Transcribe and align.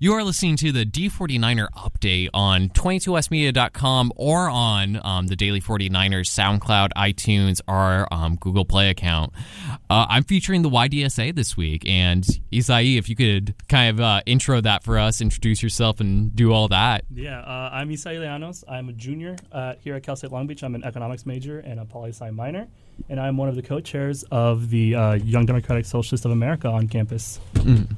You 0.00 0.12
are 0.12 0.22
listening 0.22 0.54
to 0.58 0.70
the 0.70 0.86
D49er 0.86 1.70
update 1.70 2.28
on 2.32 2.68
22westmedia.com 2.68 4.12
or 4.14 4.48
on 4.48 5.00
um, 5.02 5.26
the 5.26 5.34
Daily 5.34 5.60
49ers 5.60 6.28
SoundCloud, 6.28 6.90
iTunes, 6.96 7.60
or 7.66 8.06
um, 8.14 8.36
Google 8.36 8.64
Play 8.64 8.90
account. 8.90 9.32
Uh, 9.90 10.06
I'm 10.08 10.22
featuring 10.22 10.62
the 10.62 10.70
YDSA 10.70 11.34
this 11.34 11.56
week. 11.56 11.82
And 11.88 12.22
Esai, 12.52 12.96
if 12.96 13.08
you 13.08 13.16
could 13.16 13.56
kind 13.68 13.90
of 13.90 14.00
uh, 14.00 14.20
intro 14.24 14.60
that 14.60 14.84
for 14.84 15.00
us, 15.00 15.20
introduce 15.20 15.64
yourself, 15.64 15.98
and 15.98 16.32
do 16.32 16.52
all 16.52 16.68
that. 16.68 17.02
Yeah, 17.12 17.40
uh, 17.40 17.70
I'm 17.72 17.88
Esai 17.88 18.20
Leanos. 18.20 18.62
I'm 18.68 18.88
a 18.90 18.92
junior 18.92 19.34
uh, 19.50 19.74
here 19.80 19.96
at 19.96 20.04
Cal 20.04 20.14
State 20.14 20.30
Long 20.30 20.46
Beach. 20.46 20.62
I'm 20.62 20.76
an 20.76 20.84
economics 20.84 21.26
major 21.26 21.58
and 21.58 21.80
a 21.80 21.84
poli 21.84 22.10
sci 22.10 22.30
minor. 22.30 22.68
And 23.08 23.18
I'm 23.18 23.36
one 23.36 23.48
of 23.48 23.56
the 23.56 23.62
co 23.62 23.80
chairs 23.80 24.22
of 24.30 24.70
the 24.70 24.94
uh, 24.94 25.12
Young 25.14 25.44
Democratic 25.44 25.86
Socialists 25.86 26.24
of 26.24 26.30
America 26.30 26.68
on 26.68 26.86
campus. 26.86 27.40
Mm. 27.54 27.96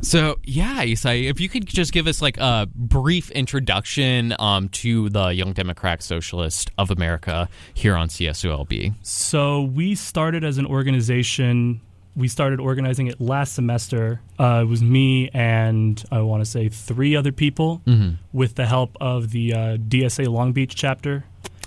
So 0.00 0.38
yeah, 0.44 0.84
Esai, 0.84 1.30
if 1.30 1.40
you 1.40 1.48
could 1.48 1.66
just 1.66 1.92
give 1.92 2.06
us 2.06 2.20
like 2.20 2.36
a 2.38 2.68
brief 2.74 3.30
introduction 3.30 4.34
um, 4.38 4.68
to 4.70 5.08
the 5.10 5.28
Young 5.28 5.52
Democrat 5.52 6.02
Socialist 6.02 6.70
of 6.78 6.90
America 6.90 7.48
here 7.74 7.96
on 7.96 8.08
CSULB. 8.08 8.94
So 9.02 9.62
we 9.62 9.94
started 9.94 10.44
as 10.44 10.58
an 10.58 10.66
organization. 10.66 11.80
We 12.16 12.28
started 12.28 12.60
organizing 12.60 13.06
it 13.06 13.20
last 13.20 13.54
semester. 13.54 14.20
Uh, 14.38 14.62
it 14.64 14.68
was 14.68 14.82
me 14.82 15.30
and 15.32 16.02
I 16.10 16.20
want 16.22 16.44
to 16.44 16.50
say 16.50 16.68
three 16.68 17.14
other 17.14 17.32
people, 17.32 17.80
mm-hmm. 17.86 18.14
with 18.32 18.56
the 18.56 18.66
help 18.66 18.96
of 19.00 19.30
the 19.30 19.54
uh, 19.54 19.58
DSA 19.76 20.28
Long 20.28 20.52
Beach 20.52 20.74
chapter. 20.74 21.24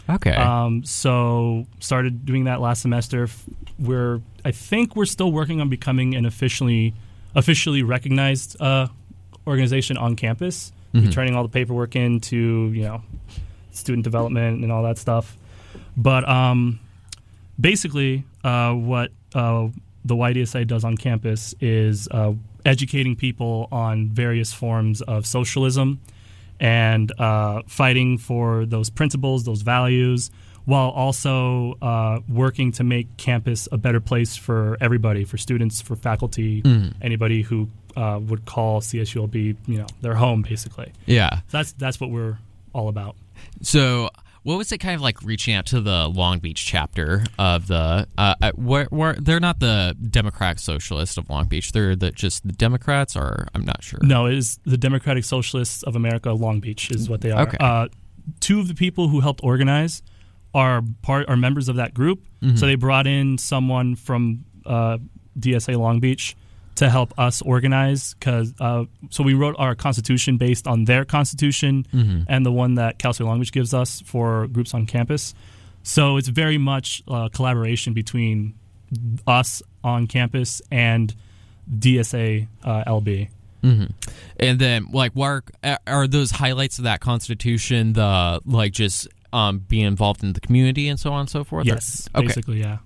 Okay. 0.10 0.36
Um, 0.36 0.84
so 0.84 1.66
started 1.80 2.26
doing 2.26 2.44
that 2.46 2.62
last 2.62 2.82
semester. 2.82 3.28
We're 3.80 4.22
I 4.44 4.52
think 4.52 4.96
we're 4.96 5.06
still 5.06 5.32
working 5.32 5.62
on 5.62 5.70
becoming 5.70 6.16
an 6.16 6.26
officially 6.26 6.94
officially 7.36 7.84
recognized 7.84 8.60
uh, 8.62 8.88
organization 9.46 9.98
on 9.98 10.16
campus, 10.16 10.72
mm-hmm. 10.94 11.10
turning 11.10 11.36
all 11.36 11.44
the 11.44 11.50
paperwork 11.50 11.96
into 11.96 12.72
you 12.74 12.84
know 12.84 13.02
student 13.72 14.04
development 14.04 14.64
and 14.64 14.72
all 14.72 14.84
that 14.84 14.98
stuff. 14.98 15.38
But 15.98 16.28
um, 16.28 16.80
basically, 17.60 18.24
uh, 18.44 18.74
what 18.74 19.12
uh, 19.34 19.68
the 20.04 20.16
YDSA 20.16 20.68
does 20.68 20.84
on 20.84 20.98
campus 20.98 21.54
is 21.60 22.08
uh, 22.12 22.34
educating 22.66 23.16
people 23.16 23.68
on 23.72 24.10
various 24.10 24.54
forms 24.54 25.02
of 25.02 25.26
socialism 25.26 26.02
and 26.60 27.12
uh, 27.20 27.62
fighting 27.68 28.18
for 28.18 28.66
those 28.66 28.90
principles, 28.90 29.44
those 29.44 29.62
values, 29.62 30.32
while 30.66 30.90
also 30.90 31.76
uh, 31.82 32.20
working 32.28 32.72
to 32.74 32.84
make 32.84 33.18
campus 33.18 33.68
a 33.72 33.78
better 33.78 34.00
place 34.00 34.36
for 34.36 34.78
everybody, 34.82 35.24
for 35.24 35.38
students, 35.38 35.82
for 35.82 35.96
faculty, 35.96 36.62
mm. 36.64 36.94
anybody 37.02 37.42
who 37.42 37.70
uh, 37.96 38.20
would 38.22 38.46
call 38.46 38.82
CSULB, 38.82 39.56
you 39.68 39.78
know, 39.78 39.88
their 40.02 40.16
home, 40.16 40.42
basically. 40.42 40.92
Yeah, 41.06 41.36
so 41.48 41.58
that's 41.58 41.72
that's 41.74 42.00
what 42.00 42.10
we're 42.10 42.38
all 42.74 42.90
about. 42.90 43.16
So, 43.62 44.10
what 44.44 44.58
was 44.58 44.72
it 44.72 44.80
kind 44.80 44.96
of 44.96 45.02
like 45.02 45.22
reaching 45.22 45.54
out 45.54 45.68
to 45.68 45.82
the 45.82 46.08
Long 46.08 46.40
Beach 46.40 46.66
chapter 46.66 47.24
of 47.40 47.68
the? 47.68 48.08
Uh, 48.18 48.36
uh 48.42 48.52
where, 48.56 48.86
where 48.86 49.14
they're 49.14 49.40
not 49.40 49.60
the 49.60 49.96
Democratic 50.10 50.60
Socialists 50.60 51.18
of 51.18 51.30
Long 51.30 51.48
Beach, 51.48 51.72
they're 51.72 51.96
the, 51.96 52.12
just 52.12 52.46
the 52.46 52.54
Democrats, 52.54 53.16
or 53.16 53.48
I'm 53.54 53.66
not 53.66 53.84
sure. 53.84 54.00
No, 54.02 54.26
it 54.26 54.36
is 54.36 54.60
the 54.66 54.78
Democratic 54.78 55.24
Socialists 55.24 55.84
of 55.84 55.96
America 55.96 56.32
Long 56.32 56.60
Beach 56.60 56.92
is 56.92 57.08
what 57.10 57.22
they 57.22 57.32
are. 57.32 57.44
Okay. 57.44 57.58
Uh, 57.60 57.88
two 58.40 58.60
of 58.60 58.68
the 58.68 58.74
people 58.74 59.08
who 59.08 59.20
helped 59.20 59.42
organize 59.44 60.02
are 60.56 60.82
part 61.02 61.30
are 61.30 61.38
members 61.38 61.70
of 61.70 61.76
that 61.76 61.94
group. 61.94 62.24
Mm-hmm. 62.42 62.56
So 62.56 62.66
they 62.66 62.76
brought 62.76 63.06
in 63.06 63.38
someone 63.38 63.96
from 63.96 64.46
uh, 64.66 64.98
DSA 65.38 65.78
Long 65.78 66.00
Beach 66.00 66.36
to 66.76 66.90
help 66.90 67.14
us 67.20 67.42
organize 67.42 68.14
because 68.16 68.54
uh, 68.60 68.86
so 69.10 69.24
we 69.24 69.34
wrote 69.34 69.56
our 69.60 69.76
constitution 69.76 70.38
based 70.38 70.66
on 70.66 70.86
their 70.86 71.06
constitution 71.06 71.86
mm-hmm. 71.94 72.24
and 72.28 72.46
the 72.46 72.52
one 72.52 72.76
that 72.76 72.98
Cal 72.98 73.14
State 73.14 73.26
Long 73.26 73.40
Beach 73.40 73.52
gives 73.52 73.74
us 73.74 74.02
for 74.02 74.48
groups 74.48 74.74
on 74.74 74.86
campus. 74.86 75.34
So 75.84 76.18
it's 76.18 76.30
very 76.30 76.58
much 76.58 77.04
uh, 77.08 77.30
collaboration 77.30 77.94
between 77.94 78.56
us 79.28 79.62
on 79.84 80.08
campus 80.08 80.62
and 80.72 81.14
DSA 81.70 82.48
uh, 82.64 82.84
LB. 82.86 83.30
Mm-hmm. 83.64 83.86
And 84.40 84.60
then, 84.60 84.88
like, 84.92 85.14
what 85.14 85.44
are, 85.64 85.80
are 85.88 86.08
those 86.08 86.30
highlights 86.30 86.78
of 86.78 86.84
that 86.84 87.00
constitution? 87.00 87.94
The 87.94 88.42
like, 88.46 88.74
just 88.74 89.08
um, 89.36 89.60
be 89.60 89.82
involved 89.82 90.24
in 90.24 90.34
the 90.34 90.40
community 90.40 90.88
and 90.88 91.00
so 91.00 91.12
on 91.12 91.22
and 91.22 91.30
so 91.30 91.44
forth? 91.44 91.66
Yes, 91.66 92.08
or? 92.16 92.22
basically, 92.22 92.60
yeah. 92.60 92.78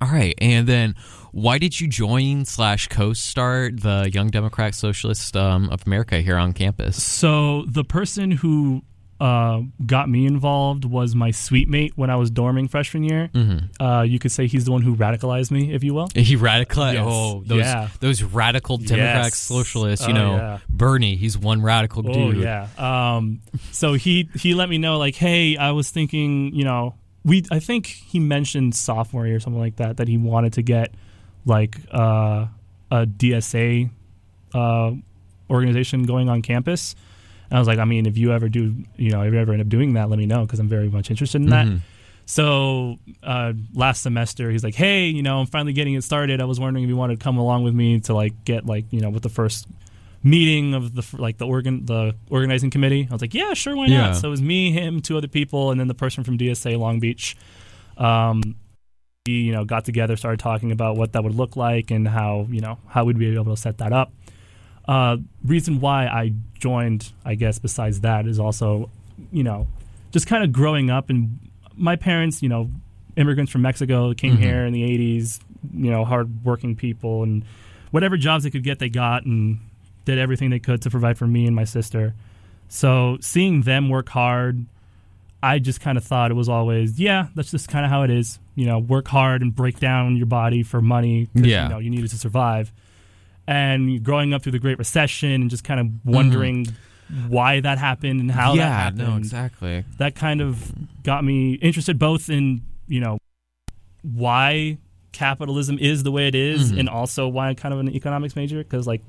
All 0.00 0.08
right, 0.08 0.34
and 0.38 0.66
then 0.66 0.94
why 1.32 1.58
did 1.58 1.80
you 1.80 1.88
join 1.88 2.44
slash 2.44 2.88
co-start 2.88 3.80
the 3.80 4.10
Young 4.12 4.28
Democrat 4.28 4.74
Socialist 4.74 5.36
um, 5.36 5.70
of 5.70 5.86
America 5.86 6.20
here 6.20 6.36
on 6.36 6.52
campus? 6.52 7.02
So 7.02 7.64
the 7.66 7.84
person 7.84 8.30
who 8.30 8.82
uh, 9.20 9.62
got 9.84 10.08
me 10.08 10.26
involved 10.26 10.84
was 10.84 11.14
my 11.14 11.32
suite 11.32 11.68
mate 11.68 11.92
when 11.96 12.08
I 12.08 12.16
was 12.16 12.30
dorming 12.30 12.70
freshman 12.70 13.02
year. 13.02 13.30
Mm-hmm. 13.34 13.82
Uh, 13.82 14.02
you 14.02 14.18
could 14.18 14.30
say 14.30 14.46
he's 14.46 14.64
the 14.64 14.70
one 14.70 14.82
who 14.82 14.94
radicalized 14.94 15.50
me, 15.50 15.72
if 15.72 15.82
you 15.82 15.92
will. 15.92 16.08
He 16.14 16.36
radicalized. 16.36 16.94
Yes. 16.94 17.04
Oh, 17.06 17.42
those 17.44 17.60
yeah. 17.60 17.88
those 18.00 18.22
radical 18.22 18.78
democratic 18.78 19.32
yes. 19.32 19.38
socialists. 19.38 20.06
You 20.06 20.14
oh, 20.14 20.16
know, 20.16 20.36
yeah. 20.36 20.58
Bernie. 20.68 21.16
He's 21.16 21.36
one 21.36 21.62
radical 21.62 22.08
oh, 22.08 22.32
dude. 22.32 22.42
yeah. 22.42 22.68
Um, 22.78 23.40
so 23.72 23.94
he 23.94 24.28
he 24.34 24.54
let 24.54 24.68
me 24.68 24.78
know 24.78 24.98
like, 24.98 25.16
hey, 25.16 25.56
I 25.56 25.72
was 25.72 25.90
thinking, 25.90 26.54
you 26.54 26.64
know, 26.64 26.94
we. 27.24 27.44
I 27.50 27.58
think 27.58 27.86
he 27.86 28.20
mentioned 28.20 28.76
sophomore 28.76 29.26
year 29.26 29.36
or 29.36 29.40
something 29.40 29.60
like 29.60 29.76
that 29.76 29.96
that 29.96 30.06
he 30.06 30.16
wanted 30.16 30.52
to 30.54 30.62
get 30.62 30.94
like 31.44 31.76
uh, 31.92 32.46
a 32.92 33.06
DSA 33.06 33.90
uh, 34.54 34.92
organization 35.50 36.04
going 36.04 36.28
on 36.28 36.42
campus. 36.42 36.94
I 37.50 37.58
was 37.58 37.68
like, 37.68 37.78
I 37.78 37.84
mean, 37.84 38.06
if 38.06 38.18
you 38.18 38.32
ever 38.32 38.48
do, 38.48 38.74
you 38.96 39.10
know, 39.10 39.22
if 39.22 39.32
you 39.32 39.38
ever 39.38 39.52
end 39.52 39.62
up 39.62 39.68
doing 39.68 39.94
that, 39.94 40.10
let 40.10 40.18
me 40.18 40.26
know 40.26 40.44
because 40.44 40.58
I'm 40.58 40.68
very 40.68 40.88
much 40.88 41.10
interested 41.10 41.40
in 41.40 41.48
mm-hmm. 41.48 41.74
that. 41.76 41.82
So 42.26 42.96
uh, 43.22 43.54
last 43.72 44.02
semester, 44.02 44.50
he's 44.50 44.62
like, 44.62 44.74
hey, 44.74 45.06
you 45.06 45.22
know, 45.22 45.40
I'm 45.40 45.46
finally 45.46 45.72
getting 45.72 45.94
it 45.94 46.04
started. 46.04 46.42
I 46.42 46.44
was 46.44 46.60
wondering 46.60 46.84
if 46.84 46.88
you 46.88 46.96
wanted 46.96 47.18
to 47.18 47.24
come 47.24 47.38
along 47.38 47.64
with 47.64 47.72
me 47.72 48.00
to 48.00 48.14
like 48.14 48.44
get 48.44 48.66
like, 48.66 48.84
you 48.90 49.00
know, 49.00 49.08
with 49.08 49.22
the 49.22 49.30
first 49.30 49.66
meeting 50.22 50.74
of 50.74 50.94
the 50.94 51.06
like 51.16 51.38
the 51.38 51.46
organ 51.46 51.86
the 51.86 52.14
organizing 52.28 52.70
committee. 52.70 53.08
I 53.10 53.14
was 53.14 53.22
like, 53.22 53.32
yeah, 53.34 53.54
sure, 53.54 53.76
why 53.76 53.86
not? 53.86 53.94
Yeah. 53.94 54.12
So 54.12 54.28
it 54.28 54.30
was 54.30 54.42
me, 54.42 54.72
him, 54.72 55.00
two 55.00 55.16
other 55.16 55.28
people, 55.28 55.70
and 55.70 55.80
then 55.80 55.88
the 55.88 55.94
person 55.94 56.24
from 56.24 56.36
DSA 56.36 56.78
Long 56.78 57.00
Beach. 57.00 57.36
Um, 57.96 58.56
we, 59.26 59.32
you 59.32 59.52
know, 59.52 59.64
got 59.64 59.84
together, 59.84 60.16
started 60.16 60.40
talking 60.40 60.72
about 60.72 60.96
what 60.96 61.12
that 61.12 61.24
would 61.24 61.34
look 61.34 61.56
like 61.56 61.90
and 61.90 62.06
how 62.06 62.46
you 62.50 62.60
know 62.60 62.78
how 62.88 63.04
we'd 63.04 63.18
be 63.18 63.34
able 63.34 63.54
to 63.54 63.60
set 63.60 63.78
that 63.78 63.92
up. 63.92 64.12
Uh, 64.88 65.18
reason 65.44 65.80
why 65.80 66.06
I 66.06 66.32
joined, 66.58 67.12
I 67.24 67.34
guess, 67.34 67.58
besides 67.58 68.00
that, 68.00 68.26
is 68.26 68.40
also, 68.40 68.88
you 69.30 69.42
know, 69.44 69.66
just 70.12 70.26
kind 70.26 70.42
of 70.42 70.50
growing 70.50 70.88
up 70.90 71.10
and 71.10 71.38
my 71.76 71.94
parents, 71.94 72.42
you 72.42 72.48
know, 72.48 72.70
immigrants 73.16 73.52
from 73.52 73.62
Mexico 73.62 74.12
came 74.14 74.32
Mm-hmm. 74.34 74.42
here 74.42 74.64
in 74.64 74.72
the 74.72 74.82
'80s, 74.82 75.40
you 75.74 75.90
know, 75.90 76.04
hardworking 76.04 76.74
people 76.74 77.22
and 77.22 77.44
whatever 77.90 78.16
jobs 78.16 78.44
they 78.44 78.50
could 78.50 78.64
get, 78.64 78.78
they 78.78 78.88
got 78.88 79.24
and 79.26 79.58
did 80.06 80.18
everything 80.18 80.50
they 80.50 80.58
could 80.58 80.80
to 80.82 80.90
provide 80.90 81.18
for 81.18 81.26
me 81.26 81.46
and 81.46 81.54
my 81.54 81.64
sister. 81.64 82.14
So 82.68 83.18
seeing 83.20 83.62
them 83.62 83.88
work 83.90 84.08
hard, 84.08 84.64
I 85.42 85.58
just 85.58 85.80
kind 85.80 85.96
of 85.98 86.04
thought 86.04 86.30
it 86.30 86.34
was 86.34 86.48
always, 86.48 86.98
yeah, 86.98 87.28
that's 87.34 87.50
just 87.50 87.68
kind 87.68 87.84
of 87.84 87.90
how 87.90 88.02
it 88.02 88.10
is. 88.10 88.38
You 88.54 88.66
know, 88.66 88.78
work 88.78 89.06
hard 89.08 89.42
and 89.42 89.54
break 89.54 89.78
down 89.78 90.16
your 90.16 90.26
body 90.26 90.62
for 90.62 90.80
money. 90.80 91.28
Yeah. 91.34 91.64
you 91.64 91.68
know, 91.68 91.78
you 91.78 91.90
need 91.90 92.04
it 92.04 92.08
to 92.08 92.18
survive. 92.18 92.72
And 93.50 94.02
growing 94.04 94.34
up 94.34 94.42
through 94.42 94.52
the 94.52 94.58
Great 94.58 94.78
Recession 94.78 95.32
and 95.32 95.48
just 95.48 95.64
kind 95.64 95.80
of 95.80 95.86
wondering 96.04 96.66
why 97.28 97.60
that 97.60 97.78
happened 97.78 98.20
and 98.20 98.30
how 98.30 98.50
that 98.52 98.58
yeah, 98.58 98.68
happened 98.84 98.98
no, 99.08 99.16
exactly. 99.16 99.84
that 99.96 100.14
kind 100.14 100.42
of 100.42 100.70
got 101.02 101.24
me 101.24 101.54
interested 101.54 101.98
both 101.98 102.28
in 102.28 102.60
you 102.86 103.00
know 103.00 103.16
why 104.02 104.76
capitalism 105.12 105.78
is 105.78 106.02
the 106.02 106.12
way 106.12 106.28
it 106.28 106.34
is 106.34 106.72
Mhm. 106.72 106.80
and 106.80 106.88
also 106.88 107.26
why 107.26 107.48
I'm 107.48 107.54
kind 107.54 107.72
of 107.72 107.80
an 107.80 107.88
economics 107.94 108.36
major 108.36 108.58
because 108.58 108.86
like 108.86 109.02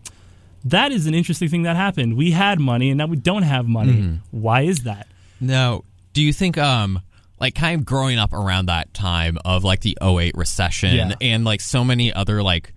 that 0.65 0.91
is 0.93 1.05
an 1.07 1.13
interesting 1.13 1.49
thing 1.49 1.63
that 1.63 1.75
happened 1.75 2.15
we 2.15 2.31
had 2.31 2.59
money 2.59 2.89
and 2.89 2.97
now 2.97 3.05
we 3.05 3.17
don't 3.17 3.43
have 3.43 3.67
money 3.67 4.01
Mhm. 4.01 4.19
why 4.31 4.61
is 4.61 4.79
that 4.83 5.07
Now, 5.41 5.83
do 6.13 6.21
you 6.23 6.33
think 6.33 6.57
um 6.57 7.01
like 7.39 7.55
kind 7.55 7.79
of 7.79 7.85
growing 7.85 8.17
up 8.17 8.33
around 8.33 8.65
that 8.67 8.93
time 8.93 9.37
of 9.45 9.63
like 9.63 9.81
the 9.81 9.97
08 10.01 10.35
recession 10.35 10.95
Yeah. 10.95 11.15
and 11.21 11.43
like 11.45 11.61
so 11.61 11.83
many 11.83 12.11
other 12.13 12.41
like 12.41 12.73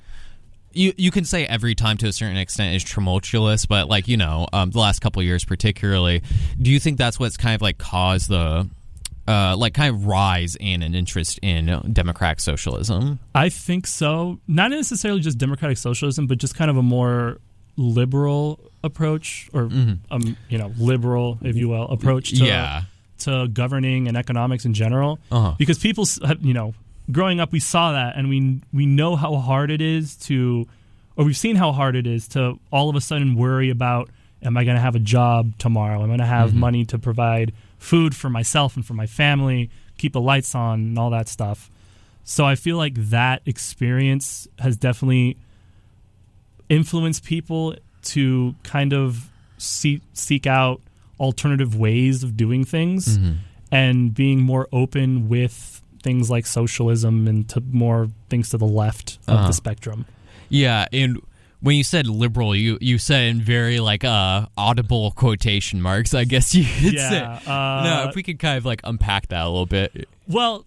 you 0.74 0.92
you 0.96 1.10
can 1.10 1.24
say 1.24 1.44
every 1.46 1.74
time 1.74 1.96
to 1.98 2.06
a 2.08 2.12
certain 2.12 2.36
extent 2.36 2.74
is 2.74 2.84
tumultuous, 2.84 3.66
but 3.66 3.88
like 3.88 4.08
you 4.08 4.16
know 4.16 4.46
um, 4.52 4.70
the 4.70 4.78
last 4.78 5.00
couple 5.00 5.20
of 5.20 5.26
years 5.26 5.44
particularly, 5.44 6.22
do 6.60 6.70
you 6.70 6.78
think 6.80 6.98
that's 6.98 7.18
what's 7.20 7.36
kind 7.36 7.54
of 7.54 7.62
like 7.62 7.78
caused 7.78 8.28
the 8.28 8.68
uh, 9.28 9.56
like 9.56 9.72
kind 9.74 9.94
of 9.94 10.06
rise 10.06 10.56
in 10.58 10.82
an 10.82 10.94
interest 10.94 11.38
in 11.42 11.66
democratic 11.92 12.40
socialism? 12.40 13.18
I 13.34 13.48
think 13.48 13.86
so 13.86 14.40
not 14.48 14.70
necessarily 14.70 15.20
just 15.20 15.38
democratic 15.38 15.78
socialism 15.78 16.26
but 16.26 16.38
just 16.38 16.54
kind 16.56 16.70
of 16.70 16.76
a 16.76 16.82
more 16.82 17.38
liberal 17.76 18.58
approach 18.84 19.48
or 19.52 19.64
Mhm. 19.68 19.98
um 20.10 20.36
you 20.48 20.58
know 20.58 20.72
liberal 20.78 21.38
if 21.42 21.56
you 21.56 21.68
will 21.68 21.88
approach 21.88 22.30
to 22.38 22.44
yeah. 22.44 22.82
to 23.20 23.48
governing 23.48 24.08
and 24.08 24.16
economics 24.16 24.64
in 24.64 24.74
general 24.74 25.18
Uh-huh. 25.30 25.54
because 25.58 25.78
people 25.78 26.04
you 26.40 26.52
know 26.54 26.74
growing 27.12 27.40
up 27.40 27.52
we 27.52 27.60
saw 27.60 27.92
that 27.92 28.16
and 28.16 28.28
we 28.28 28.60
we 28.72 28.86
know 28.86 29.16
how 29.16 29.36
hard 29.36 29.70
it 29.70 29.80
is 29.80 30.16
to 30.16 30.66
or 31.16 31.24
we've 31.24 31.36
seen 31.36 31.56
how 31.56 31.72
hard 31.72 31.94
it 31.94 32.06
is 32.06 32.26
to 32.28 32.58
all 32.70 32.88
of 32.88 32.96
a 32.96 33.00
sudden 33.00 33.34
worry 33.34 33.70
about 33.70 34.08
am 34.42 34.56
I 34.56 34.64
going 34.64 34.76
to 34.76 34.80
have 34.80 34.96
a 34.96 35.00
job 35.00 35.56
tomorrow? 35.58 35.98
Am 35.98 36.04
I 36.04 36.06
going 36.08 36.18
to 36.18 36.26
have 36.26 36.50
mm-hmm. 36.50 36.58
money 36.58 36.84
to 36.86 36.98
provide 36.98 37.52
food 37.82 38.14
for 38.14 38.30
myself 38.30 38.76
and 38.76 38.86
for 38.86 38.94
my 38.94 39.06
family, 39.06 39.70
keep 39.98 40.12
the 40.12 40.20
lights 40.20 40.54
on, 40.54 40.80
and 40.80 40.98
all 40.98 41.10
that 41.10 41.28
stuff. 41.28 41.70
So 42.24 42.44
I 42.44 42.54
feel 42.54 42.76
like 42.76 42.94
that 42.94 43.42
experience 43.44 44.46
has 44.58 44.76
definitely 44.76 45.36
influenced 46.68 47.24
people 47.24 47.74
to 48.02 48.54
kind 48.62 48.92
of 48.92 49.28
seek 49.58 50.02
seek 50.12 50.46
out 50.46 50.80
alternative 51.20 51.76
ways 51.76 52.22
of 52.22 52.36
doing 52.36 52.64
things 52.64 53.18
mm-hmm. 53.18 53.32
and 53.70 54.14
being 54.14 54.40
more 54.40 54.68
open 54.72 55.28
with 55.28 55.81
things 56.02 56.30
like 56.30 56.46
socialism 56.46 57.26
and 57.28 57.48
to 57.50 57.60
more 57.70 58.08
things 58.28 58.50
to 58.50 58.58
the 58.58 58.66
left 58.66 59.18
of 59.28 59.34
Uh-huh. 59.34 59.46
the 59.48 59.52
spectrum. 59.52 60.04
Yeah, 60.48 60.86
and 60.92 61.18
when 61.60 61.76
you 61.76 61.84
said 61.84 62.06
liberal, 62.06 62.54
you 62.56 62.76
you 62.80 62.98
said 62.98 63.24
in 63.28 63.40
very 63.40 63.78
like 63.80 64.04
uh 64.04 64.46
audible 64.56 65.12
quotation 65.12 65.80
marks. 65.80 66.12
I 66.14 66.24
guess 66.24 66.54
you 66.54 66.64
could 66.64 66.98
say. 66.98 67.20
Uh, 67.20 67.82
no, 67.84 68.06
if 68.08 68.14
we 68.16 68.22
could 68.22 68.38
kind 68.38 68.58
of 68.58 68.64
like 68.64 68.80
unpack 68.84 69.28
that 69.28 69.44
a 69.44 69.48
little 69.48 69.66
bit. 69.66 70.08
Well, 70.26 70.66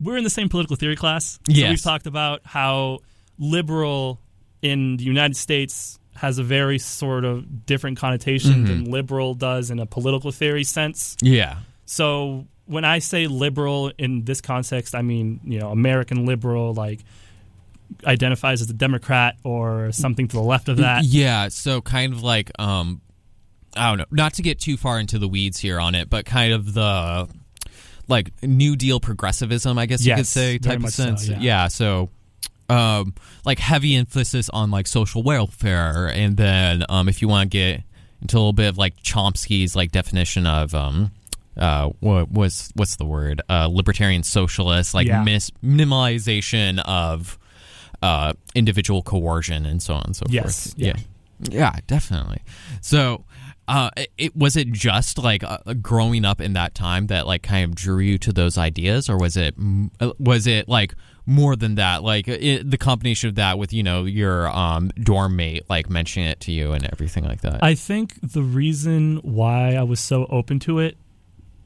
we're 0.00 0.16
in 0.16 0.24
the 0.24 0.30
same 0.30 0.48
political 0.48 0.76
theory 0.76 0.96
class. 0.96 1.40
So 1.46 1.52
Yes. 1.52 1.70
we've 1.70 1.82
talked 1.82 2.06
about 2.06 2.40
how 2.44 2.98
liberal 3.38 4.20
in 4.62 4.96
the 4.96 5.04
United 5.04 5.36
States 5.36 5.98
has 6.14 6.38
a 6.38 6.42
very 6.42 6.78
sort 6.78 7.24
of 7.24 7.64
different 7.66 7.96
connotation 7.98 8.52
Mm-hmm. 8.54 8.64
than 8.66 8.84
liberal 8.90 9.34
does 9.34 9.70
in 9.70 9.78
a 9.78 9.86
political 9.86 10.30
theory 10.32 10.64
sense. 10.64 11.16
Yeah. 11.22 11.58
So 11.86 12.46
when 12.68 12.84
I 12.84 13.00
say 13.00 13.26
liberal 13.26 13.90
in 13.98 14.24
this 14.24 14.40
context, 14.40 14.94
I 14.94 15.02
mean, 15.02 15.40
you 15.44 15.58
know, 15.58 15.70
American 15.70 16.26
liberal, 16.26 16.74
like 16.74 17.00
identifies 18.04 18.60
as 18.60 18.68
a 18.68 18.74
Democrat 18.74 19.36
or 19.42 19.90
something 19.92 20.28
to 20.28 20.36
the 20.36 20.42
left 20.42 20.68
of 20.68 20.76
that. 20.76 21.04
Yeah, 21.04 21.48
so 21.48 21.80
kind 21.80 22.12
of 22.12 22.22
like 22.22 22.50
um 22.58 23.00
I 23.74 23.88
don't 23.88 23.98
know, 23.98 24.04
not 24.10 24.34
to 24.34 24.42
get 24.42 24.60
too 24.60 24.76
far 24.76 25.00
into 25.00 25.18
the 25.18 25.28
weeds 25.28 25.58
here 25.58 25.80
on 25.80 25.94
it, 25.94 26.10
but 26.10 26.26
kind 26.26 26.52
of 26.52 26.74
the 26.74 27.28
like 28.06 28.30
New 28.42 28.76
Deal 28.76 29.00
progressivism, 29.00 29.78
I 29.78 29.86
guess 29.86 30.04
you 30.04 30.14
could 30.14 30.26
say, 30.26 30.58
type 30.58 30.76
of 30.76 30.82
much 30.82 30.94
so, 30.94 31.04
sense. 31.04 31.28
yeah. 31.28 31.68
so 31.68 32.10
um 32.68 33.14
like 33.46 33.58
heavy 33.58 33.96
emphasis 33.96 34.50
on 34.50 34.70
like 34.70 34.86
social 34.86 35.22
welfare 35.22 36.08
and 36.08 36.36
then 36.36 36.84
um 36.90 37.08
if 37.08 37.22
you 37.22 37.28
want 37.28 37.50
to 37.50 37.56
get 37.56 37.82
into 38.20 38.36
a 38.36 38.38
little 38.38 38.52
bit 38.52 38.68
of 38.68 38.76
like 38.76 38.94
Chomsky's 39.02 39.74
like 39.74 39.90
definition 39.90 40.46
of 40.46 40.74
um 40.74 41.12
uh 41.58 41.90
what 42.00 42.30
was 42.30 42.70
what's 42.74 42.96
the 42.96 43.04
word? 43.04 43.40
Uh 43.48 43.66
libertarian 43.70 44.22
socialist, 44.22 44.94
like 44.94 45.06
Yeah. 45.06 45.22
mis- 45.22 45.50
minimalization 45.64 46.80
of 46.84 47.38
uh 48.02 48.32
individual 48.54 49.02
coercion 49.02 49.66
and 49.66 49.82
so 49.82 49.94
on 49.94 50.02
and 50.06 50.16
so 50.16 50.24
Yes, 50.28 50.68
forth. 50.68 50.78
yeah. 50.78 50.96
Yeah, 51.50 51.72
definitely. 51.86 52.42
So, 52.80 53.24
uh, 53.68 53.90
it, 53.96 54.10
it 54.18 54.36
was 54.36 54.56
it 54.56 54.72
just 54.72 55.18
like 55.18 55.44
uh, 55.44 55.58
growing 55.80 56.24
up 56.24 56.40
in 56.40 56.54
that 56.54 56.74
time 56.74 57.06
that 57.08 57.26
like 57.28 57.42
kind 57.44 57.64
of 57.64 57.76
drew 57.76 57.98
you 58.00 58.18
to 58.18 58.32
those 58.32 58.58
ideas, 58.58 59.08
or 59.08 59.16
was 59.18 59.36
it 59.36 59.54
uh, 60.00 60.10
was 60.18 60.46
it 60.48 60.68
like 60.68 60.94
more 61.26 61.54
than 61.54 61.76
that? 61.76 62.02
Like 62.02 62.26
it, 62.26 62.68
the 62.68 62.78
combination 62.78 63.28
of 63.28 63.34
that 63.36 63.56
with 63.58 63.72
you 63.72 63.82
know 63.84 64.04
your 64.04 64.48
um, 64.48 64.88
dorm 65.00 65.36
mate 65.36 65.62
like 65.68 65.88
mentioning 65.90 66.28
it 66.28 66.40
to 66.40 66.52
you 66.52 66.72
and 66.72 66.84
everything 66.92 67.24
like 67.24 67.42
that. 67.42 67.62
I 67.62 67.74
think 67.76 68.14
the 68.22 68.42
reason 68.42 69.18
why 69.22 69.74
I 69.74 69.82
was 69.84 70.00
so 70.00 70.26
open 70.30 70.58
to 70.60 70.78
it 70.80 70.96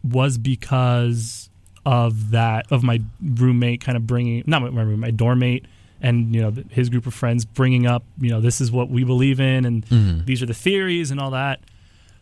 was 0.05 0.39
because 0.39 1.49
of 1.85 2.31
that 2.31 2.71
of 2.71 2.83
my 2.83 3.01
roommate 3.21 3.81
kind 3.81 3.97
of 3.97 4.07
bringing 4.07 4.43
not 4.47 4.63
my 4.63 4.83
roommate, 4.83 4.99
my 4.99 5.11
dorm 5.11 5.41
mate 5.41 5.65
and 6.01 6.35
you 6.35 6.41
know 6.41 6.53
his 6.71 6.89
group 6.89 7.07
of 7.07 7.15
friends 7.15 7.45
bringing 7.45 7.87
up 7.87 8.05
you 8.21 8.31
know 8.31 8.41
this 8.41 8.61
is 8.61 8.71
what 8.71 8.89
we 8.89 9.03
believe 9.05 9.41
in 9.41 9.65
and 9.65 9.85
Mhm. 9.87 10.25
these 10.27 10.43
are 10.43 10.47
the 10.47 10.55
theories 10.55 11.11
and 11.11 11.19
all 11.21 11.31
that. 11.33 11.61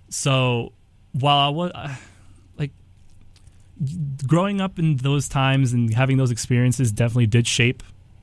So 0.09 0.73
while 1.12 1.38
I 1.38 1.49
was 1.50 1.73
uh, 1.75 1.94
like 2.59 2.71
growing 4.26 4.61
up 4.61 4.79
in 4.79 4.97
those 4.97 5.29
times 5.29 5.73
and 5.73 5.93
having 5.94 6.17
those 6.17 6.31
experiences 6.31 6.93
definitely 6.93 7.26
did 7.26 7.47
shape 7.47 7.83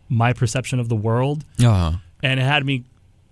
my 0.10 0.32
perception 0.34 0.80
of 0.80 0.88
the 0.90 0.96
world 0.96 1.44
uh 1.64 1.94
and 2.24 2.40
it 2.40 2.44
had 2.44 2.66
me 2.66 2.84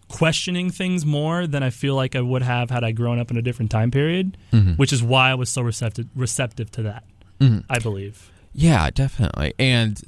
questioning 0.08 0.70
things 0.70 1.06
more 1.06 1.48
than 1.48 1.64
I 1.64 1.70
feel 1.70 1.96
like 1.96 2.16
I 2.16 2.22
would 2.22 2.42
have 2.44 2.70
had 2.70 2.84
I 2.84 2.92
grown 2.92 3.20
up 3.20 3.32
in 3.32 3.38
a 3.38 3.42
different 3.42 3.72
time 3.72 3.92
period, 3.92 4.38
Mhm. 4.52 4.78
which 4.78 4.94
is 4.94 5.02
why 5.02 5.32
I 5.32 5.36
was 5.36 5.50
so 5.50 5.62
receptive 5.62 6.08
receptive 6.16 6.70
to 6.72 6.84
that. 6.84 7.04
Mhm. 7.40 7.64
I 7.70 7.80
believe. 7.80 8.32
Yeah, 8.54 8.90
definitely. 8.92 9.54
And 9.60 10.00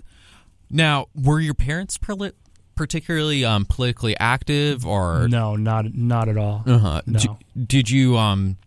now, 0.70 1.08
were 1.16 1.40
your 1.40 1.54
parents 1.54 1.98
particularly 2.76 3.44
um, 3.44 3.66
politically 3.66 4.16
active, 4.20 4.86
or 4.86 5.28
No, 5.28 5.56
not 5.56 5.94
not 5.96 6.30
at 6.30 6.38
all. 6.38 6.64
Uh-huh. 6.66 7.02
No. 7.06 7.20
D- 7.20 7.30
did 7.66 7.90
you 7.90 8.18
um 8.18 8.58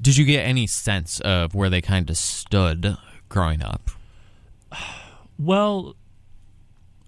did 0.00 0.16
you 0.16 0.24
get 0.24 0.42
any 0.46 0.66
sense 0.66 1.20
of 1.20 1.54
where 1.54 1.68
they 1.68 1.80
kind 1.80 2.08
of 2.08 2.16
stood 2.16 2.96
growing 3.28 3.62
up? 3.62 3.90
Well, 5.38 5.96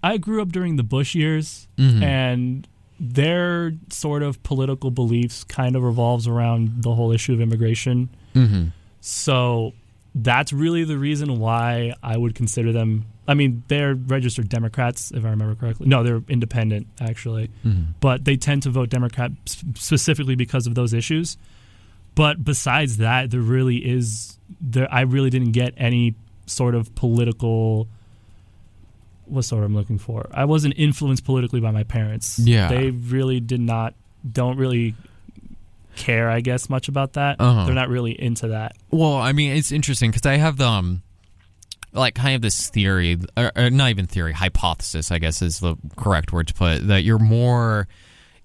I 0.03 0.17
grew 0.17 0.41
up 0.41 0.51
during 0.51 0.75
the 0.75 0.83
Bush 0.83 1.15
years, 1.15 1.67
Mhm. 1.77 2.03
and 2.03 2.67
their 2.99 3.73
sort 3.89 4.23
of 4.23 4.41
political 4.43 4.91
beliefs 4.91 5.43
kind 5.43 5.75
of 5.75 5.83
revolves 5.83 6.27
around 6.27 6.83
the 6.83 6.93
whole 6.93 7.11
issue 7.11 7.33
of 7.33 7.41
immigration. 7.41 8.09
Mm-hmm. 8.33 8.67
So 9.01 9.73
that's 10.13 10.53
really 10.53 10.83
the 10.85 10.97
reason 10.97 11.39
why 11.39 11.93
I 12.01 12.17
would 12.17 12.35
consider 12.35 12.71
them. 12.71 13.05
I 13.27 13.33
mean, 13.33 13.63
they're 13.67 13.95
registered 13.95 14.49
Democrats, 14.49 15.11
if 15.11 15.25
I 15.25 15.29
remember 15.29 15.55
correctly. 15.55 15.87
No, 15.87 16.03
they're 16.03 16.21
independent, 16.29 16.87
actually. 17.01 17.49
But 17.99 18.23
they 18.23 18.37
tend 18.37 18.63
to 18.63 18.69
vote 18.69 18.89
Democrat 18.89 19.31
specifically 19.45 20.35
because 20.35 20.67
of 20.67 20.75
those 20.75 20.93
issues. 20.93 21.37
But 22.13 22.45
besides 22.45 22.97
that, 22.97 23.31
there 23.31 23.41
really 23.41 23.77
is. 23.77 24.37
There, 24.61 24.87
I 24.89 25.01
really 25.01 25.29
didn't 25.29 25.51
get 25.51 25.73
any 25.75 26.15
sort 26.45 26.75
of 26.75 26.95
political. 26.95 27.87
What's 29.27 29.49
the 29.49 29.55
word 29.55 29.63
I'm 29.63 29.75
looking 29.75 29.97
for? 29.97 30.27
I 30.33 30.45
wasn't 30.45 30.75
influenced 30.77 31.25
politically 31.25 31.59
by 31.59 31.71
my 31.71 31.83
parents. 31.83 32.39
Yeah. 32.39 32.67
they 32.69 32.91
really 32.91 33.39
did 33.39 33.59
not. 33.61 33.93
Don't 34.29 34.57
really 34.57 34.95
care, 35.95 36.29
I 36.29 36.41
guess, 36.41 36.69
much 36.69 36.87
about 36.87 37.13
that. 37.13 37.37
Uh-huh. 37.39 37.65
They're 37.65 37.75
not 37.75 37.89
really 37.89 38.19
into 38.19 38.49
that. 38.49 38.75
Well, 38.91 39.15
I 39.15 39.31
mean, 39.33 39.55
it's 39.55 39.71
interesting 39.71 40.11
because 40.11 40.25
I 40.25 40.37
have 40.37 40.59
um 40.61 41.01
like 41.93 42.13
kind 42.13 42.35
of 42.35 42.41
this 42.41 42.69
theory, 42.69 43.17
or, 43.37 43.51
or 43.55 43.69
not 43.69 43.89
even 43.89 44.05
theory, 44.05 44.33
hypothesis, 44.33 45.11
I 45.11 45.19
guess 45.19 45.41
is 45.41 45.59
the 45.59 45.77
correct 45.95 46.33
word 46.33 46.47
to 46.49 46.53
put 46.53 46.77
it, 46.77 46.87
that 46.87 47.03
you're 47.03 47.19
more 47.19 47.87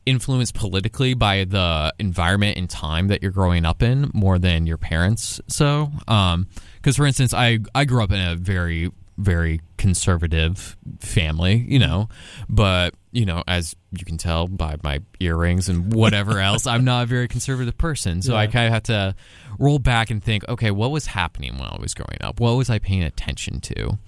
influenced 0.06 0.54
politically 0.54 1.14
by 1.14 1.44
the 1.44 1.92
environment 1.98 2.56
and 2.56 2.70
time 2.70 3.08
that 3.08 3.22
you're 3.22 3.30
growing 3.32 3.64
up 3.64 3.82
in 3.82 4.10
more 4.14 4.38
than 4.38 4.66
your 4.66 4.78
parents. 4.78 5.40
So, 5.48 5.90
um, 6.08 6.48
because 6.76 6.96
for 6.96 7.06
instance, 7.06 7.34
I 7.34 7.58
I 7.74 7.84
grew 7.84 8.02
up 8.02 8.12
in 8.12 8.20
a 8.20 8.36
very 8.36 8.90
very 9.20 9.60
conservative 9.76 10.76
family, 10.98 11.64
you 11.68 11.78
know, 11.78 12.08
but 12.48 12.94
you 13.12 13.24
know, 13.24 13.42
as 13.48 13.74
you 13.90 14.04
can 14.04 14.18
tell 14.18 14.46
by 14.46 14.76
my 14.82 15.00
earrings 15.18 15.68
and 15.68 15.92
whatever 15.92 16.38
else, 16.40 16.66
I'm 16.66 16.84
not 16.84 17.04
a 17.04 17.06
very 17.06 17.28
conservative 17.28 17.76
person. 17.76 18.22
So 18.22 18.36
I 18.36 18.46
kind 18.46 18.66
of 18.66 18.72
have 18.72 18.82
to 18.84 19.14
roll 19.58 19.78
back 19.78 20.10
and 20.10 20.22
think, 20.22 20.48
okay, 20.48 20.70
what 20.70 20.90
was 20.90 21.06
happening 21.06 21.58
when 21.58 21.68
I 21.68 21.76
was 21.80 21.94
growing 21.94 22.18
up? 22.20 22.40
What 22.40 22.52
was 22.52 22.70
I 22.70 22.78
paying 22.78 23.02
attention 23.02 23.60
to? 23.62 23.98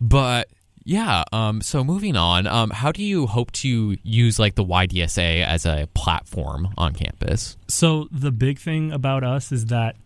But 0.00 0.48
yeah, 0.84 1.24
um, 1.32 1.60
so 1.60 1.84
moving 1.84 2.16
on, 2.16 2.46
um, 2.46 2.70
how 2.70 2.92
do 2.92 3.02
you 3.02 3.26
hope 3.26 3.52
to 3.52 3.96
use 4.02 4.38
like 4.38 4.54
the 4.54 4.64
YDSA 4.64 5.44
as 5.44 5.66
a 5.66 5.88
platform 5.94 6.68
on 6.76 6.94
campus? 6.94 7.56
So 7.68 8.08
the 8.10 8.30
big 8.30 8.58
thing 8.58 8.92
about 8.92 9.22
us 9.22 9.52
is 9.52 9.66
that 9.66 9.96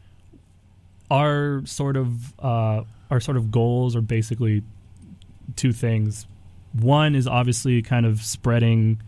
our 1.11 1.63
sort 1.65 1.97
of 1.97 2.39
uh, 2.41 2.83
our 3.15 3.21
sort 3.21 3.37
of 3.37 3.53
goals 3.53 3.95
are 3.95 4.01
basically 4.01 4.63
two 5.55 5.73
things. 5.73 6.27
One 6.73 7.15
is 7.15 7.29
obviously 7.29 7.81
kind 7.81 8.07
of 8.07 8.21
spreading 8.21 9.01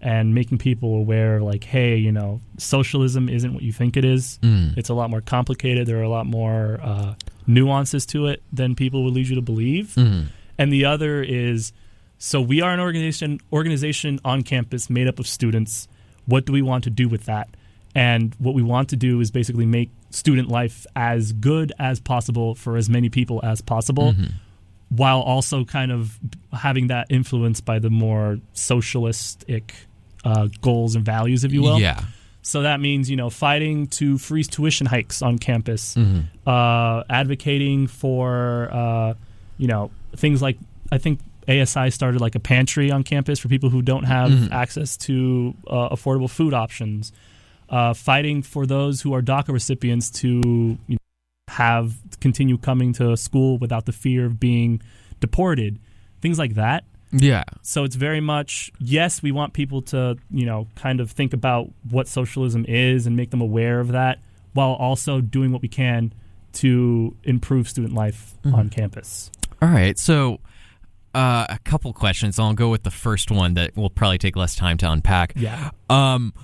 and 0.00 0.32
making 0.32 0.58
people 0.58 0.94
aware, 0.94 1.40
like, 1.40 1.64
hey, 1.64 1.96
you 1.96 2.12
know, 2.12 2.40
socialism 2.56 3.28
isn't 3.28 3.52
what 3.52 3.64
you 3.64 3.72
think 3.72 3.96
it 3.96 4.04
is. 4.04 4.38
Mm. 4.42 4.78
It's 4.78 4.90
a 4.90 4.94
lot 4.94 5.10
more 5.10 5.20
complicated. 5.20 5.88
There 5.88 5.98
are 5.98 6.04
a 6.04 6.08
lot 6.08 6.26
more 6.26 6.78
uh, 6.82 7.14
nuances 7.48 8.06
to 8.06 8.26
it 8.26 8.42
than 8.52 8.76
people 8.76 9.02
would 9.04 9.14
lead 9.14 9.28
you 9.28 9.34
to 9.34 9.42
believe. 9.42 9.94
Mhm. 9.96 10.26
And 10.58 10.72
the 10.72 10.84
other 10.84 11.20
is 11.22 11.72
so 12.18 12.40
we 12.40 12.60
are 12.60 12.72
an 12.72 12.78
organization 12.78 13.40
organization 13.52 14.20
on 14.24 14.42
campus 14.42 14.88
made 14.88 15.08
up 15.08 15.18
of 15.18 15.26
students. 15.26 15.88
What 16.26 16.46
do 16.46 16.52
we 16.52 16.62
want 16.62 16.84
to 16.84 16.90
do 16.90 17.08
with 17.08 17.24
that? 17.24 17.48
And 17.94 18.34
what 18.38 18.54
we 18.54 18.62
want 18.62 18.88
to 18.90 18.96
do 18.96 19.20
is 19.20 19.32
basically 19.32 19.66
make 19.66 19.90
student 20.14 20.48
life 20.48 20.86
as 20.94 21.32
good 21.32 21.72
as 21.78 21.98
possible 22.00 22.54
for 22.54 22.76
as 22.76 22.88
many 22.88 23.08
people 23.08 23.40
as 23.42 23.60
possible 23.60 24.14
while 24.90 25.20
also 25.20 25.64
kind 25.64 25.90
of 25.90 26.18
having 26.52 26.88
that 26.88 27.06
influence 27.10 27.60
by 27.62 27.78
the 27.78 27.88
more 27.90 28.38
socialistic 28.52 29.74
uh, 30.24 30.48
goals 30.60 30.94
and 30.94 31.04
values, 31.04 31.44
if 31.44 31.52
you 31.52 31.62
will. 31.62 31.80
Yeah. 31.80 32.00
So 32.42 32.62
that 32.62 32.80
means, 32.80 33.08
you 33.08 33.16
know, 33.16 33.30
fighting 33.30 33.86
to 33.98 34.18
freeze 34.18 34.48
tuition 34.48 34.86
hikes 34.86 35.22
on 35.22 35.38
campus, 35.38 35.94
Mhm. 35.94 36.24
uh, 36.46 37.04
advocating 37.08 37.86
for, 37.86 38.68
uh, 38.72 39.14
you 39.58 39.66
know, 39.68 39.90
things 40.16 40.42
like 40.42 40.58
I 40.90 40.98
think 40.98 41.20
ASI 41.48 41.90
started 41.90 42.20
like 42.20 42.34
a 42.34 42.40
pantry 42.40 42.90
on 42.90 43.02
campus 43.02 43.38
for 43.38 43.48
people 43.48 43.70
who 43.70 43.80
don't 43.82 44.04
have 44.04 44.30
Mhm. 44.30 44.52
access 44.52 44.96
to 44.98 45.54
uh, 45.66 45.88
affordable 45.88 46.28
food 46.28 46.52
options. 46.52 47.12
Uh, 47.72 47.94
fighting 47.94 48.42
for 48.42 48.66
those 48.66 49.00
who 49.00 49.14
are 49.14 49.22
DACA 49.22 49.48
recipients 49.48 50.10
to 50.10 50.28
you 50.28 50.78
know, 50.90 50.96
have 51.48 51.94
continue 52.20 52.58
coming 52.58 52.92
to 52.92 53.16
school 53.16 53.56
without 53.58 53.86
the 53.86 53.92
fear 53.92 54.26
of 54.26 54.38
being 54.38 54.80
deported, 55.20 55.78
things 56.20 56.38
like 56.38 56.54
that. 56.54 56.84
Yeah. 57.12 57.44
So 57.62 57.84
it's 57.84 57.96
very 57.96 58.20
much 58.20 58.70
yes, 58.78 59.22
we 59.22 59.32
want 59.32 59.54
people 59.54 59.80
to 59.82 60.16
you 60.30 60.44
know 60.46 60.66
kind 60.76 61.00
of 61.00 61.10
think 61.10 61.32
about 61.32 61.70
what 61.90 62.08
socialism 62.08 62.64
is 62.68 63.06
and 63.06 63.16
make 63.16 63.30
them 63.30 63.40
aware 63.40 63.80
of 63.80 63.88
that, 63.92 64.18
while 64.52 64.72
also 64.74 65.20
doing 65.22 65.50
what 65.50 65.62
we 65.62 65.68
can 65.68 66.12
to 66.54 67.16
improve 67.24 67.68
student 67.68 67.94
life 67.94 68.34
Mhm. 68.44 68.54
on 68.54 68.68
campus. 68.68 69.30
All 69.62 69.68
right. 69.70 69.98
So, 69.98 70.40
uh, 71.14 71.46
a 71.48 71.58
couple 71.64 71.90
questions. 71.94 72.38
I'll 72.38 72.52
go 72.52 72.68
with 72.70 72.82
the 72.82 72.90
first 72.90 73.30
one 73.30 73.54
that 73.54 73.74
will 73.76 73.88
probably 73.90 74.18
take 74.18 74.36
less 74.36 74.54
time 74.54 74.76
to 74.78 74.90
unpack. 74.90 75.32
Yeah. 75.36 75.70
Um, 75.88 76.34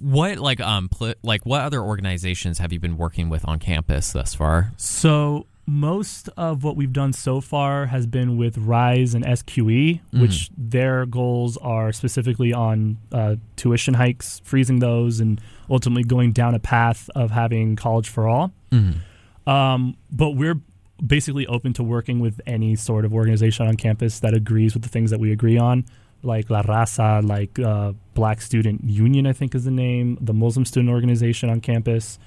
what 0.00 0.38
like 0.38 0.60
um 0.60 0.88
pl- 0.88 1.14
like 1.22 1.44
what 1.46 1.62
other 1.62 1.80
organizations 1.80 2.58
have 2.58 2.72
you 2.72 2.80
been 2.80 2.96
working 2.96 3.28
with 3.28 3.46
on 3.46 3.58
campus 3.58 4.12
thus 4.12 4.34
far? 4.34 4.72
So 4.76 5.46
most 5.66 6.28
of 6.36 6.62
what 6.62 6.76
we've 6.76 6.92
done 6.92 7.12
so 7.12 7.40
far 7.40 7.86
has 7.86 8.06
been 8.06 8.36
with 8.36 8.58
Rise 8.58 9.14
and 9.14 9.24
SQE, 9.24 10.00
which 10.12 10.50
their 10.56 11.06
goals 11.06 11.56
are 11.56 11.90
specifically 11.90 12.52
on 12.52 12.98
uh, 13.12 13.36
tuition 13.56 13.94
hikes, 13.94 14.40
freezing 14.44 14.80
those, 14.80 15.20
and 15.20 15.40
ultimately 15.70 16.04
going 16.04 16.32
down 16.32 16.54
a 16.54 16.58
path 16.58 17.08
of 17.14 17.30
having 17.30 17.76
college 17.76 18.10
for 18.10 18.28
all. 18.28 18.52
Mm-hmm. 18.70 19.48
Um, 19.48 19.96
but 20.10 20.32
we're 20.32 20.60
basically 21.04 21.46
open 21.46 21.72
to 21.74 21.82
working 21.82 22.20
with 22.20 22.40
any 22.46 22.76
sort 22.76 23.04
of 23.04 23.12
organization 23.14 23.66
on 23.66 23.76
campus 23.76 24.20
that 24.20 24.34
agrees 24.34 24.74
with 24.74 24.82
the 24.82 24.88
things 24.88 25.10
that 25.10 25.18
we 25.18 25.32
agree 25.32 25.58
on, 25.58 25.86
like 26.24 26.50
La 26.50 26.62
Raza, 26.62 27.26
like 27.26 27.58
uh, 27.58 27.92
Black 28.14 28.40
Student 28.42 28.84
Union, 28.84 29.26
I 29.26 29.32
think 29.32 29.54
is 29.54 29.64
the 29.64 29.70
name, 29.70 30.18
the 30.20 30.32
Muslim 30.34 30.64
student 30.64 30.90
organization 30.90 31.50
on 31.50 31.60
campus. 31.60 32.18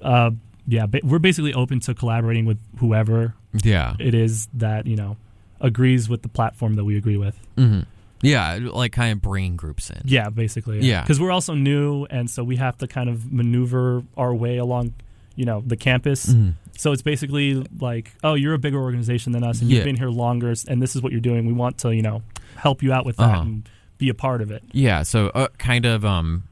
Uh, 0.00 0.30
yeah, 0.66 0.86
ba- 0.86 1.00
we're 1.02 1.18
basically 1.18 1.52
open 1.54 1.80
to 1.80 1.94
collaborating 1.94 2.44
with 2.44 2.58
whoever 2.78 3.34
Yeah. 3.62 3.94
it 3.98 4.14
is 4.14 4.48
that 4.54 4.86
you 4.86 4.96
know 4.96 5.16
agrees 5.60 6.08
with 6.08 6.22
the 6.22 6.28
platform 6.28 6.74
that 6.74 6.84
we 6.84 6.96
agree 6.96 7.16
with. 7.16 7.36
Mm-hmm. 7.56 7.80
Yeah, 8.22 8.58
like 8.62 8.92
kind 8.92 9.12
of 9.12 9.20
bringing 9.22 9.56
groups 9.56 9.90
in. 9.90 10.00
Yeah, 10.04 10.28
basically. 10.30 10.80
Yeah. 10.80 11.02
because 11.02 11.20
we're 11.20 11.32
also 11.32 11.54
new, 11.54 12.04
and 12.06 12.30
so 12.30 12.44
we 12.44 12.56
have 12.56 12.78
to 12.78 12.86
kind 12.86 13.08
of 13.10 13.32
maneuver 13.32 14.04
our 14.16 14.32
way 14.34 14.58
along, 14.58 14.94
you 15.34 15.44
know, 15.44 15.62
the 15.66 15.76
campus. 15.76 16.26
Mhm. 16.26 16.54
So 16.76 16.92
it's 16.92 17.02
basically 17.02 17.64
like, 17.80 18.12
oh, 18.22 18.34
you're 18.34 18.54
a 18.54 18.58
bigger 18.58 18.80
organization 18.80 19.32
than 19.32 19.42
us, 19.44 19.60
and 19.60 19.68
Yeah. 19.68 19.76
you've 19.78 19.84
been 19.84 19.96
here 19.96 20.08
longer, 20.10 20.54
and 20.68 20.80
this 20.80 20.94
is 20.94 21.02
what 21.02 21.10
you're 21.10 21.20
doing. 21.20 21.46
We 21.46 21.52
want 21.52 21.78
to, 21.78 21.92
you 21.94 22.02
know, 22.02 22.22
help 22.56 22.82
you 22.82 22.92
out 22.92 23.04
with 23.06 23.16
that 23.16 23.24
Uh-huh. 23.24 23.42
and 23.42 23.68
be 23.98 24.08
a 24.08 24.14
part 24.14 24.40
of 24.42 24.50
it. 24.50 24.62
Yeah. 24.72 25.02
So, 25.04 25.28
uh, 25.28 25.48
kind 25.58 25.86
of 25.86 26.04
um, 26.04 26.44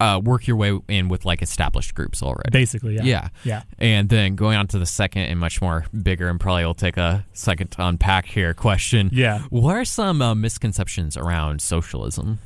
uh, 0.00 0.20
work 0.22 0.46
your 0.46 0.56
way 0.56 0.78
in 0.88 1.08
with 1.08 1.24
like 1.24 1.42
established 1.42 1.94
groups 1.94 2.22
already. 2.22 2.50
Basically, 2.50 2.96
yeah, 2.96 3.02
yeah. 3.04 3.28
yeah. 3.44 3.62
And 3.78 4.08
then 4.08 4.34
going 4.34 4.56
on 4.56 4.66
to 4.68 4.78
the 4.78 4.86
second 4.86 5.22
and 5.24 5.38
much 5.38 5.60
more 5.62 5.86
bigger, 6.02 6.28
and 6.28 6.38
probably 6.40 6.64
will 6.64 6.74
take 6.74 6.96
a 6.96 7.24
second 7.32 7.70
to 7.72 7.86
unpack 7.86 8.26
here 8.26 8.54
question. 8.54 9.10
Yeah. 9.12 9.40
What 9.50 9.76
are 9.76 9.84
some 9.84 10.20
uh, 10.22 10.34
misconceptions 10.34 11.16
around 11.16 11.62
socialism? 11.62 12.38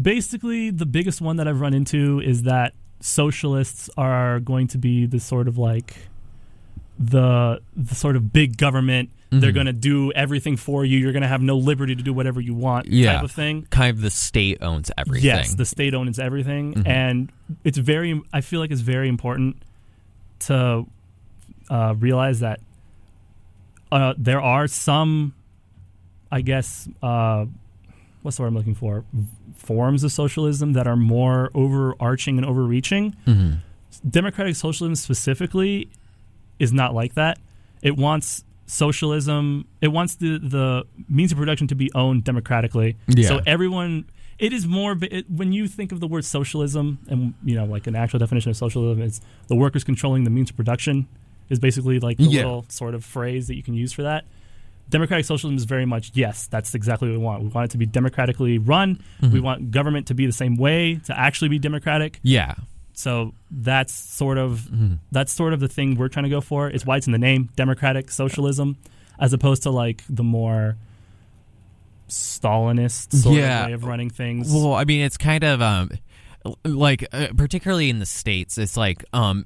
Basically, 0.00 0.70
the 0.70 0.86
biggest 0.86 1.20
one 1.20 1.36
that 1.36 1.46
I've 1.48 1.60
run 1.60 1.74
into 1.74 2.20
is 2.20 2.42
that 2.42 2.72
socialists 3.00 3.90
are 3.96 4.40
going 4.40 4.66
to 4.68 4.78
be 4.78 5.06
the 5.06 5.20
sort 5.20 5.48
of 5.48 5.58
like 5.58 5.96
the 6.98 7.60
the 7.76 7.94
sort 7.94 8.16
of 8.16 8.32
big 8.32 8.56
government. 8.56 9.10
They're 9.30 9.50
Mhm. 9.50 9.54
going 9.54 9.66
to 9.66 9.72
do 9.72 10.12
everything 10.12 10.56
for 10.56 10.84
you. 10.84 10.98
You're 10.98 11.12
going 11.12 11.22
to 11.22 11.28
have 11.28 11.42
no 11.42 11.56
liberty 11.58 11.96
to 11.96 12.02
do 12.02 12.12
whatever 12.12 12.40
you 12.40 12.54
want, 12.54 12.86
Yeah. 12.86 13.14
type 13.14 13.24
of 13.24 13.32
thing. 13.32 13.66
Kind 13.70 13.96
of 13.96 14.00
the 14.00 14.10
state 14.10 14.58
owns 14.62 14.90
everything. 14.96 15.24
Yes, 15.24 15.54
the 15.54 15.64
state 15.64 15.94
owns 15.94 16.18
everything, 16.18 16.74
Mhm. 16.74 16.86
and 16.86 17.32
it's 17.64 17.78
very. 17.78 18.20
I 18.32 18.40
feel 18.40 18.60
like 18.60 18.70
it's 18.70 18.82
very 18.82 19.08
important 19.08 19.56
to 20.40 20.86
uh, 21.68 21.94
realize 21.98 22.40
that 22.40 22.60
uh, 23.92 24.14
there 24.18 24.40
are 24.40 24.66
some, 24.68 25.32
I 26.30 26.40
guess, 26.40 26.88
uh, 27.02 27.46
what's 28.22 28.36
the 28.36 28.42
word 28.42 28.48
I'm 28.48 28.54
looking 28.54 28.74
for? 28.74 29.04
Forms 29.54 30.02
of 30.04 30.12
socialism 30.12 30.72
that 30.74 30.86
are 30.86 30.96
more 30.96 31.50
overarching 31.54 32.36
and 32.38 32.46
overreaching. 32.46 33.14
hmm 33.24 33.52
Democratic 34.08 34.54
socialism 34.56 34.94
specifically 34.94 35.88
is 36.58 36.72
not 36.72 36.94
like 36.94 37.14
that. 37.14 37.38
It 37.82 37.96
wants 37.96 38.44
socialism. 38.66 39.66
It 39.80 39.88
wants 39.88 40.16
the 40.16 40.38
the 40.38 40.84
means 41.08 41.32
of 41.32 41.38
production 41.38 41.66
to 41.68 41.74
be 41.74 41.90
owned 41.94 42.24
democratically. 42.24 42.96
Yeah. 43.08 43.28
So 43.28 43.40
everyone. 43.46 44.06
It 44.38 44.52
is 44.52 44.66
more 44.66 44.94
it, 45.00 45.30
when 45.30 45.54
you 45.54 45.66
think 45.66 45.92
of 45.92 46.00
the 46.00 46.06
word 46.06 46.22
socialism, 46.22 46.98
and 47.08 47.32
you 47.42 47.54
know, 47.54 47.64
like 47.64 47.86
an 47.86 47.96
actual 47.96 48.18
definition 48.18 48.50
of 48.50 48.56
socialism 48.58 49.02
is 49.02 49.22
the 49.48 49.56
workers 49.56 49.82
controlling 49.82 50.24
the 50.24 50.30
means 50.30 50.50
of 50.50 50.56
production. 50.56 51.08
Is 51.48 51.58
basically 51.58 52.00
like 52.00 52.18
the 52.18 52.24
Yeah. 52.24 52.42
little 52.42 52.66
sort 52.68 52.94
of 52.94 53.02
phrase 53.04 53.46
that 53.46 53.54
you 53.54 53.62
can 53.62 53.72
use 53.72 53.92
for 53.94 54.02
that. 54.02 54.24
Democratic 54.90 55.24
socialism 55.24 55.56
is 55.56 55.64
very 55.64 55.86
much 55.86 56.10
yes, 56.12 56.48
that's 56.48 56.74
exactly 56.74 57.08
what 57.08 57.18
we 57.18 57.24
want. 57.24 57.42
We 57.44 57.48
want 57.48 57.70
it 57.70 57.72
to 57.72 57.78
be 57.78 57.86
democratically 57.86 58.58
run. 58.58 59.00
Mm-hmm. 59.22 59.32
We 59.32 59.40
want 59.40 59.70
government 59.70 60.08
to 60.08 60.14
be 60.14 60.26
the 60.26 60.32
same 60.32 60.56
way 60.56 60.96
to 61.06 61.18
actually 61.18 61.48
be 61.48 61.58
democratic. 61.58 62.18
Yeah. 62.22 62.56
So 62.98 63.34
that's 63.50 63.92
sort 63.92 64.38
of 64.38 64.68
Mhm. 64.72 64.98
that's 65.12 65.30
sort 65.30 65.52
of 65.52 65.60
the 65.60 65.68
thing 65.68 65.96
we're 65.96 66.08
trying 66.08 66.24
to 66.24 66.30
go 66.30 66.40
for. 66.40 66.68
It's 66.70 66.84
why 66.86 66.96
it's 66.96 67.06
in 67.06 67.12
the 67.12 67.18
name, 67.18 67.50
democratic 67.54 68.10
socialism, 68.10 68.78
as 69.20 69.32
opposed 69.34 69.62
to 69.64 69.70
like 69.70 70.02
the 70.08 70.24
more 70.24 70.76
Stalinist 72.08 73.12
sort 73.14 73.36
Yeah. 73.36 73.62
of 73.62 73.66
way 73.66 73.72
of 73.72 73.84
running 73.84 74.10
things. 74.10 74.52
Well, 74.52 74.74
I 74.74 74.84
mean, 74.84 75.00
it's 75.02 75.16
kind 75.16 75.42
of 75.44 75.60
um, 75.60 75.90
like 76.64 77.06
uh, 77.12 77.28
particularly 77.36 77.90
in 77.90 77.98
the 77.98 78.06
states, 78.06 78.58
it's 78.58 78.76
like 78.76 79.04
um, 79.12 79.44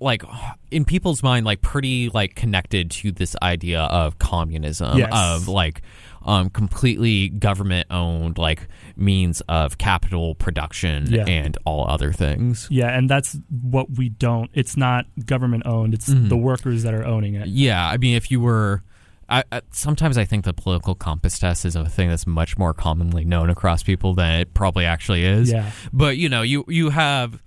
like 0.00 0.22
in 0.70 0.84
people's 0.84 1.22
mind, 1.22 1.44
like 1.44 1.60
pretty 1.60 2.08
like 2.08 2.36
connected 2.36 2.90
to 2.92 3.10
this 3.12 3.34
idea 3.42 3.80
of 3.82 4.18
communism, 4.18 4.96
Yes. 4.98 5.10
of 5.12 5.48
like 5.48 5.82
um, 6.28 6.50
completely 6.50 7.30
government 7.30 7.86
owned 7.90 8.36
like 8.36 8.68
means 8.96 9.40
of 9.48 9.78
capital 9.78 10.34
production 10.34 11.06
Yeah. 11.10 11.24
and 11.26 11.56
all 11.64 11.88
other 11.88 12.12
things. 12.12 12.68
yeah, 12.70 12.96
and 12.96 13.08
that's 13.08 13.38
what 13.48 13.90
we 13.96 14.10
don't. 14.10 14.50
It's 14.52 14.76
not 14.76 15.06
government 15.24 15.64
owned. 15.66 15.94
It's 15.94 16.08
Mhm. 16.10 16.28
the 16.28 16.36
workers 16.36 16.82
that 16.82 16.92
are 16.94 17.04
owning 17.04 17.34
it. 17.34 17.48
Yeah, 17.48 17.84
I 17.88 17.96
mean, 17.96 18.14
if 18.14 18.30
you 18.30 18.40
were. 18.40 18.82
I, 19.30 19.44
I, 19.52 19.60
sometimes 19.72 20.16
I 20.16 20.24
think 20.24 20.44
the 20.46 20.54
political 20.54 20.94
compass 20.94 21.38
test 21.38 21.66
is 21.66 21.76
a 21.76 21.84
thing 21.86 22.08
that's 22.08 22.26
much 22.26 22.56
more 22.56 22.72
commonly 22.72 23.26
known 23.26 23.50
across 23.50 23.82
people 23.82 24.14
than 24.14 24.40
it 24.40 24.54
probably 24.54 24.86
actually 24.86 25.22
is. 25.24 25.52
Yeah, 25.52 25.70
But 25.92 26.16
you 26.16 26.28
know, 26.30 26.40
you 26.42 26.64
you 26.68 26.88
have 26.90 27.42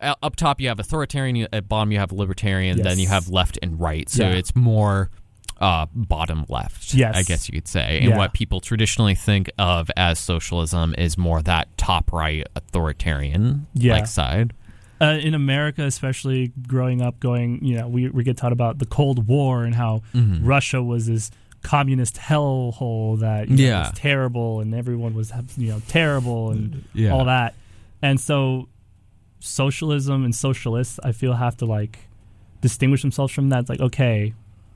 uh, 0.00 0.14
up 0.22 0.36
top 0.36 0.60
you 0.60 0.68
have 0.68 0.78
authoritarian, 0.78 1.34
you- 1.34 1.48
at 1.52 1.68
bottom 1.68 1.90
you 1.90 1.98
have 1.98 2.12
libertarian, 2.12 2.82
then 2.82 2.98
you 3.00 3.08
have 3.08 3.28
left 3.28 3.58
and 3.62 3.80
right. 3.80 4.08
So 4.08 4.24
Yeah. 4.28 4.34
it's 4.34 4.54
more 4.54 5.10
uh, 5.64 5.86
bottom 5.94 6.44
left, 6.48 6.92
Yes. 6.94 7.16
I 7.16 7.22
guess 7.22 7.48
you 7.48 7.54
could 7.58 7.68
say. 7.68 7.98
And 8.00 8.10
Yeah. 8.10 8.18
what 8.18 8.32
people 8.34 8.60
traditionally 8.60 9.14
think 9.14 9.50
of 9.58 9.90
as 9.96 10.18
socialism 10.18 10.94
is 10.98 11.16
more 11.16 11.40
that 11.42 11.66
top 11.78 12.12
right 12.12 12.46
authoritarian 12.54 13.66
Yeah. 13.74 13.94
like 13.94 14.06
side. 14.06 14.52
uh, 15.00 15.18
in 15.28 15.34
America, 15.34 15.82
especially 15.84 16.52
growing 16.68 17.02
up, 17.02 17.18
going 17.20 17.62
you 17.64 17.76
know, 17.76 17.88
we 17.88 18.08
we 18.10 18.22
get 18.24 18.36
taught 18.36 18.52
about 18.52 18.78
the 18.78 18.86
Cold 18.86 19.26
War 19.26 19.64
and 19.64 19.74
how 19.74 20.02
Mhm. 20.14 20.40
Russia 20.42 20.80
was 20.82 21.06
this 21.06 21.30
communist 21.62 22.16
hellhole 22.16 23.18
that 23.20 23.48
you 23.48 23.56
know, 23.56 23.62
Yeah. 23.62 23.80
was 23.90 23.98
terrible 23.98 24.60
and 24.60 24.74
everyone 24.74 25.12
was 25.14 25.32
you 25.56 25.68
know 25.72 25.80
terrible 25.88 26.50
and 26.50 26.84
Yeah. 26.94 27.10
all 27.14 27.24
that. 27.24 27.54
And 28.02 28.20
so 28.20 28.68
socialism 29.40 30.24
and 30.24 30.34
socialists 30.34 30.98
I 31.02 31.12
feel 31.12 31.34
have 31.34 31.56
to 31.58 31.66
like 31.66 32.08
distinguish 32.60 33.02
themselves 33.02 33.32
from 33.32 33.48
that. 33.50 33.60
It's 33.60 33.68
like, 33.70 33.80
okay, 33.80 34.32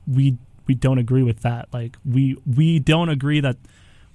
we 0.07 0.37
we 0.69 0.75
don't 0.75 0.99
agree 0.99 1.23
with 1.23 1.41
that. 1.41 1.67
Like 1.73 1.97
we 2.05 2.37
we 2.45 2.79
don't 2.79 3.09
agree 3.09 3.41
that 3.41 3.57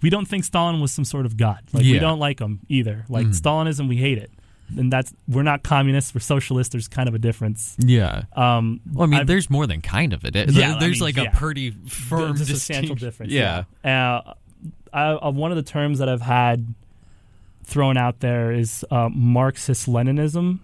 we 0.01 0.09
don't 0.09 0.27
think 0.27 0.45
Stalin 0.45 0.81
was 0.81 0.93
some 0.93 1.05
sort 1.05 1.27
of 1.27 1.37
god. 1.37 1.61
Like 1.75 1.83
we 1.85 1.99
don't 1.99 2.19
like 2.21 2.39
him 2.41 2.61
either. 2.69 3.05
Like 3.11 3.27
Mhm. 3.27 3.41
Stalinism 3.41 3.89
we 3.89 3.97
hate 3.97 4.17
it. 4.19 4.31
And 4.79 4.91
that's 4.91 5.13
we're 5.29 5.43
not 5.43 5.63
communists, 5.63 6.15
we're 6.15 6.21
socialists. 6.21 6.73
There's 6.73 6.89
kind 6.89 7.09
of 7.09 7.15
a 7.15 7.19
difference. 7.19 7.77
Yeah. 7.79 8.23
Um, 8.35 8.81
Well, 8.91 9.05
I 9.05 9.11
mean, 9.11 9.21
I've- 9.21 9.27
there's 9.27 9.51
more 9.51 9.67
than 9.67 9.83
kind 9.83 10.13
of 10.15 10.25
it. 10.25 10.35
Yeah, 10.35 10.77
I 10.77 10.79
there's 10.81 11.01
mean, 11.01 11.09
like 11.09 11.17
yeah. 11.17 11.25
a 11.25 11.37
pretty 11.37 11.71
firm, 11.71 12.37
There's 12.37 12.49
a 12.49 12.55
substantial 12.55 12.95
difference. 12.95 13.33
Yeah. 13.33 13.65
yeah. 13.85 14.15
Uh, 14.25 14.35
I, 14.93 15.03
uh, 15.13 15.31
one 15.33 15.51
of 15.51 15.57
the 15.57 15.63
terms 15.65 15.99
that 15.99 16.09
I've 16.09 16.23
had 16.23 16.73
thrown 17.65 17.97
out 17.97 18.21
there 18.21 18.53
is 18.53 18.85
uh, 18.91 19.09
Marxist 19.13 19.87
Leninism, 19.89 20.61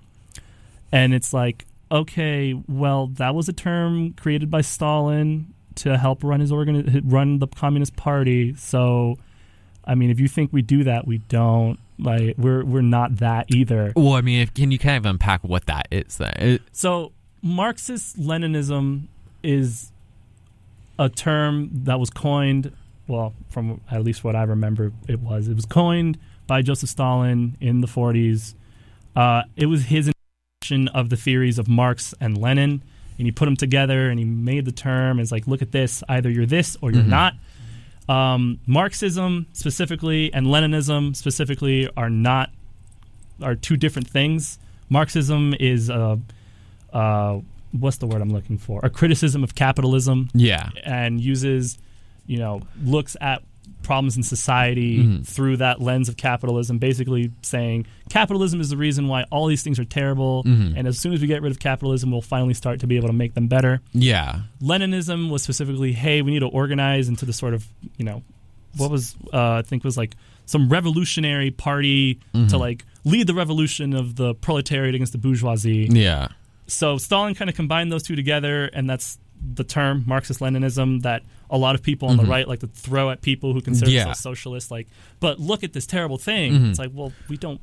and 0.93 1.13
it's 1.15 1.33
like, 1.33 1.67
okay, 1.91 2.55
well, 2.69 3.09
that 3.09 3.35
was 3.35 3.49
a 3.49 3.53
term 3.53 4.13
created 4.15 4.51
by 4.51 4.61
Stalin 4.61 5.53
to 5.77 5.97
help 5.97 6.23
run 6.25 6.41
his 6.41 6.53
organ, 6.53 7.03
run 7.05 7.39
the 7.39 7.47
Communist 7.47 7.97
Party. 7.97 8.55
So, 8.55 9.17
I 9.85 9.95
mean, 9.95 10.11
if 10.11 10.21
you 10.21 10.29
think 10.29 10.53
we 10.53 10.63
do 10.63 10.85
that, 10.85 11.07
we 11.07 11.19
don't. 11.19 11.79
Like, 11.99 12.37
we're 12.39 12.65
we're 12.65 12.81
not 12.81 13.17
that 13.17 13.47
either. 13.55 13.93
Well, 13.95 14.15
I 14.15 14.23
mean, 14.23 14.41
if, 14.41 14.55
can 14.55 14.71
you 14.71 14.79
kind 14.79 14.97
of 14.97 15.05
unpack 15.05 15.45
what 15.45 15.67
that 15.67 15.87
is 15.91 16.17
then? 16.17 16.33
It, 16.39 16.63
So, 16.73 17.13
Marxist 17.43 18.19
Leninism 18.19 19.09
is 19.43 19.93
a 20.99 21.09
term 21.09 21.71
that 21.73 22.01
was 22.01 22.11
coined 22.11 22.73
well, 23.11 23.35
from 23.49 23.81
at 23.91 24.05
least 24.05 24.23
what 24.23 24.37
I 24.37 24.45
remember, 24.45 24.93
it 25.09 25.21
was. 25.21 25.49
It 25.49 25.55
was 25.55 25.67
coined 25.67 26.17
by 26.47 26.63
Joseph 26.63 26.89
Stalin 26.89 27.57
in 27.61 27.81
the 27.81 27.89
40s. 27.89 28.55
Uh, 29.17 29.43
it 29.57 29.67
was 29.67 29.87
his 29.87 30.13
of 30.95 31.11
the 31.11 31.17
theories 31.17 31.59
of 31.59 31.67
Marx 31.67 32.15
and 32.21 32.39
Lenin, 32.39 32.85
and 33.21 33.27
he 33.27 33.33
put 33.33 33.45
them 33.45 33.57
together 33.57 34.09
and 34.09 34.19
he 34.19 34.25
made 34.25 34.65
the 34.65 34.73
term. 34.73 35.21
It's 35.21 35.31
like, 35.31 35.47
look 35.47 35.61
at 35.61 35.71
this. 35.73 36.03
Either 36.09 36.31
you're 36.31 36.47
this 36.47 36.77
or 36.81 36.91
you're 36.91 37.03
not. 37.05 37.35
Um, 38.09 38.59
Marxism 38.67 39.47
specifically 39.53 40.33
and 40.35 40.47
Leninism 40.47 41.15
specifically 41.15 41.89
are 41.97 42.11
not 42.11 42.51
are 43.43 43.55
two 43.55 43.77
different 43.77 44.09
things. 44.09 44.59
Marxism 44.89 45.55
is 45.61 45.89
a 45.91 46.19
uh, 46.93 47.41
what's 47.73 47.99
the 47.99 48.07
word 48.07 48.21
I'm 48.21 48.31
looking 48.33 48.59
for? 48.59 48.81
A 48.83 48.91
criticism 48.91 49.45
of 49.45 49.55
capitalism 49.55 50.29
Yeah. 50.35 50.71
and 50.83 51.21
uses, 51.21 51.79
you 52.27 52.39
know, 52.39 52.63
looks 52.83 53.17
at 53.21 53.43
problems 53.83 54.17
in 54.17 54.23
society 54.23 54.99
mm-hmm. 54.99 55.23
through 55.23 55.57
that 55.59 55.81
lens 55.81 56.09
of 56.09 56.17
capitalism, 56.17 56.79
basically 56.79 57.33
saying 57.43 57.87
capitalism 58.09 58.61
is 58.61 58.71
the 58.71 58.77
reason 58.77 59.09
why 59.09 59.25
all 59.31 59.47
these 59.47 59.63
things 59.63 59.79
are 59.79 59.85
terrible. 59.85 60.45
Mm-hmm. 60.45 60.77
And 60.77 60.89
as 60.89 60.99
soon 60.99 61.13
as 61.13 61.21
we 61.21 61.27
get 61.27 61.43
rid 61.43 61.53
of 61.53 61.59
capitalism, 61.59 62.11
we'll 62.11 62.23
finally 62.23 62.55
start 62.55 62.81
to 62.81 62.87
be 62.87 62.97
able 62.97 63.09
to 63.09 63.15
make 63.15 63.35
them 63.35 63.49
better. 63.49 63.81
Yeah. 63.93 64.41
Leninism 64.63 65.31
was 65.31 65.43
specifically, 65.43 65.93
hey, 65.93 66.23
we 66.23 66.31
need 66.31 66.41
to 66.41 66.49
organize 66.49 67.09
into 67.09 67.25
the 67.25 67.33
sort 67.33 67.55
of, 67.55 67.67
you 67.97 68.05
know, 68.05 68.23
what 68.77 68.91
was 68.91 69.17
uh, 69.33 69.55
I 69.55 69.63
think 69.63 69.83
was 69.83 69.97
like 69.97 70.15
some 70.47 70.69
revolutionary 70.69 71.51
party 71.51 72.15
to 72.15 72.39
mm-hmm. 72.39 72.57
like 72.57 72.85
lead 73.05 73.27
the 73.27 73.35
revolution 73.35 73.95
of 73.95 74.17
the 74.17 74.35
proletariat 74.35 74.95
against 74.95 75.13
the 75.13 75.19
bourgeoisie. 75.19 75.89
Yeah. 75.91 76.29
So 76.67 76.99
Stalin 76.99 77.35
kind 77.35 77.51
of 77.51 77.57
combined 77.57 77.91
those 77.91 78.05
two 78.05 78.15
together, 78.15 78.67
and 78.67 78.89
that's 78.89 79.19
the 79.55 79.65
term 79.65 80.05
Marxist 80.07 80.41
Leninism 80.41 81.03
that 81.03 81.23
a 81.51 81.59
lot 81.59 81.75
of 81.75 81.83
people 81.83 82.09
on 82.09 82.17
the 82.17 82.25
right 82.25 82.47
like 82.49 82.61
to 82.61 82.67
throw 82.69 83.11
at 83.11 83.21
people 83.23 83.53
who 83.53 83.61
consider 83.61 83.89
Mm-hmm. 83.91 83.97
Yeah. 83.97 84.05
themselves 84.05 84.21
socialists. 84.21 84.71
Like, 84.71 84.87
but 85.19 85.39
look 85.41 85.65
at 85.65 85.73
this 85.73 85.87
terrible 85.87 86.17
thing. 86.19 86.67
It's 86.71 86.79
like, 86.79 86.91
well, 86.95 87.13
we 87.29 87.37
don't 87.37 87.61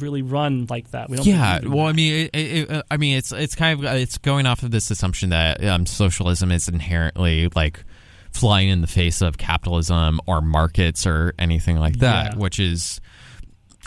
really 0.00 0.22
run 0.22 0.66
like 0.68 0.90
that. 0.90 1.08
We 1.08 1.16
don't. 1.16 1.26
Yeah, 1.26 1.60
well, 1.64 1.86
I 1.86 1.92
mean, 1.92 2.28
it, 2.32 2.36
it, 2.36 2.70
uh, 2.70 2.82
I 2.90 2.96
mean, 2.98 3.16
it's 3.16 3.32
it's 3.32 3.54
kind 3.54 3.78
of 3.84 3.94
it's 3.94 4.18
going 4.18 4.44
off 4.46 4.62
of 4.62 4.70
this 4.70 4.90
assumption 4.90 5.30
that 5.30 5.64
um, 5.64 5.86
socialism 5.86 6.50
is 6.52 6.68
inherently 6.68 7.48
like 7.54 7.84
flying 8.32 8.68
in 8.68 8.82
the 8.82 8.86
face 8.86 9.22
of 9.22 9.38
capitalism 9.38 10.20
or 10.26 10.40
markets 10.42 11.06
or 11.06 11.32
anything 11.38 11.76
like 11.78 11.98
that, 12.00 12.32
Yeah. 12.34 12.38
which 12.38 12.58
is, 12.60 13.00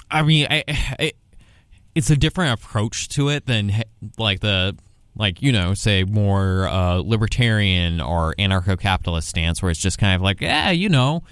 I 0.10 0.24
mean, 0.24 0.48
I, 0.50 0.64
I, 0.68 1.12
it's 1.94 2.10
a 2.10 2.16
different 2.18 2.60
approach 2.60 3.10
to 3.10 3.30
it 3.30 3.46
than 3.46 3.72
like 4.18 4.40
the 4.40 4.76
like 5.22 5.42
you 5.42 5.52
know 5.54 5.74
say 5.74 6.04
more 6.04 6.68
uh, 6.68 6.96
libertarian 6.98 8.02
or 8.02 8.36
anarcho-capitalist 8.38 9.28
stance 9.30 9.62
where 9.62 9.72
it's 9.72 9.80
just 9.80 9.98
kind 9.98 10.16
of 10.16 10.22
like 10.22 10.42
yeah 10.42 10.72
you 10.72 10.90
know 10.90 11.24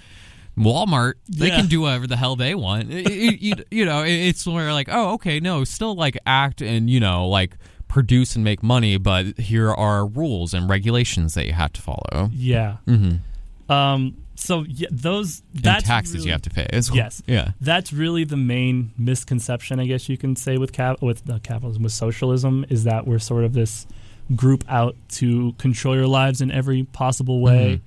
Walmart 0.58 1.14
they 1.28 1.48
Yeah. 1.48 1.56
can 1.56 1.66
do 1.66 1.82
whatever 1.82 2.06
the 2.06 2.16
hell 2.16 2.36
they 2.36 2.54
want 2.54 2.90
It- 2.90 3.06
it- 3.10 3.40
you, 3.40 3.54
you 3.70 3.84
know 3.84 4.02
it- 4.02 4.10
it's 4.28 4.46
where 4.46 4.72
like 4.72 4.88
oh 4.90 5.14
okay 5.14 5.40
no 5.40 5.64
still 5.64 5.94
like 5.94 6.16
act 6.26 6.60
and 6.62 6.88
you 6.90 7.00
know 7.00 7.28
like 7.28 7.56
produce 7.88 8.36
and 8.36 8.44
make 8.44 8.62
money 8.62 8.96
but 8.98 9.38
here 9.38 9.70
are 9.72 10.06
rules 10.06 10.54
and 10.54 10.68
regulations 10.70 11.34
that 11.34 11.46
you 11.46 11.52
have 11.52 11.72
to 11.72 11.82
follow 11.82 12.30
yeah. 12.32 12.76
Mm-hmm. 12.86 13.72
Um. 13.72 14.16
So 14.40 14.64
yeah, 14.66 14.88
those 14.90 15.42
and 15.54 15.84
taxes 15.84 16.14
really- 16.14 16.26
you 16.26 16.32
have 16.32 16.42
to 16.42 16.50
pay 16.50 16.66
as 16.70 16.90
well. 16.90 16.96
Yes. 16.96 17.22
yeah 17.26 17.50
That's 17.60 17.92
really 17.92 18.24
the 18.24 18.36
main 18.38 18.92
misconception, 18.96 19.78
I 19.78 19.86
guess 19.86 20.08
you 20.08 20.16
can 20.16 20.34
say, 20.34 20.56
with 20.56 20.72
cap- 20.72 21.02
with 21.02 21.28
uh, 21.28 21.38
capitalism, 21.42 21.82
with 21.82 21.92
socialism, 21.92 22.64
is 22.70 22.84
that 22.84 23.06
we're 23.06 23.18
sort 23.18 23.44
of 23.44 23.52
this 23.52 23.86
group 24.34 24.64
out 24.68 24.96
to 25.08 25.52
control 25.58 25.94
your 25.94 26.06
lives 26.06 26.40
in 26.40 26.50
every 26.50 26.84
possible 26.84 27.40
way. 27.40 27.80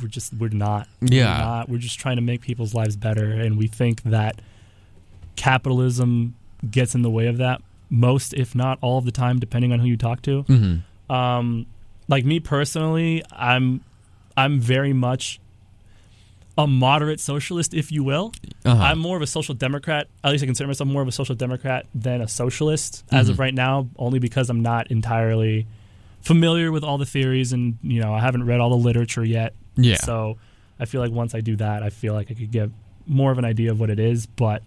We're 0.00 0.08
just 0.08 0.32
we're 0.34 0.48
not. 0.50 0.86
Mm-hmm. 1.02 1.12
Yeah. 1.12 1.38
We're 1.38 1.44
not. 1.44 1.68
We're 1.68 1.78
just 1.78 1.98
trying 1.98 2.16
to 2.16 2.22
make 2.22 2.40
people's 2.40 2.72
lives 2.74 2.96
better, 2.96 3.30
and 3.32 3.58
we 3.58 3.66
think 3.66 4.02
that 4.04 4.40
capitalism 5.36 6.34
gets 6.70 6.94
in 6.94 7.02
the 7.02 7.10
way 7.10 7.26
of 7.26 7.36
that 7.38 7.62
most, 7.90 8.34
if 8.34 8.54
not 8.54 8.78
all 8.80 8.98
of 8.98 9.04
the 9.04 9.12
time, 9.12 9.38
depending 9.38 9.72
on 9.72 9.78
who 9.80 9.86
you 9.86 9.96
talk 9.96 10.22
to. 10.22 10.44
mm-hmm. 10.44 11.12
Um, 11.14 11.66
like 12.06 12.24
me 12.24 12.38
personally, 12.40 13.22
I'm 13.32 13.82
I'm 14.36 14.60
very 14.60 14.92
much 14.92 15.40
a 16.58 16.66
moderate 16.66 17.20
socialist, 17.20 17.72
if 17.72 17.90
you 17.92 18.02
will. 18.04 18.32
uh-huh. 18.64 18.82
I'm 18.82 18.98
more 18.98 19.16
of 19.16 19.22
a 19.22 19.26
social 19.28 19.54
democrat. 19.54 20.08
At 20.24 20.32
least 20.32 20.42
I 20.42 20.46
consider 20.46 20.66
myself 20.66 20.88
more 20.90 21.00
of 21.02 21.08
a 21.08 21.12
social 21.12 21.36
democrat 21.36 21.86
than 21.94 22.20
a 22.20 22.28
socialist 22.28 23.04
as 23.12 23.28
of 23.30 23.38
right 23.38 23.54
now, 23.54 23.88
only 23.96 24.18
because 24.18 24.50
I'm 24.50 24.60
not 24.60 24.88
entirely 24.90 25.66
familiar 26.20 26.72
with 26.72 26.82
all 26.82 26.98
the 26.98 27.06
theories 27.06 27.52
and 27.52 27.78
you 27.82 28.00
know 28.02 28.12
I 28.12 28.18
haven't 28.20 28.44
read 28.44 28.58
all 28.60 28.70
the 28.70 28.76
literature 28.76 29.24
yet. 29.24 29.54
Yeah. 29.76 29.96
So 29.98 30.36
I 30.80 30.84
feel 30.84 31.00
like 31.00 31.12
once 31.12 31.32
I 31.34 31.40
do 31.40 31.54
that, 31.56 31.82
I 31.84 31.90
feel 31.90 32.12
like 32.12 32.28
I 32.30 32.34
could 32.34 32.50
get 32.50 32.70
more 33.06 33.30
of 33.30 33.38
an 33.38 33.44
idea 33.44 33.70
of 33.70 33.78
what 33.80 33.88
it 33.88 34.00
is, 34.00 34.26
but 34.26 34.62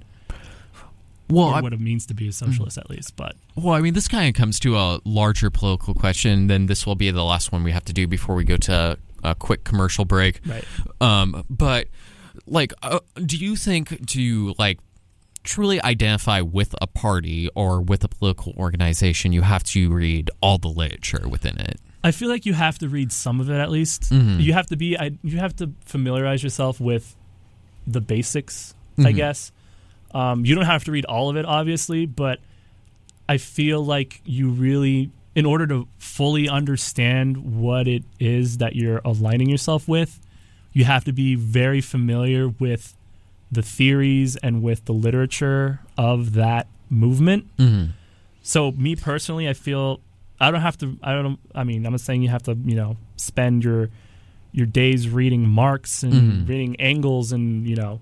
well 1.30 1.50
I- 1.50 1.62
what 1.62 1.74
it 1.74 1.80
means 1.82 2.06
to 2.08 2.14
be 2.14 2.30
a 2.30 2.32
socialist 2.32 2.78
at 2.78 2.90
least. 2.90 3.16
But 3.18 3.36
Well, 3.56 3.76
I 3.76 3.82
mean, 3.82 3.94
this 3.94 4.08
kind 4.08 4.30
of 4.30 4.34
comes 4.40 4.60
to 4.62 4.78
a 4.78 5.02
larger 5.04 5.50
political 5.50 5.94
question. 5.94 6.48
Then 6.48 6.68
this 6.68 6.86
will 6.86 6.96
be 6.96 7.12
the 7.12 7.24
last 7.24 7.52
one 7.52 7.64
we 7.64 7.72
have 7.74 7.86
to 7.86 7.94
do 7.94 8.08
before 8.08 8.36
we 8.36 8.46
go 8.46 8.56
to 8.58 8.98
a 9.24 9.36
quick 9.36 9.64
commercial 9.64 10.06
break. 10.06 10.40
right. 10.46 10.64
Um, 11.00 11.46
but 11.50 11.88
like, 12.46 12.74
uh, 12.84 13.00
do 13.26 13.38
you 13.38 13.56
think 13.56 14.08
to 14.08 14.54
like 14.58 14.80
truly 15.44 15.82
identify 15.82 16.42
with 16.42 16.76
a 16.82 16.88
party 16.88 17.50
or 17.56 17.82
with 17.82 18.04
a 18.04 18.08
political 18.08 18.54
organization, 18.58 19.34
you 19.34 19.42
have 19.42 19.64
to 19.64 19.92
read 19.92 20.30
all 20.42 20.58
the 20.58 20.68
literature 20.70 21.28
within 21.28 21.58
it? 21.60 21.80
I 22.04 22.12
feel 22.12 22.30
like 22.30 22.46
you 22.46 22.54
have 22.54 22.80
to 22.80 22.90
read 22.90 23.12
some 23.12 23.40
of 23.40 23.50
it 23.50 23.58
at 23.60 23.70
least. 23.70 24.04
Mm-hmm. 24.12 24.40
You 24.40 24.54
have 24.54 24.68
to 24.68 24.76
be 24.78 24.98
I, 24.98 25.12
you 25.24 25.38
have 25.38 25.56
to 25.58 25.72
familiarize 25.86 26.42
yourself 26.44 26.80
with 26.80 27.16
the 27.86 28.02
basics, 28.02 28.74
I 28.98 29.02
Mhm. 29.12 29.16
guess. 29.16 29.52
Um, 30.14 30.46
you 30.46 30.56
don't 30.56 30.66
have 30.66 30.84
to 30.86 30.92
read 30.92 31.06
all 31.06 31.30
of 31.30 31.38
it, 31.38 31.46
obviously, 31.46 32.06
but 32.06 32.40
I 33.30 33.38
feel 33.38 33.84
like 33.86 34.22
you 34.26 34.50
really, 34.50 35.10
in 35.36 35.46
order 35.46 35.66
to 35.68 35.88
fully 35.98 36.50
understand 36.50 37.38
what 37.62 37.88
it 37.88 38.04
is 38.20 38.58
that 38.58 38.76
you're 38.76 39.02
aligning 39.06 39.50
yourself 39.50 39.88
with, 39.88 40.20
you 40.74 40.84
have 40.86 41.04
to 41.06 41.14
be 41.14 41.36
very 41.36 41.82
familiar 41.82 42.48
with 42.50 42.96
the 43.52 43.62
theories 43.62 44.36
and 44.38 44.62
with 44.62 44.86
the 44.86 44.94
literature 44.94 45.80
of 45.98 46.34
that 46.34 46.68
movement. 46.90 47.46
Mm-hmm. 47.58 47.92
So 48.44 48.72
me 48.72 48.96
personally, 48.96 49.48
I 49.48 49.54
feel 49.54 50.00
I 50.40 50.50
don't 50.52 50.62
have 50.62 50.78
to. 50.80 50.98
I 51.04 51.14
don't. 51.14 51.40
I 51.54 51.64
mean, 51.64 51.86
I'm 51.86 51.92
not 51.92 52.02
saying 52.02 52.24
you 52.24 52.30
have 52.30 52.44
to. 52.44 52.54
You 52.66 52.76
know, 52.76 52.98
spend 53.18 53.64
your 53.64 53.90
your 54.54 54.66
days 54.66 55.08
reading 55.08 55.48
Marx 55.48 56.02
and 56.04 56.14
Mhm. 56.14 56.50
reading 56.50 56.76
Engels 56.78 57.32
and 57.32 57.68
you 57.68 57.76
know 57.76 58.00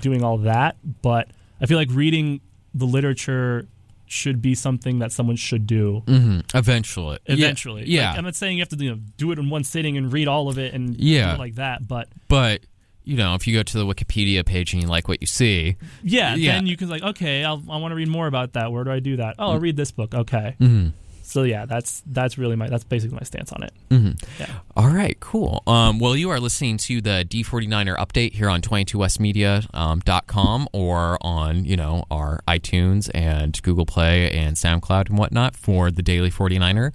doing 0.00 0.24
all 0.24 0.38
that. 0.38 0.76
But 1.02 1.28
I 1.60 1.66
feel 1.66 1.78
like 1.78 1.88
reading 1.92 2.40
the 2.74 2.86
literature 2.86 3.66
should 4.06 4.40
be 4.40 4.54
something 4.54 4.98
that 5.00 5.12
someone 5.12 5.36
should 5.36 5.66
do 5.66 6.02
Mm-hmm. 6.06 6.40
Eventually, 6.56 7.18
eventually. 7.26 7.84
Yeah, 7.86 8.10
Like, 8.10 8.18
I'm 8.18 8.24
not 8.24 8.34
saying 8.36 8.56
you 8.58 8.62
have 8.62 8.68
to 8.70 8.76
you 8.84 8.90
know 8.90 9.00
do 9.16 9.32
it 9.32 9.38
in 9.38 9.50
one 9.50 9.64
sitting 9.64 9.96
and 9.96 10.12
read 10.12 10.28
all 10.28 10.48
of 10.48 10.58
it 10.58 10.74
and 10.74 10.96
Yeah. 10.98 11.34
it 11.34 11.38
like 11.38 11.56
that. 11.56 11.86
But 11.86 12.08
but 12.28 12.60
you 13.04 13.16
know, 13.16 13.34
if 13.34 13.46
you 13.46 13.54
go 13.54 13.62
to 13.62 13.78
the 13.78 13.86
Wikipedia 13.86 14.44
page 14.44 14.72
and 14.72 14.82
you 14.82 14.88
like 14.88 15.06
what 15.06 15.20
you 15.20 15.26
see, 15.28 15.76
yeah, 16.02 16.34
Yeah. 16.34 16.54
then 16.54 16.66
you 16.66 16.76
can 16.76 16.88
like 16.88 17.02
okay, 17.02 17.44
I'll, 17.44 17.62
I 17.70 17.76
want 17.76 17.92
to 17.92 17.96
read 17.96 18.08
more 18.08 18.26
about 18.26 18.54
that. 18.54 18.72
Where 18.72 18.82
do 18.84 18.90
I 18.90 18.98
do 19.00 19.16
that? 19.18 19.36
Oh, 19.38 19.52
I'll 19.52 19.60
read 19.60 19.76
this 19.76 19.92
book. 19.92 20.14
Okay. 20.14 20.56
mm-hmm. 20.60 20.88
So 21.36 21.42
yeah, 21.42 21.66
that's 21.66 22.02
that's 22.06 22.38
really 22.38 22.56
my 22.56 22.66
that's 22.66 22.84
basically 22.84 23.16
my 23.16 23.24
stance 23.24 23.52
on 23.52 23.62
it. 23.62 23.74
Mm-hmm. 23.90 24.12
Yeah. 24.40 24.46
All 24.74 24.88
right, 24.88 25.20
cool. 25.20 25.62
Um, 25.66 25.98
well, 25.98 26.16
you 26.16 26.30
are 26.30 26.40
listening 26.40 26.78
to 26.78 27.02
the 27.02 27.26
D49er 27.28 27.94
update 27.98 28.32
here 28.32 28.48
on 28.48 28.62
22westmedia.com 28.62 30.68
or 30.72 31.18
on, 31.20 31.66
you 31.66 31.76
know, 31.76 32.04
our 32.10 32.40
iTunes 32.48 33.10
and 33.14 33.62
Google 33.62 33.84
Play 33.84 34.32
and 34.32 34.56
SoundCloud 34.56 35.10
and 35.10 35.18
whatnot 35.18 35.56
for 35.56 35.90
the 35.90 36.00
Daily 36.00 36.30
49er. 36.30 36.92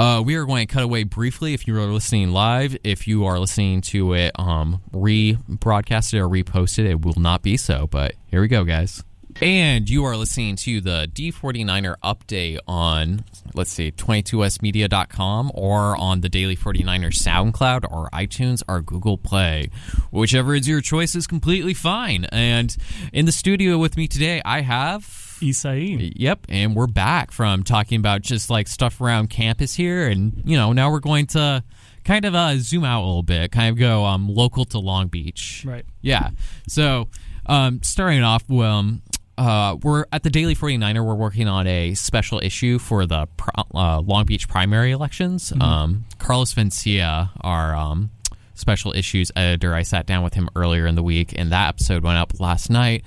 Uh, 0.00 0.20
we 0.26 0.34
are 0.34 0.46
going 0.46 0.66
to 0.66 0.74
cut 0.74 0.82
away 0.82 1.04
briefly 1.04 1.54
if 1.54 1.68
you 1.68 1.80
are 1.80 1.86
listening 1.86 2.32
live. 2.32 2.76
If 2.82 3.06
you 3.06 3.24
are 3.24 3.38
listening 3.38 3.82
to 3.82 4.14
it 4.14 4.32
um, 4.34 4.82
rebroadcasted 4.92 6.18
or 6.18 6.28
reposted, 6.28 6.90
it 6.90 7.04
will 7.04 7.20
not 7.20 7.42
be 7.42 7.56
so. 7.56 7.86
But 7.86 8.16
here 8.26 8.40
we 8.40 8.48
go, 8.48 8.64
guys. 8.64 9.04
And 9.42 9.90
you 9.90 10.02
are 10.04 10.16
listening 10.16 10.56
to 10.56 10.80
the 10.80 11.10
D49er 11.12 11.96
update 12.02 12.58
on, 12.66 13.22
let's 13.52 13.70
see, 13.70 13.92
22westmedia.com 13.92 15.50
or 15.52 15.94
on 15.94 16.22
the 16.22 16.30
Daily 16.30 16.56
49er 16.56 17.12
SoundCloud 17.12 17.84
or 17.92 18.08
iTunes 18.14 18.62
or 18.66 18.80
Google 18.80 19.18
Play. 19.18 19.68
Whichever 20.10 20.54
is 20.54 20.66
your 20.66 20.80
choice 20.80 21.14
is 21.14 21.26
completely 21.26 21.74
fine. 21.74 22.24
And 22.32 22.74
in 23.12 23.26
the 23.26 23.32
studio 23.32 23.76
with 23.76 23.98
me 23.98 24.08
today, 24.08 24.40
I 24.42 24.62
have. 24.62 25.02
Esai. 25.42 26.14
Yep, 26.16 26.46
and 26.48 26.74
we're 26.74 26.86
back 26.86 27.30
from 27.30 27.62
talking 27.62 27.98
about 28.00 28.22
just 28.22 28.48
like 28.48 28.66
stuff 28.68 29.02
around 29.02 29.28
campus 29.28 29.74
here, 29.74 30.08
and 30.08 30.42
you 30.46 30.56
know 30.56 30.72
now 30.72 30.90
we're 30.90 30.98
going 30.98 31.26
to 31.26 31.62
kind 32.04 32.24
of 32.24 32.34
uh, 32.34 32.56
zoom 32.56 32.84
out 32.84 33.02
a 33.02 33.06
little 33.06 33.22
bit, 33.22 33.52
kind 33.52 33.70
of 33.70 33.78
go 33.78 34.06
um, 34.06 34.30
local 34.30 34.64
to 34.64 34.78
Long 34.78 35.08
Beach. 35.08 35.62
Right. 35.66 35.84
Yeah. 36.00 36.30
So 36.68 37.08
um, 37.44 37.82
starting 37.82 38.22
off, 38.22 38.50
um, 38.50 39.02
uh, 39.38 39.76
we're 39.82 40.06
at 40.12 40.22
the 40.22 40.30
Daily 40.30 40.54
49er. 40.54 41.04
We're 41.04 41.14
working 41.14 41.48
on 41.48 41.66
a 41.66 41.94
special 41.94 42.40
issue 42.42 42.78
for 42.78 43.06
the 43.06 43.26
pro- 43.36 43.64
uh, 43.74 44.00
Long 44.00 44.24
Beach 44.24 44.48
primary 44.48 44.92
elections. 44.92 45.52
Um, 45.60 46.04
Carlos 46.18 46.54
Vencia, 46.54 47.30
our 47.42 47.74
um, 47.76 48.10
special 48.54 48.92
issues 48.92 49.30
editor. 49.36 49.74
I 49.74 49.82
sat 49.82 50.06
down 50.06 50.24
with 50.24 50.34
him 50.34 50.48
earlier 50.56 50.86
in 50.86 50.94
the 50.94 51.02
week, 51.02 51.34
and 51.38 51.52
that 51.52 51.68
episode 51.68 52.02
went 52.02 52.18
up 52.18 52.40
last 52.40 52.70
night. 52.70 53.04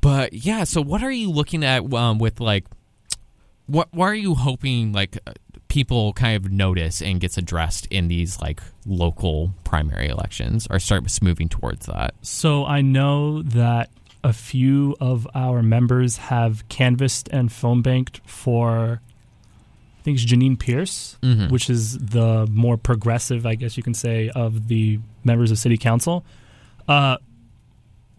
But 0.00 0.32
yeah, 0.32 0.64
so 0.64 0.80
what 0.82 1.02
are 1.02 1.10
you 1.10 1.30
looking 1.30 1.64
at 1.64 1.90
um, 1.94 2.18
with 2.18 2.40
like 2.40 2.66
what? 3.66 3.88
What 3.92 4.06
are 4.06 4.14
you 4.14 4.34
hoping 4.34 4.92
like 4.92 5.16
uh, 5.26 5.32
people 5.68 6.12
kind 6.12 6.36
of 6.36 6.52
notice 6.52 7.00
and 7.00 7.20
gets 7.20 7.38
addressed 7.38 7.86
in 7.86 8.08
these 8.08 8.40
like 8.40 8.60
local 8.84 9.54
primary 9.64 10.08
elections, 10.08 10.66
or 10.68 10.78
start 10.78 11.04
moving 11.22 11.48
towards 11.48 11.86
that? 11.86 12.14
So 12.20 12.66
I 12.66 12.82
know 12.82 13.42
that 13.42 13.90
a 14.24 14.32
few 14.32 14.96
of 15.00 15.26
our 15.34 15.62
members 15.62 16.16
have 16.16 16.66
canvassed 16.68 17.28
and 17.32 17.50
phone 17.50 17.82
banked 17.82 18.20
for 18.24 19.00
I 19.98 20.02
think 20.04 20.16
it's 20.16 20.24
Jeannine 20.24 20.56
Pearce, 20.56 21.16
Mhm. 21.22 21.48
which 21.50 21.70
is 21.70 21.96
the 21.96 22.48
more 22.50 22.76
progressive, 22.76 23.46
I 23.46 23.54
guess 23.54 23.76
you 23.76 23.84
can 23.84 23.94
say, 23.94 24.30
of 24.30 24.66
the 24.66 24.98
members 25.22 25.52
of 25.52 25.58
city 25.60 25.76
council. 25.76 26.24
Uh, 26.88 27.18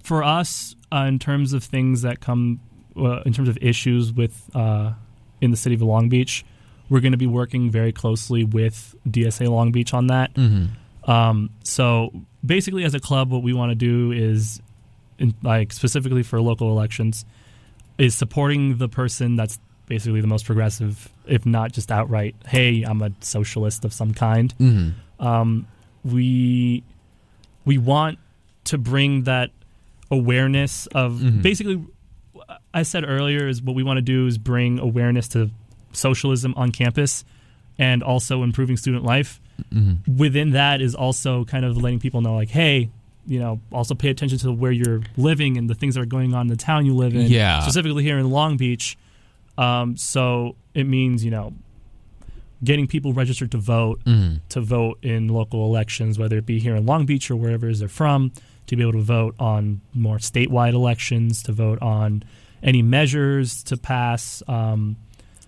for 0.01 0.23
us, 0.23 0.77
uh, 0.93 1.05
in 1.09 1.19
terms 1.19 1.51
of 1.51 1.61
things 1.61 2.01
that 2.03 2.21
come, 2.21 2.61
uh, 2.95 3.19
in 3.25 3.33
terms 3.33 3.49
of 3.49 3.57
issues 3.61 4.13
with 4.13 4.49
uh, 4.55 4.93
in 5.41 5.51
the 5.51 5.57
city 5.57 5.75
of 5.75 5.81
Long 5.81 6.07
Beach, 6.07 6.45
we're 6.87 7.01
going 7.01 7.11
to 7.11 7.17
be 7.17 7.27
working 7.27 7.69
very 7.69 7.91
closely 7.91 8.45
with 8.45 8.95
DSA 9.09 9.49
Long 9.49 9.73
Beach 9.73 9.93
on 9.93 10.07
that. 10.07 10.33
Mm-hmm. 10.35 11.11
Um, 11.11 11.49
so 11.63 12.13
basically, 12.45 12.85
as 12.85 12.93
a 12.93 12.99
club, 13.01 13.29
what 13.29 13.43
we 13.43 13.51
want 13.51 13.71
to 13.71 13.75
do 13.75 14.13
is, 14.13 14.61
in, 15.19 15.33
like 15.43 15.71
specifically 15.73 16.23
for 16.23 16.41
local 16.41 16.69
elections, 16.69 17.25
is 17.97 18.15
supporting 18.15 18.77
the 18.77 18.87
person 18.89 19.35
that's 19.35 19.59
basically 19.87 20.21
the 20.21 20.27
most 20.27 20.45
progressive, 20.45 21.09
if 21.27 21.45
not 21.45 21.71
just 21.71 21.91
outright, 21.91 22.35
hey, 22.47 22.83
I'm 22.83 23.01
a 23.01 23.11
socialist 23.19 23.85
of 23.85 23.93
some 23.93 24.13
kind. 24.13 24.53
Mm-hmm. 24.59 25.25
Um, 25.25 25.67
we 26.03 26.83
we 27.65 27.77
want 27.77 28.19
to 28.65 28.77
bring 28.77 29.23
that 29.23 29.51
awareness 30.11 30.87
of 30.87 31.13
Mhm. 31.19 31.41
basically. 31.41 31.83
I 32.73 32.83
said 32.83 33.03
earlier 33.07 33.47
is 33.47 33.61
what 33.61 33.75
we 33.75 33.83
want 33.83 33.97
to 33.97 34.01
do 34.01 34.27
is 34.27 34.37
bring 34.37 34.79
awareness 34.79 35.27
to 35.29 35.49
socialism 35.91 36.53
on 36.57 36.71
campus, 36.71 37.23
and 37.77 38.01
also 38.03 38.43
improving 38.43 38.77
student 38.77 39.03
life 39.03 39.39
Mm-hmm. 39.71 40.17
within 40.17 40.51
that 40.51 40.81
is 40.81 40.95
also 40.95 41.45
kind 41.45 41.63
of 41.63 41.77
letting 41.77 41.99
people 41.99 42.21
know 42.21 42.33
like 42.35 42.49
hey 42.49 42.89
you 43.25 43.39
know 43.39 43.59
also 43.71 43.95
pay 43.95 44.09
attention 44.09 44.37
to 44.37 44.51
where 44.51 44.71
you're 44.71 45.01
living 45.17 45.57
and 45.57 45.69
the 45.69 45.75
things 45.75 45.95
that 45.95 46.01
are 46.01 46.05
going 46.05 46.33
on 46.33 46.41
in 46.41 46.47
the 46.47 46.55
town 46.57 46.85
you 46.85 46.93
live 46.95 47.15
in 47.15 47.21
Yeah. 47.27 47.61
specifically 47.61 48.03
here 48.03 48.17
in 48.17 48.29
long 48.29 48.57
beach 48.57 48.97
um, 49.57 49.95
so 49.97 50.55
it 50.73 50.85
means 50.85 51.23
you 51.23 51.31
know 51.31 51.53
getting 52.63 52.87
people 52.87 53.13
registered 53.13 53.51
to 53.51 53.57
vote 53.57 53.99
Mm-hmm. 54.05 54.37
to 54.49 54.61
vote 54.61 54.99
in 55.03 55.27
local 55.29 55.65
elections 55.65 56.17
whether 56.19 56.37
it 56.37 56.45
be 56.45 56.59
here 56.59 56.75
in 56.75 56.85
long 56.85 57.05
beach 57.05 57.29
or 57.31 57.35
wherever 57.35 57.67
it 57.67 57.71
is 57.71 57.79
they're 57.79 57.87
from 57.89 58.31
to 58.67 58.75
be 58.75 58.81
able 58.81 58.93
to 58.93 59.01
vote 59.01 59.35
on 59.39 59.81
more 59.93 60.17
statewide 60.17 60.73
elections 60.73 61.43
to 61.43 61.51
vote 61.51 61.81
on 61.81 62.23
any 62.61 62.81
measures 62.81 63.61
to 63.63 63.75
pass 63.77 64.41
um, 64.47 64.95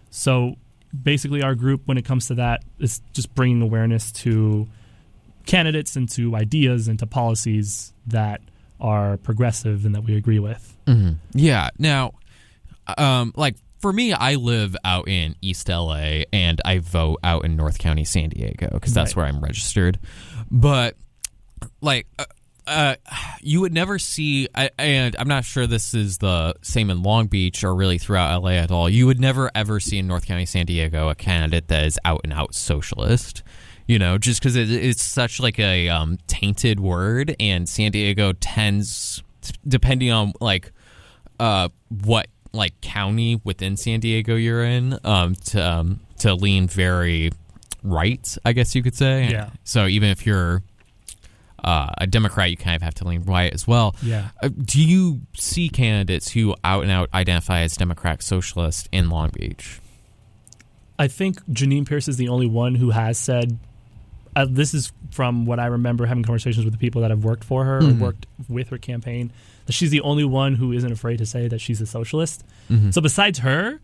so 0.09 0.55
basically 1.03 1.41
our 1.41 1.55
group 1.55 1.81
when 1.85 1.97
it 1.97 2.05
comes 2.05 2.27
to 2.27 2.35
that 2.35 2.63
is 2.79 3.01
just 3.13 3.33
bringing 3.35 3.61
awareness 3.61 4.11
to 4.11 4.67
candidates 5.45 5.95
and 5.95 6.09
to 6.09 6.35
ideas 6.35 6.87
and 6.87 6.99
to 6.99 7.05
policies 7.07 7.93
that 8.07 8.41
are 8.79 9.17
progressive 9.17 9.85
and 9.85 9.95
that 9.95 10.01
we 10.03 10.15
agree 10.17 10.39
with 10.39 10.75
hmm 10.87 11.11
Yeah. 11.33 11.69
Now, 11.79 12.13
um, 12.97 13.33
like 13.35 13.55
for 13.79 13.91
me, 13.93 14.13
I 14.13 14.35
live 14.35 14.75
out 14.83 15.07
in 15.07 15.35
East 15.41 15.69
LA 15.69 16.23
and 16.33 16.59
I 16.65 16.79
vote 16.79 17.19
out 17.23 17.45
in 17.45 17.55
North 17.55 17.77
County, 17.79 18.03
San 18.03 18.29
Diego, 18.29 18.69
because 18.71 18.93
that's 18.93 19.15
Right. 19.15 19.23
where 19.23 19.33
I'm 19.33 19.41
registered. 19.43 19.99
But 20.51 20.95
like, 21.81 22.07
uh, 22.19 22.25
uh, 22.67 22.95
you 23.41 23.61
would 23.61 23.73
never 23.73 23.99
see, 23.99 24.47
I, 24.55 24.71
and 24.79 25.15
I'm 25.19 25.27
not 25.27 25.45
sure 25.45 25.67
this 25.67 25.93
is 25.93 26.17
the 26.17 26.55
same 26.63 26.89
in 26.89 27.03
Long 27.03 27.27
Beach 27.27 27.63
or 27.63 27.75
really 27.75 27.99
throughout 27.99 28.41
LA 28.43 28.51
at 28.53 28.71
all. 28.71 28.89
You 28.89 29.05
would 29.05 29.19
never 29.19 29.51
ever 29.53 29.79
see 29.79 29.99
in 29.99 30.07
North 30.07 30.25
County, 30.25 30.45
San 30.47 30.65
Diego, 30.65 31.09
a 31.09 31.15
candidate 31.15 31.67
that 31.67 31.83
is 31.85 31.99
out 32.05 32.21
and 32.23 32.33
out 32.33 32.55
socialist. 32.55 33.43
You 33.87 33.99
know, 33.99 34.17
just 34.17 34.41
because 34.41 34.55
it, 34.55 34.71
it's 34.71 35.03
such 35.03 35.39
like 35.39 35.59
a 35.59 35.89
um, 35.89 36.17
tainted 36.27 36.79
word, 36.79 37.35
and 37.39 37.69
San 37.69 37.91
Diego 37.91 38.33
tends, 38.33 39.21
depending 39.67 40.11
on 40.11 40.33
like 40.41 40.71
uh, 41.39 41.69
what 41.89 42.27
like 42.51 42.79
county 42.81 43.39
within 43.43 43.77
San 43.77 43.99
Diego 43.99 44.35
you're 44.35 44.63
in, 44.63 44.97
um, 45.03 45.35
to 45.35 45.63
um, 45.63 45.99
to 46.19 46.33
lean 46.33 46.67
very 46.67 47.31
right, 47.83 48.37
I 48.43 48.53
guess 48.53 48.73
you 48.73 48.81
could 48.81 48.95
say. 48.95 49.29
Yeah. 49.29 49.51
So 49.63 49.85
even 49.85 50.09
if 50.09 50.25
you're 50.25 50.63
uh, 51.63 51.89
a 51.97 52.07
Democrat, 52.07 52.49
you 52.51 52.57
kind 52.57 52.75
of 52.75 52.81
have 52.81 52.93
to 52.95 53.07
lean 53.07 53.23
right 53.23 53.53
as 53.53 53.67
well. 53.67 53.95
yeah 54.01 54.29
Uh, 54.41 54.49
do 54.49 54.81
you 54.81 55.21
see 55.35 55.69
candidates 55.69 56.31
who 56.31 56.55
out 56.63 56.83
and 56.83 56.91
out 56.91 57.09
identify 57.13 57.61
as 57.61 57.75
Democrat 57.75 58.21
socialist 58.21 58.87
in 58.91 59.09
Long 59.09 59.29
Beach? 59.29 59.79
I 60.97 61.07
think 61.07 61.39
Jeannine 61.51 61.85
Pearce 61.85 62.07
is 62.07 62.17
the 62.17 62.29
only 62.29 62.47
one 62.47 62.75
who 62.75 62.91
has 62.91 63.17
said. 63.17 63.59
Uh, 64.35 64.45
this 64.49 64.73
is 64.73 64.91
from 65.11 65.45
what 65.45 65.59
I 65.59 65.67
remember 65.67 66.05
having 66.05 66.23
conversations 66.23 66.65
with 66.65 66.73
the 66.73 66.77
people 66.79 67.01
that 67.01 67.09
have 67.11 67.23
worked 67.23 67.43
for 67.43 67.63
her 67.63 67.79
Mhm. 67.81 67.99
or 68.01 68.03
worked 68.05 68.25
with 68.49 68.69
her 68.69 68.77
campaign. 68.77 69.31
That 69.65 69.73
she's 69.73 69.91
the 69.91 70.01
only 70.01 70.25
one 70.25 70.55
who 70.55 70.71
isn't 70.73 70.91
afraid 70.91 71.17
to 71.19 71.25
say 71.25 71.47
that 71.47 71.59
she's 71.61 71.79
a 71.81 71.85
socialist. 71.85 72.43
Mhm. 72.69 72.93
So 72.93 72.99
besides 73.01 73.39
her, 73.39 73.79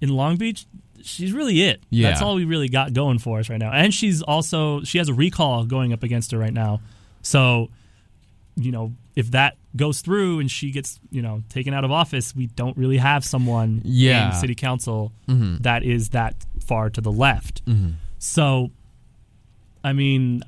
in 0.00 0.08
Long 0.10 0.36
Beach, 0.36 0.66
she's 1.02 1.32
really 1.32 1.62
it. 1.62 1.80
Yeah. 1.90 2.08
That's 2.10 2.20
all 2.22 2.34
we 2.34 2.44
really 2.44 2.68
got 2.68 2.92
going 2.92 3.18
for 3.18 3.38
us 3.38 3.48
right 3.48 3.58
now. 3.60 3.70
And 3.70 3.94
she's 3.94 4.20
also 4.22 4.82
she 4.82 4.98
has 4.98 5.08
a 5.08 5.14
recall 5.14 5.64
going 5.64 5.92
up 5.92 6.02
against 6.02 6.32
her 6.32 6.38
right 6.38 6.52
now. 6.52 6.80
So, 7.22 7.70
you 8.56 8.72
know, 8.72 8.92
if 9.16 9.30
that 9.30 9.56
goes 9.76 10.00
through 10.00 10.40
and 10.40 10.50
she 10.50 10.70
gets, 10.72 10.98
you 11.10 11.22
know, 11.22 11.42
taken 11.48 11.72
out 11.72 11.84
of 11.84 11.90
office, 11.92 12.34
we 12.34 12.46
don't 12.48 12.76
really 12.76 12.98
have 12.98 13.24
someone 13.24 13.80
Yeah. 13.84 14.34
in 14.34 14.40
city 14.40 14.54
council 14.56 15.12
Mhm. 15.28 15.62
that 15.62 15.84
is 15.84 16.10
that 16.10 16.34
far 16.60 16.90
to 16.90 17.00
the 17.00 17.12
left. 17.12 17.64
Mhm. 17.64 17.94
So, 18.18 18.70
I 19.84 19.92
mean, 19.92 20.42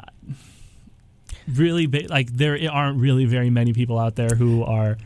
really, 1.46 1.86
like 1.86 2.32
there 2.32 2.58
aren't 2.70 2.98
really 2.98 3.24
very 3.26 3.50
many 3.50 3.72
people 3.72 3.98
out 3.98 4.16
there 4.16 4.30
who 4.30 4.64
are 4.64 4.96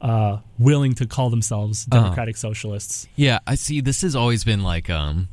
uh, 0.00 0.38
willing 0.58 0.94
to 0.94 1.06
call 1.06 1.30
themselves 1.30 1.86
Uh-huh. 1.90 2.02
democratic 2.02 2.36
socialists. 2.36 3.08
Yeah, 3.16 3.38
I 3.46 3.54
see. 3.54 3.80
This 3.80 4.02
has 4.02 4.14
always 4.14 4.44
been 4.44 4.62
like 4.62 4.90
um, 4.90 5.28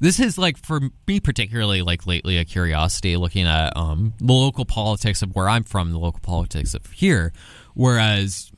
this 0.00 0.18
is 0.20 0.38
like 0.38 0.56
for 0.56 0.80
me 1.06 1.20
particularly 1.20 1.82
like 1.82 2.06
lately 2.06 2.38
a 2.38 2.44
curiosity 2.44 3.16
looking 3.16 3.46
at 3.46 3.76
um 3.76 4.12
the 4.18 4.32
local 4.32 4.64
politics 4.64 5.22
of 5.22 5.34
where 5.34 5.48
I'm 5.48 5.64
from, 5.64 5.92
the 5.92 5.98
local 5.98 6.20
politics 6.20 6.74
of 6.74 6.86
here, 6.92 7.32
whereas. 7.74 8.50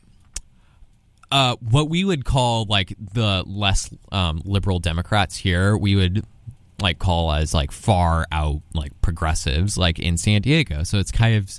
Uh, 1.33 1.57
what 1.57 1.88
we 1.90 2.05
would 2.05 2.24
call 2.24 2.66
like 2.66 2.94
the 3.14 3.42
less 3.48 3.90
um, 4.12 4.40
liberal 4.44 4.79
Democrats 4.79 5.37
here, 5.37 5.76
we 5.76 5.96
would 5.96 6.24
like 6.81 6.99
call 6.99 7.33
as 7.33 7.55
like 7.55 7.73
far 7.73 8.27
out 8.33 8.62
like 8.75 8.93
progressives, 9.01 9.79
like 9.79 9.99
in 9.99 10.17
San 10.17 10.43
Diego. 10.43 10.83
So 10.83 10.99
it's 10.99 11.11
kind 11.11 11.37
of 11.37 11.51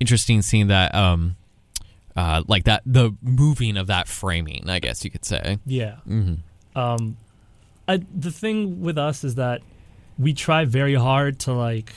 interesting 0.00 0.42
seeing 0.42 0.68
that, 0.68 0.94
um, 0.94 1.36
uh, 2.16 2.42
like 2.48 2.64
that 2.64 2.82
the 2.84 3.14
moving 3.22 3.76
of 3.76 3.86
that 3.86 4.08
framing, 4.08 4.68
I 4.68 4.80
guess 4.80 5.04
you 5.04 5.10
could 5.10 5.24
say. 5.24 5.58
Yeah. 5.64 5.96
hmm 6.04 6.34
Um, 6.74 7.16
I, 7.86 8.00
the 8.14 8.30
thing 8.32 8.80
with 8.82 8.98
us 8.98 9.24
is 9.24 9.36
that 9.36 9.62
we 10.18 10.34
try 10.34 10.64
very 10.64 10.94
hard 10.94 11.38
to 11.40 11.52
like 11.52 11.92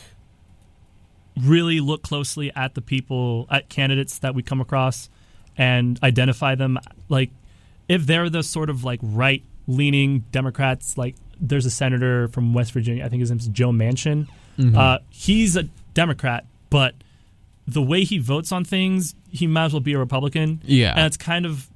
really 1.38 1.80
look 1.80 2.04
closely 2.04 2.52
at 2.56 2.76
the 2.76 2.82
people 2.82 3.48
at 3.50 3.70
candidates 3.70 4.20
that 4.20 4.36
we 4.36 4.44
come 4.44 4.62
across 4.62 5.10
and 5.58 6.00
identify 6.04 6.56
them 6.56 6.78
like 7.10 7.32
if 7.90 8.06
they're 8.06 8.30
the 8.30 8.44
sort 8.44 8.70
of 8.70 8.84
like 8.84 9.00
right 9.02 9.44
leaning 9.68 10.20
democrats 10.32 10.98
like 10.98 11.16
there's 11.42 11.66
a 11.66 11.72
senator 11.72 12.28
from 12.30 12.54
west 12.54 12.72
virginia 12.72 13.04
i 13.04 13.10
think 13.10 13.20
his 13.20 13.30
name's 13.32 13.48
joe 13.50 13.72
manchin 13.72 14.28
uh, 14.76 15.00
he's 15.10 15.56
a 15.58 15.64
democrat 15.96 16.46
but 16.70 16.94
the 17.68 17.82
way 17.82 18.04
he 18.04 18.20
votes 18.20 18.52
on 18.52 18.64
things 18.64 19.16
he 19.32 19.48
might 19.48 19.66
as 19.66 19.74
well 19.74 19.80
be 19.80 19.94
a 19.94 19.98
republican 19.98 20.62
Yeah. 20.66 20.94
and 20.96 21.06
it's 21.08 21.18
kind 21.18 21.46
of 21.46 21.68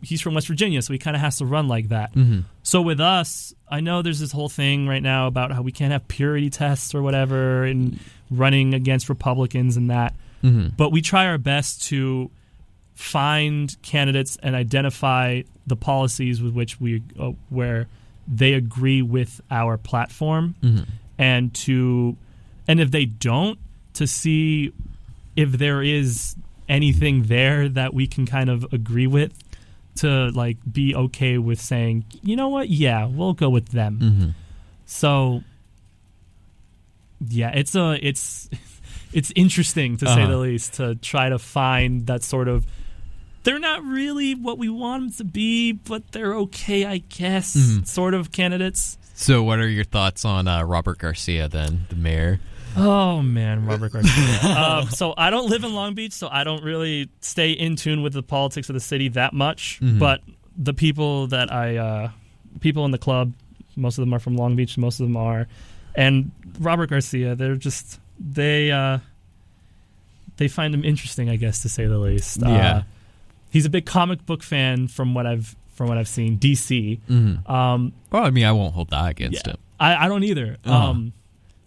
he's 0.00 0.20
from 0.20 0.32
West 0.34 0.46
Virginia, 0.46 0.80
so 0.80 0.92
he 0.92 0.98
kind 1.00 1.16
of 1.16 1.20
has 1.20 1.38
to 1.38 1.44
run 1.44 1.66
like 1.66 1.88
that. 1.88 2.14
Mhm. 2.14 2.44
So 2.62 2.80
with 2.80 3.00
us, 3.00 3.52
I 3.68 3.80
know 3.80 4.00
there's 4.00 4.20
this 4.20 4.30
whole 4.30 4.48
thing 4.48 4.86
right 4.86 5.02
now 5.02 5.26
about 5.26 5.50
how 5.50 5.60
we 5.60 5.72
can't 5.72 5.90
have 5.90 6.06
purity 6.06 6.50
tests 6.50 6.94
or 6.94 7.02
whatever, 7.02 7.64
and 7.64 7.98
running 8.30 8.74
against 8.74 9.08
Republicans 9.08 9.76
and 9.76 9.90
that. 9.90 10.14
Mhm. 10.44 10.76
But 10.76 10.92
we 10.92 11.00
try 11.02 11.26
our 11.26 11.36
best 11.36 11.82
to 11.88 12.30
find 12.94 13.76
candidates 13.82 14.38
and 14.40 14.54
identify 14.54 15.42
the 15.66 15.74
policies 15.74 16.40
with 16.40 16.52
which 16.54 16.80
we 16.80 17.02
uh, 17.18 17.32
where 17.48 17.88
they 18.30 18.52
agree 18.54 19.00
with 19.02 19.40
our 19.50 19.78
platform 19.78 20.54
Mhm. 20.62 20.86
and 21.18 21.54
to 21.54 22.16
and 22.68 22.78
if 22.80 22.90
they 22.90 23.06
don't 23.06 23.58
to 23.94 24.06
see 24.06 24.72
if 25.34 25.52
there 25.52 25.82
is 25.82 26.36
anything 26.68 27.22
there 27.24 27.68
that 27.70 27.94
we 27.94 28.06
can 28.06 28.26
kind 28.26 28.50
of 28.50 28.66
agree 28.72 29.06
with 29.06 29.32
to 29.96 30.28
like 30.34 30.58
be 30.70 30.94
okay 30.94 31.38
with 31.38 31.60
saying 31.60 32.04
you 32.22 32.36
know 32.36 32.48
what 32.48 32.68
yeah 32.68 33.06
we'll 33.06 33.32
go 33.32 33.48
with 33.48 33.68
them 33.70 33.98
Mhm. 34.00 34.34
so 34.84 35.42
yeah 37.28 37.50
it's 37.54 37.74
a 37.74 37.98
it's 38.06 38.48
it's 39.12 39.32
interesting 39.34 39.96
to 39.96 40.06
say 40.06 40.22
Uh-huh. 40.22 40.30
the 40.30 40.36
least 40.38 40.74
to 40.74 40.94
try 40.96 41.28
to 41.30 41.38
find 41.38 42.06
that 42.06 42.22
sort 42.22 42.46
of. 42.48 42.66
They're 43.48 43.58
not 43.58 43.82
really 43.82 44.34
what 44.34 44.58
we 44.58 44.68
want 44.68 45.04
them 45.04 45.12
to 45.12 45.24
be, 45.24 45.72
but 45.72 46.12
they're 46.12 46.34
okay, 46.34 46.84
I 46.84 46.98
guess. 46.98 47.56
Mm-hmm. 47.56 47.84
Sort 47.84 48.12
of 48.12 48.30
candidates. 48.30 48.98
So, 49.14 49.42
what 49.42 49.58
are 49.58 49.66
your 49.66 49.84
thoughts 49.84 50.26
on 50.26 50.46
uh, 50.46 50.64
Robert 50.64 50.98
Garcia, 50.98 51.48
then, 51.48 51.86
the 51.88 51.96
mayor? 51.96 52.40
Oh 52.76 53.22
man, 53.22 53.64
Robert 53.64 53.92
Garcia. 53.92 54.54
um, 54.54 54.90
so 54.90 55.14
I 55.16 55.30
don't 55.30 55.48
live 55.48 55.64
in 55.64 55.72
Long 55.72 55.94
Beach, 55.94 56.12
so 56.12 56.28
I 56.30 56.44
don't 56.44 56.62
really 56.62 57.08
stay 57.22 57.52
in 57.52 57.76
tune 57.76 58.02
with 58.02 58.12
the 58.12 58.22
politics 58.22 58.68
of 58.68 58.74
the 58.74 58.80
city 58.80 59.08
that 59.08 59.32
much. 59.32 59.78
But 59.80 60.20
the 60.54 60.74
people 60.74 61.28
that 61.28 61.50
I, 61.50 61.78
uh, 61.78 62.10
people 62.60 62.84
in 62.84 62.90
the 62.90 62.98
club, 62.98 63.32
most 63.76 63.96
of 63.96 64.02
them 64.02 64.12
are 64.12 64.18
from 64.18 64.36
Long 64.36 64.56
Beach. 64.56 64.76
Most 64.76 65.00
of 65.00 65.06
them 65.06 65.16
are, 65.16 65.48
and 65.94 66.32
Robert 66.60 66.90
Garcia. 66.90 67.34
They're 67.34 67.56
just 67.56 67.98
they 68.20 68.70
uh, 68.70 68.98
they 70.36 70.48
find 70.48 70.74
him 70.74 70.84
interesting, 70.84 71.30
I 71.30 71.36
guess, 71.36 71.62
to 71.62 71.70
say 71.70 71.86
the 71.86 71.96
least. 71.96 72.42
Yeah. 72.42 72.76
Uh, 72.76 72.82
he's 73.50 73.66
a 73.66 73.70
big 73.70 73.86
comic 73.86 74.24
book 74.26 74.42
fan, 74.42 74.88
from 74.88 75.14
what 75.14 75.26
I've 75.26 75.56
from 75.74 75.88
what 75.88 75.96
I've 75.98 76.08
seen. 76.08 76.38
DC. 76.38 77.00
Mm-hmm. 77.08 77.50
Um, 77.50 77.92
Well, 78.10 78.24
I 78.24 78.30
mean, 78.30 78.44
I 78.44 78.52
won't 78.52 78.74
hold 78.74 78.90
that 78.90 79.10
against 79.10 79.46
yeah. 79.46 79.52
him. 79.52 79.58
I, 79.78 80.06
I 80.06 80.08
don't 80.08 80.24
either. 80.24 80.56
Uh-huh. 80.64 80.90
Um, 80.90 81.12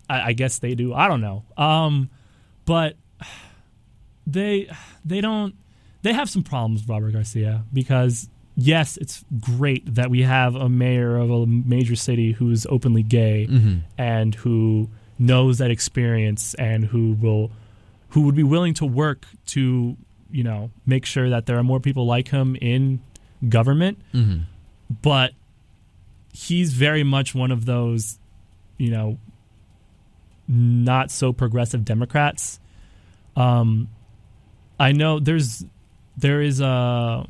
I, 0.10 0.22
I 0.30 0.34
guess 0.34 0.60
they 0.60 0.76
do. 0.76 0.94
I 0.94 1.08
don't 1.08 1.22
know. 1.22 1.44
Um, 1.58 2.10
but 2.66 2.98
they 4.28 4.70
they 5.06 5.22
don't 5.22 5.56
they 6.02 6.14
have 6.14 6.30
some 6.30 6.44
problems, 6.44 6.82
with 6.82 6.90
Robert 6.90 7.14
Garcia, 7.14 7.64
because 7.72 8.28
yes, 8.56 8.98
it's 8.98 9.24
great 9.40 9.96
that 9.96 10.10
we 10.10 10.24
have 10.24 10.56
a 10.56 10.68
mayor 10.68 11.16
of 11.18 11.30
a 11.32 11.46
major 11.46 11.96
city 11.96 12.32
who's 12.34 12.66
openly 12.68 13.04
gay 13.04 13.48
Mm-hmm. 13.50 13.78
and 13.98 14.36
who 14.36 14.90
knows 15.20 15.60
that 15.60 15.72
experience 15.72 16.54
and 16.56 16.86
who 16.86 17.14
will 17.14 17.52
who 18.10 18.22
would 18.24 18.36
be 18.36 18.44
willing 18.44 18.74
to 18.74 18.86
work 18.86 19.26
to 19.46 19.96
you 20.32 20.44
know 20.44 20.72
make 20.86 21.06
sure 21.06 21.30
that 21.30 21.46
there 21.46 21.58
are 21.58 21.64
more 21.64 21.80
people 21.80 22.06
like 22.06 22.30
him 22.30 22.56
in 22.62 23.00
government 23.50 23.98
Mm-hmm. 24.14 24.44
but 25.02 25.32
he's 26.34 26.74
very 26.74 27.04
much 27.04 27.36
one 27.36 27.52
of 27.52 27.66
those, 27.66 28.18
you 28.78 28.90
know, 28.90 29.18
not 30.48 31.12
so 31.12 31.34
progressive 31.34 31.84
Democrats. 31.84 32.60
Um, 33.36 33.90
I 34.80 34.92
know 34.94 35.20
there's 35.20 35.66
there 36.18 36.42
is 36.42 36.62
a 36.62 37.26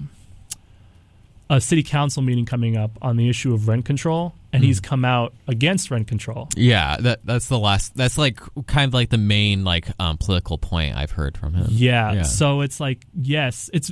a 1.52 1.60
city 1.60 1.84
council 1.84 2.22
meeting 2.24 2.46
coming 2.46 2.78
up 2.78 2.98
on 3.02 3.18
the 3.18 3.28
issue 3.30 3.54
of 3.54 3.68
rent 3.68 3.84
control, 3.84 4.34
and 4.54 4.64
he's 4.64 4.80
come 4.80 5.04
out 5.04 5.34
against 5.48 5.92
rent 5.92 6.08
control. 6.08 6.48
Yeah, 6.56 6.96
that 7.02 7.20
that's 7.26 7.48
the 7.50 7.60
last. 7.60 7.94
That's 7.96 8.18
like 8.18 8.40
kind 8.68 8.88
of 8.88 8.94
like 8.94 9.10
the 9.10 9.18
main 9.18 9.64
like 9.66 9.88
um, 10.00 10.18
political 10.18 10.58
point 10.58 10.96
I've 10.96 11.12
heard 11.12 11.38
from 11.38 11.54
him. 11.54 11.68
Yeah. 11.70 12.14
Yeah. 12.14 12.22
So 12.24 12.62
it's 12.62 12.80
like, 12.80 13.06
yes, 13.14 13.70
it's 13.74 13.92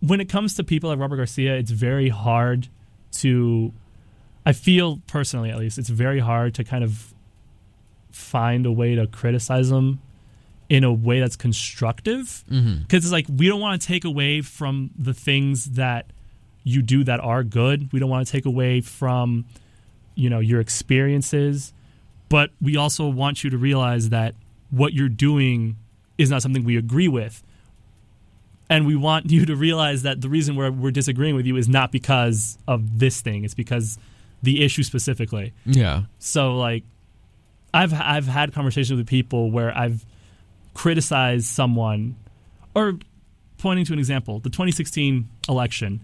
when 0.00 0.20
it 0.20 0.28
comes 0.28 0.56
to 0.56 0.64
people 0.64 0.90
like 0.90 0.98
Robert 0.98 1.16
Garcia, 1.16 1.56
it's 1.56 1.70
very 1.70 2.08
hard 2.08 2.68
to. 3.18 3.72
I 4.44 4.52
feel 4.52 5.00
personally, 5.06 5.50
at 5.50 5.58
least, 5.58 5.78
it's 5.78 5.90
very 5.90 6.18
hard 6.18 6.54
to 6.56 6.64
kind 6.64 6.82
of 6.82 7.14
find 8.10 8.66
a 8.66 8.72
way 8.72 8.96
to 8.96 9.06
criticize 9.06 9.68
them 9.70 10.00
in 10.68 10.82
a 10.84 10.92
way 10.92 11.20
that's 11.20 11.36
constructive 11.36 12.44
Mm-hmm. 12.50 12.82
because 12.82 13.04
it's 13.04 13.12
like 13.12 13.26
we 13.28 13.46
don't 13.48 13.60
want 13.60 13.80
to 13.80 13.86
take 13.86 14.04
away 14.04 14.40
from 14.40 14.90
the 14.98 15.14
things 15.14 15.66
that 15.72 16.06
you 16.64 16.82
do 16.82 17.04
that 17.04 17.20
are 17.20 17.42
good. 17.42 17.92
We 17.92 17.98
don't 17.98 18.10
want 18.10 18.26
to 18.26 18.32
take 18.32 18.46
away 18.46 18.80
from 18.80 19.46
you 20.14 20.28
know 20.30 20.40
your 20.40 20.60
experiences, 20.60 21.72
but 22.28 22.50
we 22.60 22.76
also 22.76 23.08
want 23.08 23.44
you 23.44 23.50
to 23.50 23.58
realize 23.58 24.10
that 24.10 24.34
what 24.70 24.92
you're 24.92 25.08
doing 25.08 25.76
is 26.18 26.30
not 26.30 26.42
something 26.42 26.64
we 26.64 26.76
agree 26.76 27.08
with. 27.08 27.42
And 28.68 28.86
we 28.86 28.94
want 28.94 29.30
you 29.30 29.46
to 29.46 29.56
realize 29.56 30.02
that 30.02 30.20
the 30.20 30.28
reason 30.28 30.54
we're, 30.54 30.70
we're 30.70 30.92
disagreeing 30.92 31.34
with 31.34 31.44
you 31.44 31.56
is 31.56 31.68
not 31.68 31.90
because 31.90 32.56
of 32.68 33.00
this 33.00 33.20
thing. 33.20 33.44
It's 33.44 33.54
because 33.54 33.98
the 34.44 34.64
issue 34.64 34.84
specifically. 34.84 35.52
Yeah. 35.66 36.02
So 36.20 36.54
like 36.56 36.84
I've 37.74 37.92
I've 37.92 38.26
had 38.26 38.52
conversations 38.52 38.96
with 38.96 39.08
people 39.08 39.50
where 39.50 39.76
I've 39.76 40.04
criticized 40.74 41.46
someone 41.46 42.16
or 42.74 42.98
pointing 43.58 43.84
to 43.86 43.92
an 43.92 43.98
example, 43.98 44.38
the 44.38 44.50
2016 44.50 45.28
election, 45.48 46.00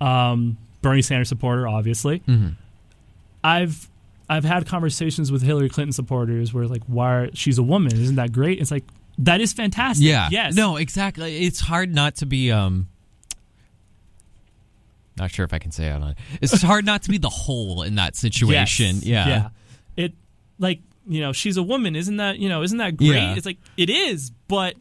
um, 0.00 0.56
Bernie 0.82 1.02
Sanders 1.02 1.28
supporter, 1.28 1.66
obviously. 1.66 2.20
Mm-hmm. 2.20 2.50
I've 3.42 3.88
I've 4.28 4.44
had 4.44 4.66
conversations 4.66 5.30
with 5.30 5.42
Hillary 5.42 5.68
Clinton 5.68 5.92
supporters 5.92 6.52
where 6.52 6.66
like, 6.66 6.82
why 6.86 7.14
are, 7.14 7.28
she's 7.34 7.58
a 7.58 7.62
woman? 7.62 7.92
Isn't 7.92 8.16
that 8.16 8.32
great? 8.32 8.60
It's 8.60 8.70
like 8.70 8.84
that 9.18 9.40
is 9.40 9.52
fantastic. 9.52 10.06
Yeah. 10.06 10.28
Yes. 10.30 10.54
No, 10.54 10.76
exactly. 10.76 11.44
It's 11.44 11.60
hard 11.60 11.94
not 11.94 12.16
to 12.16 12.26
be 12.26 12.50
um 12.50 12.88
not 15.16 15.30
sure 15.30 15.44
if 15.44 15.54
I 15.54 15.58
can 15.58 15.70
say 15.70 15.86
it 15.86 15.92
on 15.92 16.14
It's 16.42 16.60
hard 16.62 16.84
not 16.84 17.04
to 17.04 17.10
be 17.10 17.18
the 17.18 17.30
whole 17.30 17.82
in 17.82 17.94
that 17.94 18.16
situation. 18.16 18.96
Yes. 18.96 19.04
Yeah. 19.04 19.28
Yeah. 19.28 19.48
It 19.96 20.14
like, 20.58 20.80
you 21.06 21.20
know, 21.20 21.32
she's 21.32 21.56
a 21.56 21.62
woman, 21.62 21.96
isn't 21.96 22.16
that, 22.16 22.38
you 22.38 22.48
know, 22.48 22.62
isn't 22.62 22.78
that 22.78 22.96
great? 22.96 23.14
Yeah. 23.14 23.34
It's 23.36 23.46
like 23.46 23.58
it 23.76 23.90
is, 23.90 24.30
but 24.48 24.74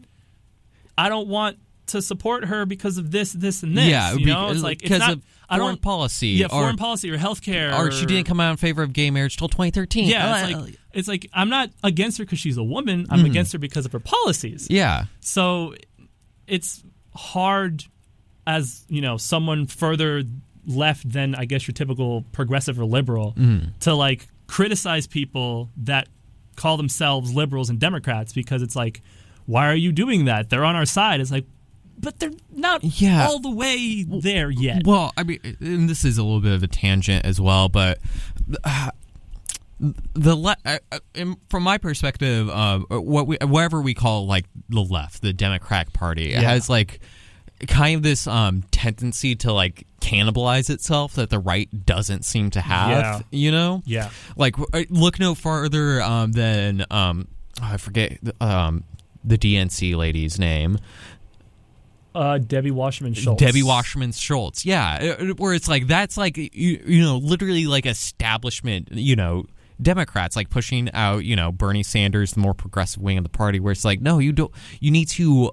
I 0.97 1.07
don't 1.07 1.27
want 1.27 1.57
to 1.87 2.01
support 2.01 2.45
her 2.45 2.65
because 2.65 2.97
of 2.97 3.11
this, 3.11 3.31
this, 3.33 3.63
and 3.63 3.77
this. 3.77 3.85
Yeah, 3.87 4.13
you 4.13 4.25
know, 4.25 4.45
because- 4.47 4.55
it's 4.57 4.63
like 4.63 4.73
it's 4.77 4.83
because 4.83 4.99
not. 4.99 5.11
of 5.13 5.23
I 5.49 5.57
foreign 5.57 5.73
don't 5.75 5.81
policy 5.81 6.29
Yeah, 6.29 6.45
or- 6.47 6.49
foreign 6.61 6.77
policy 6.77 7.11
or 7.11 7.17
healthcare, 7.17 7.77
Or 7.77 7.91
she 7.91 8.05
didn't 8.07 8.25
come 8.25 8.39
out 8.39 8.51
in 8.51 8.57
favor 8.57 8.81
of 8.81 8.93
gay 8.93 9.11
marriage 9.11 9.37
till 9.37 9.47
2013. 9.47 10.07
Yeah, 10.07 10.31
Uh, 10.31 10.35
it's 10.47 10.53
like 10.53 10.75
it's 10.93 11.07
like 11.07 11.29
I'm 11.33 11.49
not 11.49 11.69
against 11.83 12.17
her 12.17 12.25
because 12.25 12.39
she's 12.39 12.57
a 12.57 12.63
woman. 12.63 13.05
I'm 13.09 13.25
against 13.25 13.53
her 13.53 13.59
because 13.59 13.85
of 13.85 13.91
her 13.91 13.99
policies. 13.99 14.67
yeah. 14.69 15.05
So 15.19 15.75
it's 16.47 16.83
hard 17.13 17.83
as 18.47 18.85
you 18.89 19.01
know 19.01 19.17
someone 19.17 19.67
further 19.67 20.23
left 20.67 21.09
than 21.09 21.35
I 21.35 21.45
guess 21.45 21.67
your 21.67 21.73
typical 21.73 22.23
progressive 22.31 22.79
or 22.79 22.85
liberal 22.85 23.33
Mm-hmm. 23.37 23.69
to 23.81 23.93
like 23.93 24.27
criticize 24.47 25.05
people 25.07 25.69
that 25.77 26.07
call 26.55 26.77
themselves 26.77 27.33
liberals 27.33 27.69
and 27.69 27.79
Democrats 27.79 28.33
because 28.33 28.61
it's 28.61 28.75
like, 28.75 29.01
why 29.45 29.67
are 29.69 29.75
you 29.75 29.91
doing 29.91 30.25
that? 30.25 30.49
They're 30.49 30.63
on 30.65 30.75
our 30.75 30.85
side. 30.85 31.19
It's 31.19 31.31
like, 31.31 31.45
but 31.97 32.19
they're 32.19 32.31
not 32.53 32.83
Yeah. 32.83 33.27
all 33.27 33.39
the 33.39 33.49
way 33.51 34.03
there 34.03 34.49
yet. 34.51 34.83
Well, 34.85 35.11
I 35.17 35.23
mean, 35.23 35.39
and 35.59 35.89
this 35.89 36.03
is 36.05 36.17
a 36.17 36.23
little 36.23 36.41
bit 36.41 36.53
of 36.53 36.63
a 36.63 36.67
tangent 36.67 37.25
as 37.25 37.39
well, 37.41 37.69
but 37.69 37.99
uh, 38.63 38.91
the 39.79 40.35
le- 40.35 40.55
uh, 40.65 40.77
uh, 40.91 40.99
in- 41.13 41.37
from 41.49 41.63
my 41.63 41.77
perspective, 41.77 42.49
uh, 42.49 42.79
what 42.89 43.27
we, 43.27 43.37
whatever 43.41 43.81
we 43.81 43.93
call 43.93 44.25
like 44.25 44.45
the 44.69 44.81
left, 44.81 45.21
the 45.21 45.33
Democratic 45.33 45.93
Party, 45.93 46.33
it 46.33 46.41
Yeah. 46.41 46.49
has 46.51 46.69
like 46.69 46.99
kind 47.67 47.97
of 47.97 48.03
this 48.03 48.27
um, 48.27 48.63
tendency 48.71 49.35
to 49.37 49.51
like 49.53 49.85
cannibalize 50.01 50.69
itself 50.69 51.13
that 51.15 51.29
the 51.29 51.39
right 51.39 51.69
doesn't 51.85 52.23
seem 52.23 52.49
to 52.51 52.61
have. 52.61 52.89
Yeah. 52.89 53.19
You 53.31 53.51
know, 53.51 53.81
yeah, 53.85 54.09
like 54.37 54.55
uh, 54.59 54.83
look 54.89 55.19
no 55.19 55.35
farther 55.35 56.01
um, 56.01 56.31
than 56.31 56.85
um, 56.91 57.27
oh, 57.61 57.65
I 57.73 57.77
forget 57.77 58.17
um, 58.39 58.83
the 59.23 59.37
DNC 59.37 59.95
lady's 59.95 60.39
name. 60.39 60.77
Uh, 62.15 62.37
Debbie 62.39 62.71
Wasserman 62.71 63.13
Schultz. 63.13 63.43
Debbie 63.43 63.63
Wasserman 63.63 64.13
Schultz. 64.13 64.65
Yeah, 64.65 65.15
uh, 65.19 65.33
where 65.33 65.53
it's 65.53 65.67
like 65.67 65.87
that's 65.87 66.17
like 66.17 66.37
you, 66.37 66.49
you 66.53 67.01
know 67.01 67.17
literally 67.17 67.67
like 67.67 67.85
establishment. 67.85 68.89
You 68.91 69.15
know. 69.15 69.45
Democrats 69.81 70.37
like 70.37 70.49
pushing 70.49 70.89
out, 70.93 71.25
you 71.25 71.35
know, 71.35 71.51
Bernie 71.51 71.83
Sanders, 71.83 72.31
the 72.31 72.39
more 72.39 72.53
progressive 72.53 73.01
wing 73.01 73.17
of 73.17 73.25
the 73.25 73.29
party, 73.29 73.59
where 73.59 73.73
it's 73.73 73.83
like, 73.83 73.99
no, 73.99 74.19
you 74.19 74.31
don't. 74.31 74.49
You 74.79 74.89
need 74.89 75.09
to 75.09 75.51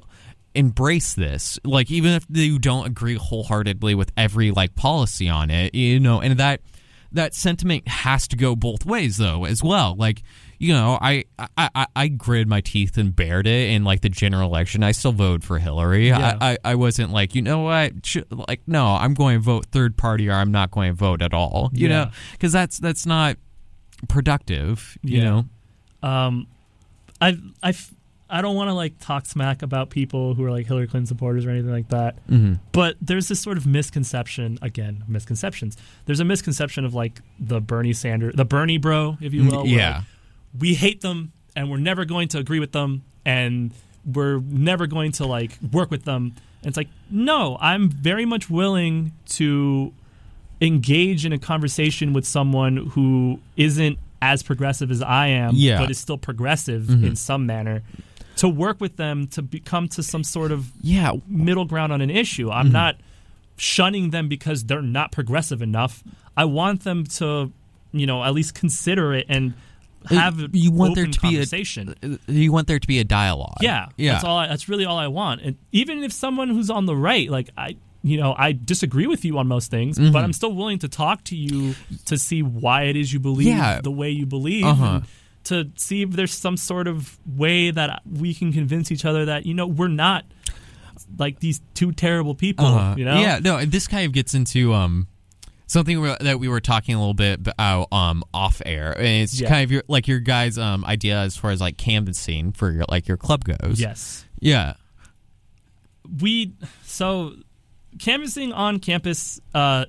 embrace 0.55 1.15
this, 1.15 1.59
like 1.65 1.91
even 1.91 2.13
if 2.13 2.25
you 2.29 2.61
don't 2.61 2.87
agree 2.87 3.17
wholeheartedly 3.17 3.97
with 3.97 4.13
every 4.17 4.53
like 4.53 4.77
policy 4.77 5.29
on 5.29 5.51
it, 5.51 5.75
you 5.75 5.99
know, 5.99 6.21
and 6.21 6.39
that 6.39 6.61
that 7.13 7.35
sentiment 7.35 7.87
has 7.89 8.27
to 8.29 8.37
go 8.37 8.57
both 8.57 8.85
ways 8.87 9.17
though 9.19 9.45
as 9.45 9.63
well. 9.63 9.95
Like, 9.97 10.23
you 10.59 10.73
know, 10.73 10.99
I 11.01 11.25
I, 11.39 11.69
I, 11.75 11.87
I 11.97 12.09
gritted 12.09 12.49
my 12.49 12.61
teeth 12.61 12.97
and 12.97 13.15
bared 13.15 13.47
it 13.47 13.71
in 13.71 13.85
like 13.85 14.01
the 14.01 14.09
general 14.09 14.49
election. 14.49 14.83
I 14.83 14.93
still 14.93 15.13
voted 15.13 15.45
for 15.45 15.59
Hillary. 15.59 16.09
Yeah. 16.09 16.39
I, 16.41 16.53
I 16.53 16.59
I 16.73 16.75
wasn't 16.77 17.11
like, 17.13 17.35
you 17.35 17.43
know 17.43 17.61
what, 17.61 17.93
Sh- 18.05 18.19
like 18.31 18.63
no, 18.67 18.87
I'm 18.87 19.15
going 19.15 19.39
to 19.39 19.43
vote 19.43 19.67
third 19.67 19.97
party 19.97 20.29
or 20.29 20.35
I'm 20.35 20.53
not 20.53 20.71
going 20.71 20.91
to 20.93 20.97
vote 20.97 21.21
at 21.23 21.35
all. 21.35 21.71
You 21.73 21.89
Yeah. 21.89 22.05
know, 22.05 22.11
because 22.33 22.53
that's 22.53 22.79
that's 22.79 23.07
not 23.07 23.37
productive. 24.09 24.97
You 25.03 25.19
Yeah. 25.19 25.25
know. 26.03 26.09
Um, 26.09 26.47
I 27.21 27.37
I 27.63 27.75
I 28.33 28.41
don't 28.43 28.57
want 28.57 28.69
to 28.69 28.75
like 28.75 28.99
talk 28.99 29.27
smack 29.27 29.63
about 29.63 29.91
people 29.91 30.35
who 30.35 30.45
are 30.45 30.51
like 30.51 30.67
Hillary 30.67 30.87
Clinton 30.87 31.07
supporters 31.07 31.45
or 31.45 31.51
anything 31.51 31.71
like 31.71 31.89
that. 31.91 32.17
Mm-hmm. 32.29 32.55
But 32.73 32.97
there's 33.01 33.29
this 33.29 33.41
sort 33.41 33.59
of 33.59 33.67
misconception 33.67 34.59
again, 34.63 35.05
misconceptions. 35.07 35.77
There's 36.07 36.21
a 36.21 36.25
misconception 36.25 36.85
of 36.85 36.95
like 36.95 37.21
the 37.39 37.61
Bernie 37.61 37.93
Sanders, 37.93 38.35
the 38.35 38.45
Bernie 38.47 38.79
bro, 38.79 39.19
if 39.21 39.35
you 39.35 39.45
will. 39.45 39.59
where, 39.59 39.65
Mm, 39.67 39.77
Yeah. 39.77 39.97
like, 39.99 40.05
we 40.59 40.75
hate 40.75 41.03
them 41.03 41.33
and 41.55 41.71
we're 41.71 41.77
never 41.77 42.05
going 42.07 42.29
to 42.29 42.39
agree 42.39 42.59
with 42.61 42.73
them 42.73 43.03
and 43.27 43.71
we're 44.05 44.41
never 44.41 44.87
going 44.87 45.13
to 45.13 45.27
like 45.27 45.59
work 45.71 45.91
with 45.91 46.05
them. 46.05 46.33
And 46.63 46.69
it's 46.69 46.77
like, 46.77 46.89
no, 47.11 47.59
I'm 47.61 47.89
very 47.91 48.25
much 48.25 48.49
willing 48.49 49.13
to 49.31 49.93
engage 50.61 51.27
in 51.27 51.33
a 51.33 51.39
conversation 51.39 52.13
with 52.13 52.25
someone 52.27 52.77
who 52.77 53.41
isn't 53.57 53.99
as 54.21 54.43
progressive 54.43 54.91
as 54.91 55.03
I 55.03 55.27
am, 55.29 55.55
Yeah. 55.57 55.79
but 55.81 55.91
is 55.91 55.99
still 55.99 56.19
progressive 56.19 56.85
Mhm. 56.85 57.05
in 57.05 57.17
some 57.17 57.45
manner 57.47 57.83
to 58.43 58.49
work 58.49 58.81
with 58.81 58.95
them 58.97 59.27
to 59.35 59.41
become 59.43 59.85
to 59.97 60.03
some 60.03 60.25
sort 60.25 60.51
of 60.53 60.61
yeah 60.83 61.13
middle 61.29 61.65
ground 61.73 61.91
on 61.93 62.01
an 62.01 62.11
issue. 62.11 62.51
I'm 62.51 62.67
Mm-hmm. 62.67 62.73
not 62.83 62.95
shunning 63.57 64.11
them 64.11 64.29
because 64.29 64.65
they're 64.65 64.83
not 64.99 65.13
progressive 65.13 65.63
enough. 65.63 66.03
I 66.37 66.45
want 66.47 66.85
them 66.85 67.05
to, 67.19 67.53
you 67.93 68.07
know, 68.07 68.25
at 68.25 68.33
least 68.35 68.55
consider 68.55 69.15
it 69.15 69.27
and 69.29 69.55
have 70.09 70.43
Uh, 70.43 70.49
you 70.53 70.73
want 70.73 70.95
there 70.97 71.07
to 71.07 71.21
be 71.21 71.29
a 71.29 71.31
conversation. 71.33 72.19
you 72.27 72.51
want 72.53 72.67
there 72.67 72.79
to 72.81 72.89
be 72.89 72.99
a 72.99 73.05
dialogue. 73.05 73.59
Yeah, 73.61 73.87
yeah. 73.97 74.13
That's 74.15 74.25
all. 74.25 74.39
I, 74.39 74.49
that's 74.49 74.69
really 74.69 74.85
all 74.85 74.99
I 74.99 75.07
want. 75.09 75.43
And 75.43 75.57
even 75.71 76.03
if 76.03 76.13
someone 76.13 76.49
who's 76.49 76.71
on 76.71 76.87
the 76.87 76.97
right, 76.97 77.31
like 77.31 77.51
I, 77.57 77.77
you 78.03 78.17
know, 78.17 78.35
I 78.37 78.51
disagree 78.53 79.07
with 79.07 79.25
you 79.25 79.39
on 79.39 79.47
most 79.47 79.71
things, 79.71 79.99
Mm-hmm. 79.99 80.13
but 80.13 80.25
I'm 80.25 80.33
still 80.33 80.55
willing 80.55 80.81
to 80.81 80.89
talk 80.89 81.23
to 81.25 81.37
you 81.37 81.75
to 82.07 82.19
see 82.19 82.43
why 82.43 82.85
it 82.85 82.97
is 82.97 83.13
you 83.13 83.21
believe 83.21 83.47
Yeah. 83.49 83.81
the 83.81 83.93
way 83.93 84.11
you 84.11 84.27
believe. 84.27 84.65
Uh-huh. 84.65 84.85
and 84.97 85.05
To 85.45 85.71
see 85.77 86.03
if 86.03 86.11
there's 86.11 86.33
some 86.33 86.57
sort 86.57 86.87
of 86.87 87.19
way 87.27 87.71
that 87.71 88.03
we 88.11 88.33
can 88.35 88.53
convince 88.53 88.93
each 88.93 89.05
other 89.05 89.25
that 89.25 89.45
you 89.47 89.55
know 89.55 89.67
we're 89.67 89.89
not 89.89 90.25
like 91.19 91.41
these 91.41 91.61
two 91.75 91.93
terrible 91.93 92.35
people. 92.35 92.65
Uh-huh. 92.67 92.95
You 92.97 93.05
know? 93.05 93.21
Yeah, 93.21 93.39
no, 93.43 93.65
this 93.65 93.89
kind 93.89 94.07
of 94.07 94.13
gets 94.13 94.35
into 94.35 94.73
um 94.73 95.09
something 95.67 96.03
that 96.21 96.39
we 96.39 96.49
were 96.49 96.61
talking 96.61 96.95
a 96.95 96.99
little 96.99 97.15
bit 97.15 97.41
about 97.47 97.93
um 97.93 98.23
off 98.33 98.63
air. 98.65 98.93
And 98.97 99.23
it's 99.23 99.41
Yeah. 99.41 99.49
kind 99.49 99.65
of 99.65 99.73
your 99.73 99.83
like 99.89 100.07
your 100.07 100.21
guys' 100.21 100.59
um 100.59 100.85
idea 100.85 101.19
as 101.19 101.37
far 101.37 101.51
as 101.51 101.61
like 101.61 101.77
canvassing 101.77 102.53
for 102.53 102.71
your 102.71 102.85
like 102.89 103.09
your 103.09 103.17
club 103.17 103.45
goes. 103.45 103.81
Yes. 103.81 104.25
Yeah. 104.39 104.75
we 106.21 106.53
so 106.85 107.33
canvassing 107.99 108.53
on 108.53 108.79
campus 108.81 109.41
uh 109.55 109.85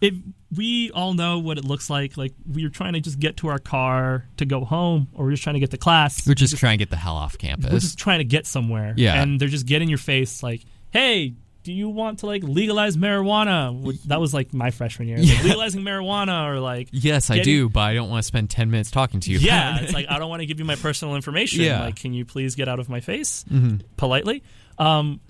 it 0.00 0.14
we 0.54 0.90
all 0.90 1.14
know 1.14 1.38
what 1.38 1.56
it 1.58 1.64
looks 1.64 1.88
like 1.88 2.16
like 2.16 2.32
we're 2.46 2.68
trying 2.68 2.92
to 2.92 3.00
just 3.00 3.18
get 3.18 3.36
to 3.38 3.48
our 3.48 3.58
car 3.58 4.26
to 4.36 4.44
go 4.44 4.64
home 4.64 5.08
or 5.14 5.24
we're 5.24 5.30
just 5.30 5.42
trying 5.42 5.54
to 5.54 5.60
get 5.60 5.70
to 5.70 5.78
class 5.78 6.26
We're 6.26 6.34
just 6.34 6.56
trying 6.58 6.78
to 6.78 6.82
get 6.84 6.90
the 6.90 6.96
hell 6.96 7.16
off 7.16 7.38
campus. 7.38 7.72
we're 7.72 7.78
just 7.78 7.98
trying 7.98 8.18
to 8.18 8.24
get 8.24 8.46
somewhere 8.46 8.94
Yeah. 8.96 9.20
and 9.22 9.40
they're 9.40 9.48
just 9.48 9.66
getting 9.66 9.88
your 9.88 9.98
face 9.98 10.42
like 10.42 10.62
hey 10.90 11.34
do 11.64 11.72
you 11.72 11.88
want 11.88 12.18
to 12.18 12.26
like 12.26 12.42
legalize 12.42 12.96
marijuana 12.96 13.96
that 14.08 14.20
was 14.20 14.34
like 14.34 14.52
my 14.52 14.70
freshman 14.72 15.06
year 15.06 15.18
like, 15.18 15.42
legalizing 15.44 15.82
marijuana 15.82 16.48
or 16.52 16.58
like 16.58 16.88
yes, 16.90 17.30
I 17.30 17.38
do, 17.38 17.68
but 17.68 17.80
I 17.80 17.94
don't 17.94 18.10
want 18.10 18.18
to 18.22 18.26
spend 18.26 18.50
10 18.50 18.68
minutes 18.70 18.90
talking 18.90 19.20
to 19.20 19.30
you. 19.30 19.38
yeah, 19.38 19.78
it. 19.78 19.84
it's 19.84 19.92
like 19.92 20.06
I 20.10 20.18
don't 20.18 20.28
want 20.28 20.40
to 20.40 20.46
give 20.46 20.58
you 20.58 20.64
my 20.64 20.74
personal 20.74 21.14
information. 21.14 21.60
Yeah. 21.62 21.82
Like, 21.82 21.94
can 21.96 22.12
you 22.14 22.24
please 22.24 22.56
get 22.56 22.68
out 22.68 22.80
of 22.80 22.88
my 22.88 22.98
face 22.98 23.44
Mm-hmm. 23.48 23.76
politely? 23.96 24.42
Um, 24.76 25.20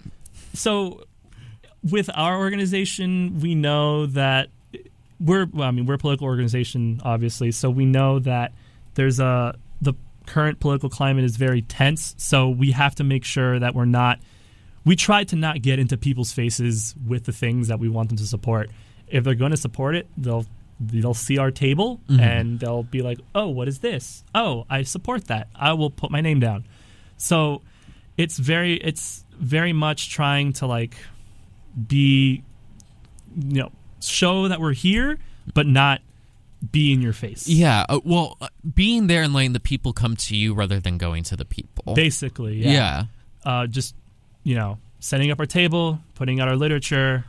so, 0.55 1.05
with 1.83 2.09
our 2.15 2.39
organization, 2.39 3.41
we 3.41 3.55
know 3.55 4.07
that 4.07 4.49
we're. 5.23 5.47
Well, 5.47 5.69
I 5.69 5.71
mean, 5.71 5.87
we're 5.87 5.95
a 5.95 5.99
political 5.99 6.27
organization, 6.27 7.01
obviously. 7.05 7.53
So 7.53 7.71
we 7.71 7.85
know 7.85 8.19
that 8.21 8.53
there's 8.95 9.21
a 9.21 9.57
the 9.81 9.95
current 10.27 10.61
political 10.61 10.89
climate 10.89 11.25
is 11.25 11.37
very 11.37 11.63
tense. 11.63 12.15
So 12.19 12.49
we 12.49 12.73
have 12.73 12.95
to 12.97 13.05
make 13.05 13.25
sure 13.25 13.59
that 13.59 13.75
we're 13.75 13.85
not. 13.85 14.19
We 14.85 14.97
try 14.97 15.25
to 15.25 15.37
not 15.37 15.63
get 15.63 15.79
into 15.79 15.97
people's 15.97 16.33
faces 16.33 16.95
with 17.07 17.25
the 17.25 17.33
things 17.33 17.69
that 17.69 17.79
we 17.79 17.89
want 17.89 18.09
them 18.09 18.19
to 18.19 18.27
support. 18.27 18.71
If 19.07 19.25
they're 19.25 19.35
going 19.35 19.53
to 19.53 19.57
support 19.57 19.95
it, 19.95 20.09
they'll 20.17 20.47
they'll 20.81 21.15
see 21.15 21.39
our 21.39 21.51
table 21.51 22.01
mm-hmm. 22.09 22.21
and 22.21 22.61
they'll 22.61 22.83
be 22.83 23.03
like, 23.03 23.19
"Oh, 23.35 23.49
what 23.49 23.69
is 23.69 23.79
this? 23.79 24.25
Oh, 24.35 24.67
I 24.69 24.83
support 24.83 25.27
that. 25.27 25.49
I 25.55 25.73
will 25.75 25.91
put 25.91 26.11
my 26.11 26.21
name 26.21 26.41
down." 26.41 26.65
So 27.17 27.63
it's 28.17 28.39
very 28.39 28.75
it's 28.75 29.25
very 29.39 29.73
much 29.73 30.11
trying 30.11 30.53
to 30.55 30.67
like 30.67 30.95
be 31.87 32.43
you 33.37 33.63
know 33.63 33.73
show 34.09 34.49
that 34.49 34.61
we're 34.61 34.73
here 34.75 35.19
but 35.55 35.67
not 35.67 36.01
be 36.71 36.93
in 36.93 37.03
your 37.03 37.13
face. 37.13 37.49
Yeah, 37.49 37.85
uh, 37.89 37.99
well, 38.05 38.37
uh, 38.41 38.49
being 38.75 39.09
there 39.09 39.23
and 39.23 39.33
letting 39.35 39.53
the 39.53 39.61
people 39.61 39.93
come 39.93 40.15
to 40.17 40.37
you 40.37 40.55
rather 40.55 40.79
than 40.79 40.97
going 40.99 41.25
to 41.25 41.37
the 41.37 41.45
people. 41.45 41.95
Basically, 41.95 42.59
yeah. 42.59 42.71
yeah. 42.71 43.05
Uh, 43.45 43.67
just 43.67 43.97
you 44.45 44.55
know, 44.55 44.79
setting 45.01 45.31
up 45.33 45.41
our 45.41 45.47
table, 45.47 45.99
putting 46.15 46.39
out 46.39 46.47
our 46.47 46.55
literature, 46.55 47.25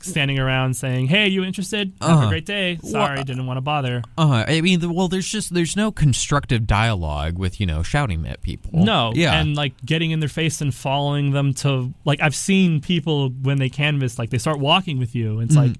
standing 0.00 0.40
around 0.40 0.74
saying, 0.74 1.06
"Hey, 1.06 1.28
you 1.28 1.44
interested? 1.44 1.92
Have 2.00 2.10
Uh-huh. 2.10 2.26
a 2.26 2.28
great 2.28 2.46
day. 2.46 2.78
Sorry, 2.82 3.14
Well, 3.16 3.24
didn't 3.24 3.46
want 3.46 3.58
to 3.58 3.60
bother." 3.60 4.02
Uh, 4.18 4.44
I 4.48 4.60
mean, 4.60 4.80
the, 4.80 4.90
well, 4.92 5.06
there's 5.06 5.28
just 5.28 5.54
there's 5.54 5.76
no 5.76 5.92
constructive 5.92 6.66
dialogue 6.66 7.38
with 7.38 7.60
you 7.60 7.66
know 7.66 7.84
shouting 7.84 8.26
at 8.26 8.42
people. 8.42 8.84
No, 8.84 9.12
yeah, 9.14 9.40
and 9.40 9.54
like 9.54 9.74
getting 9.86 10.10
in 10.10 10.18
their 10.18 10.28
face 10.28 10.60
and 10.60 10.74
following 10.74 11.30
them 11.30 11.54
to 11.54 11.94
like 12.04 12.20
I've 12.20 12.34
seen 12.34 12.80
people 12.80 13.28
when 13.30 13.58
they 13.58 13.68
canvas 13.68 14.18
like 14.18 14.30
they 14.30 14.38
start 14.38 14.58
walking 14.58 14.98
with 14.98 15.14
you. 15.14 15.38
It's 15.38 15.54
like, 15.54 15.72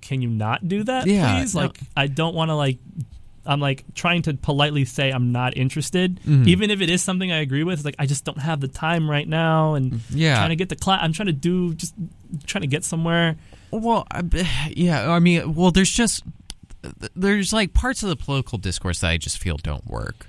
can 0.00 0.22
you 0.22 0.28
not 0.28 0.66
do 0.68 0.84
that. 0.84 1.06
Yeah, 1.06 1.38
please? 1.40 1.54
no. 1.54 1.62
Like 1.62 1.78
I 1.96 2.06
don't 2.06 2.34
want 2.34 2.50
to 2.50 2.54
like. 2.54 2.78
I'm 3.46 3.60
like 3.60 3.84
trying 3.94 4.20
to 4.22 4.34
politely 4.34 4.84
say 4.84 5.10
I'm 5.10 5.32
not 5.32 5.56
interested, 5.56 6.20
Mm-hmm. 6.20 6.48
even 6.48 6.70
if 6.70 6.82
it 6.82 6.90
is 6.90 7.00
something 7.02 7.32
I 7.32 7.38
agree 7.38 7.64
with. 7.64 7.82
Like 7.84 7.94
I 7.98 8.04
just 8.04 8.24
don't 8.24 8.40
have 8.40 8.60
the 8.60 8.68
time 8.68 9.08
right 9.10 9.26
now, 9.26 9.74
and 9.74 10.00
Yeah. 10.10 10.36
trying 10.36 10.50
to 10.50 10.56
get 10.56 10.68
the 10.68 10.76
class. 10.76 11.00
I'm 11.02 11.14
trying 11.14 11.26
to 11.28 11.32
do 11.32 11.72
just 11.74 11.94
trying 12.46 12.60
to 12.62 12.68
get 12.68 12.84
somewhere. 12.84 13.36
Well, 13.70 14.06
I, 14.10 14.22
yeah, 14.76 15.10
I 15.10 15.18
mean, 15.18 15.54
well, 15.54 15.70
there's 15.70 15.90
just 15.90 16.22
there's 17.16 17.52
like 17.52 17.72
parts 17.74 18.02
of 18.02 18.08
the 18.08 18.16
political 18.16 18.58
discourse 18.58 19.00
that 19.00 19.08
I 19.10 19.16
just 19.16 19.38
feel 19.38 19.56
don't 19.56 19.86
work. 19.86 20.26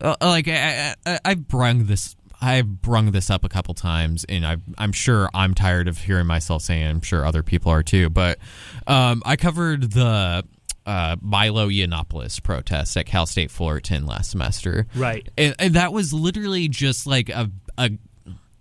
Uh, 0.00 0.16
like 0.20 0.48
I, 0.48 0.94
I, 1.06 1.18
I've 1.24 1.46
brung 1.48 1.84
this. 1.86 2.16
I've 2.42 2.82
brung 2.82 3.12
this 3.12 3.30
up 3.30 3.44
a 3.44 3.48
couple 3.48 3.72
times, 3.72 4.26
and 4.28 4.44
i 4.44 4.56
I'm 4.76 4.92
sure 4.92 5.30
I'm 5.32 5.54
tired 5.54 5.86
of 5.86 5.96
hearing 5.98 6.26
myself 6.26 6.62
saying. 6.62 6.86
I'm 6.86 7.00
sure 7.00 7.24
other 7.24 7.44
people 7.44 7.70
are 7.70 7.84
too. 7.84 8.10
But 8.10 8.38
um, 8.86 9.22
I 9.24 9.36
covered 9.36 9.92
the 9.92 10.44
uh, 10.84 11.16
Milo 11.20 11.68
Yiannopoulos 11.68 12.42
protest 12.42 12.96
at 12.96 13.06
Cal 13.06 13.26
State 13.26 13.50
Fullerton 13.50 14.06
last 14.06 14.32
semester. 14.32 14.86
Right. 14.94 15.28
and, 15.38 15.54
and 15.58 15.74
that 15.74 15.92
was 15.92 16.12
literally 16.12 16.68
just 16.68 17.06
like 17.06 17.28
a, 17.28 17.50
a 17.78 17.90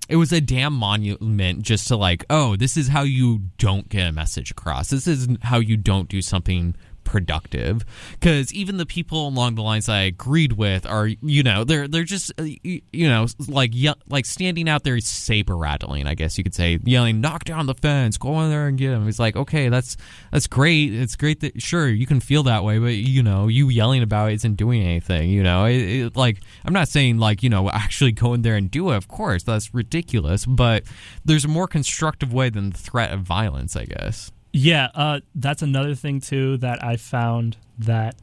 it 0.07 0.17
was 0.17 0.31
a 0.33 0.41
damn 0.41 0.73
monument 0.73 1.61
just 1.61 1.87
to 1.87 1.95
like 1.95 2.25
oh 2.29 2.57
this 2.57 2.75
is 2.75 2.89
how 2.89 3.03
you 3.03 3.39
don't 3.57 3.87
get 3.87 4.09
a 4.09 4.11
message 4.11 4.51
across 4.51 4.89
this 4.89 5.07
is 5.07 5.27
how 5.41 5.57
you 5.59 5.77
don't 5.77 6.09
do 6.09 6.21
something 6.21 6.75
productive 7.11 7.83
because 8.13 8.53
even 8.53 8.77
the 8.77 8.85
people 8.85 9.27
along 9.27 9.55
the 9.55 9.61
lines 9.61 9.89
I 9.89 10.03
agreed 10.03 10.53
with 10.53 10.85
are 10.85 11.07
you 11.07 11.43
know 11.43 11.65
they're 11.65 11.85
they're 11.85 12.05
just 12.05 12.31
uh, 12.39 12.43
you 12.63 13.09
know 13.09 13.27
like 13.49 13.71
ye- 13.73 13.93
like 14.07 14.25
standing 14.25 14.69
out 14.69 14.85
there 14.85 14.97
saber 15.01 15.57
rattling 15.57 16.07
I 16.07 16.15
guess 16.15 16.37
you 16.37 16.45
could 16.45 16.55
say 16.55 16.79
yelling 16.85 17.19
knock 17.19 17.43
down 17.43 17.65
the 17.65 17.73
fence 17.73 18.17
go 18.17 18.39
in 18.39 18.49
there 18.49 18.67
and 18.67 18.77
get 18.77 18.91
him 18.91 19.09
it's 19.09 19.19
like 19.19 19.35
okay 19.35 19.67
that's 19.67 19.97
that's 20.31 20.47
great. 20.47 20.93
It's 20.93 21.17
great 21.17 21.41
that 21.41 21.61
sure 21.61 21.89
you 21.89 22.05
can 22.07 22.21
feel 22.21 22.43
that 22.43 22.63
way 22.63 22.79
but 22.79 22.95
you 22.95 23.21
know 23.21 23.49
you 23.49 23.67
yelling 23.67 24.03
about 24.03 24.31
it 24.31 24.35
isn't 24.35 24.55
doing 24.55 24.81
anything 24.81 25.29
you 25.29 25.43
know? 25.43 25.65
It, 25.65 25.81
it, 25.81 26.15
like 26.15 26.39
I'm 26.63 26.73
not 26.73 26.87
saying 26.87 27.17
like 27.17 27.43
you 27.43 27.49
know 27.49 27.69
actually 27.73 28.13
go 28.13 28.33
in 28.33 28.41
there 28.41 28.55
and 28.55 28.71
do 28.71 28.91
it 28.91 28.95
of 28.95 29.09
course 29.09 29.43
that's 29.43 29.73
ridiculous 29.73 30.45
but 30.45 30.83
there's 31.25 31.43
a 31.43 31.49
more 31.49 31.67
constructive 31.67 32.31
way 32.31 32.49
than 32.49 32.69
the 32.69 32.77
threat 32.77 33.11
of 33.11 33.19
violence 33.19 33.75
I 33.75 33.83
guess 33.83 34.31
Yeah, 34.53 34.89
uh, 34.93 35.21
that's 35.33 35.61
another 35.61 35.95
thing 35.95 36.19
too 36.19 36.57
that 36.57 36.83
I 36.83 36.97
found 36.97 37.57
that 37.79 38.15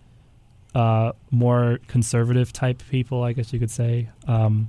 uh, 0.74 1.12
more 1.30 1.80
conservative 1.88 2.52
type 2.52 2.82
people, 2.90 3.22
I 3.22 3.32
guess 3.32 3.52
you 3.52 3.58
could 3.58 3.70
say, 3.70 4.08
um, 4.26 4.68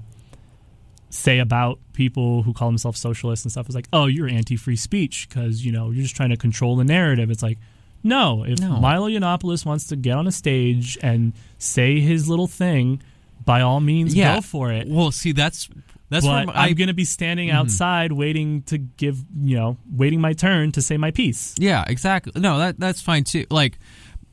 say 1.09 1.39
about 1.39 1.79
people 1.93 2.43
who 2.43 2.53
call 2.53 2.69
themselves 2.69 2.99
socialists 2.99 3.43
and 3.45 3.51
stuff 3.51 3.67
is 3.67 3.75
like, 3.75 3.87
oh, 3.91 4.05
you're 4.05 4.29
anti-free 4.29 4.75
speech 4.75 5.27
because 5.27 5.65
you 5.65 5.71
know 5.71 5.91
you're 5.91 6.03
just 6.03 6.15
trying 6.15 6.29
to 6.29 6.37
control 6.37 6.75
the 6.75 6.83
narrative. 6.83 7.29
It's 7.29 7.43
like, 7.43 7.57
no, 8.03 8.45
if 8.45 8.59
No. 8.59 8.79
Milo 8.79 9.09
Yiannopoulos 9.09 9.65
wants 9.65 9.87
to 9.87 9.95
get 9.95 10.17
on 10.17 10.27
a 10.27 10.31
stage 10.31 10.97
and 11.01 11.33
say 11.57 11.99
his 11.99 12.29
little 12.29 12.47
thing, 12.47 13.01
by 13.49 13.61
all 13.61 13.79
means, 13.81 14.13
Yeah. 14.13 14.35
go 14.35 14.41
for 14.41 14.71
it. 14.71 14.87
well 14.87 15.11
see 15.11 15.31
that's 15.33 15.67
that's 16.11 16.25
but 16.25 16.31
where 16.47 16.55
I'm 16.55 16.69
I 16.71 16.73
going 16.73 16.87
to 16.87 16.93
be 16.93 17.05
standing 17.05 17.49
outside 17.51 18.11
waiting 18.11 18.63
to 18.63 18.77
give, 18.79 19.17
you 19.43 19.55
know, 19.57 19.77
waiting 19.91 20.19
my 20.21 20.33
turn 20.33 20.71
to 20.73 20.81
say 20.81 20.97
my 20.97 21.11
piece. 21.11 21.53
Yeah, 21.59 21.83
exactly. 21.87 22.33
No, 22.35 22.57
that 22.59 22.79
that's 22.79 23.01
fine 23.01 23.23
too. 23.23 23.45
Like 23.51 23.77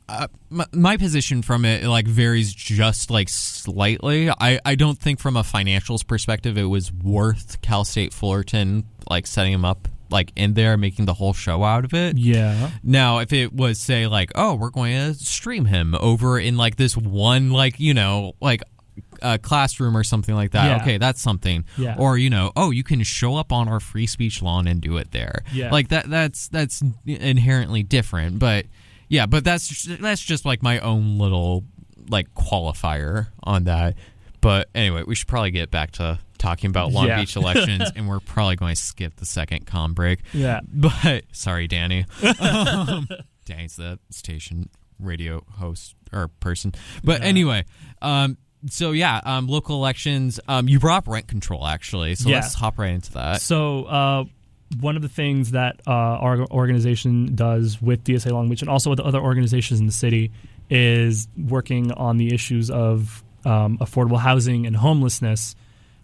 uh, 0.09 0.29
my, 0.51 0.65
my 0.73 0.97
position 0.97 1.43
from 1.43 1.65
it 1.65 1.85
like 1.85 2.07
varies 2.07 2.55
just 2.55 3.11
like 3.11 3.29
slightly. 3.29 4.31
I 4.31 4.61
I 4.65 4.75
don't 4.75 4.99
think 4.99 5.19
from 5.21 5.37
a 5.37 5.43
financials 5.43 6.07
perspective 6.07 6.57
it 6.57 6.65
was 6.77 6.93
worth 6.93 7.61
Cal 7.63 7.85
State 7.85 8.13
Fullerton 8.15 8.85
like 9.11 9.27
setting 9.27 9.53
him 9.53 9.65
up 9.65 9.89
like 10.09 10.33
in 10.37 10.55
there 10.55 10.77
making 10.77 11.05
the 11.05 11.15
whole 11.15 11.35
show 11.35 11.63
out 11.65 11.85
of 11.85 11.93
it. 11.93 12.17
Yeah. 12.17 12.71
Now, 12.83 13.19
if 13.19 13.33
it 13.33 13.53
was 13.53 13.79
say 13.81 14.07
like, 14.07 14.31
oh, 14.35 14.55
we're 14.55 14.71
going 14.71 14.95
to 14.95 15.15
stream 15.15 15.65
him 15.67 15.95
over 15.99 16.39
in 16.39 16.57
like 16.57 16.77
this 16.77 16.97
one 16.97 17.51
like 17.51 17.79
you 17.81 17.93
know 17.93 18.33
like 18.41 18.63
a 19.23 19.39
classroom 19.39 19.97
or 19.97 20.05
something 20.05 20.35
like 20.35 20.53
that. 20.53 20.65
Yeah. 20.67 20.77
Okay, 20.83 20.99
that's 20.99 21.21
something. 21.21 21.65
Yeah. 21.77 21.97
Or 21.99 22.19
you 22.19 22.31
know, 22.31 22.53
oh, 22.57 22.71
you 22.71 22.85
can 22.85 23.03
show 23.03 23.37
up 23.37 23.53
on 23.53 23.69
our 23.69 23.81
free 23.81 24.07
speech 24.07 24.43
lawn 24.43 24.67
and 24.67 24.81
do 24.81 24.97
it 24.97 25.13
there. 25.13 25.43
Yeah. 25.53 25.71
Like 25.71 25.89
that. 25.89 26.09
That's 26.09 26.49
that's 26.49 26.83
inherently 27.07 27.83
different. 27.83 28.39
But 28.39 28.67
yeah, 29.09 29.27
but 29.27 29.45
that's 29.45 29.85
that's 29.85 30.23
just 30.23 30.45
like 30.45 30.63
my 30.63 30.79
own 30.81 31.19
little 31.19 31.65
like 32.09 32.33
qualifier 32.35 33.29
on 33.43 33.65
that. 33.65 33.95
But 34.41 34.69
anyway, 34.75 35.03
we 35.07 35.15
should 35.15 35.29
probably 35.29 35.51
get 35.51 35.71
back 35.71 35.93
to 35.93 36.19
talking 36.39 36.71
about 36.71 36.93
Long 36.93 37.07
Yeah. 37.07 37.21
Beach 37.21 37.37
elections, 37.37 37.91
and 37.97 38.09
we're 38.09 38.21
probably 38.21 38.57
going 38.57 38.75
to 38.75 38.81
skip 38.81 39.17
the 39.17 39.27
second 39.27 39.67
com 39.67 39.95
break. 39.95 40.21
Yeah. 40.33 40.61
But 40.69 41.25
sorry, 41.33 41.67
Danny. 41.67 42.07
um, 42.41 43.09
Danny's 43.45 43.77
the 43.77 43.99
station 44.11 44.69
radio 44.99 45.43
host 45.59 45.95
or 46.13 46.29
person. 46.29 46.73
But 47.03 47.23
anyway, 47.23 47.65
um, 48.03 48.37
so 48.69 48.93
yeah, 48.93 49.21
um, 49.25 49.47
local 49.47 49.77
elections. 49.77 50.41
Um, 50.49 50.69
you 50.69 50.79
brought 50.81 50.99
up 50.99 51.09
rent 51.09 51.29
control 51.29 51.67
actually, 51.67 52.15
so 52.15 52.29
Yeah. 52.29 52.37
let's 52.37 52.55
hop 52.55 52.79
right 52.79 52.93
into 52.95 53.13
that. 53.15 53.41
So, 53.43 53.85
uh, 53.85 54.25
one 54.81 54.97
of 54.97 55.03
the 55.03 55.09
things 55.09 55.53
that 55.53 55.81
uh, 55.87 55.91
our 55.93 56.41
organization 56.51 57.37
does 57.37 57.81
with 57.81 58.03
DSA 58.03 58.33
Long 58.33 58.49
Beach 58.49 58.63
and 58.63 58.69
also 58.69 58.91
with 58.91 58.99
other 58.99 59.21
organizations 59.21 59.79
in 59.79 59.87
the 59.87 59.93
city 59.93 60.33
is 60.69 61.29
working 61.39 61.93
on 61.93 62.17
the 62.17 62.35
issues 62.35 62.69
of 62.71 63.23
um, 63.45 63.79
affordable 63.79 64.19
housing 64.19 64.67
and 64.67 64.75
homelessness. 64.77 65.55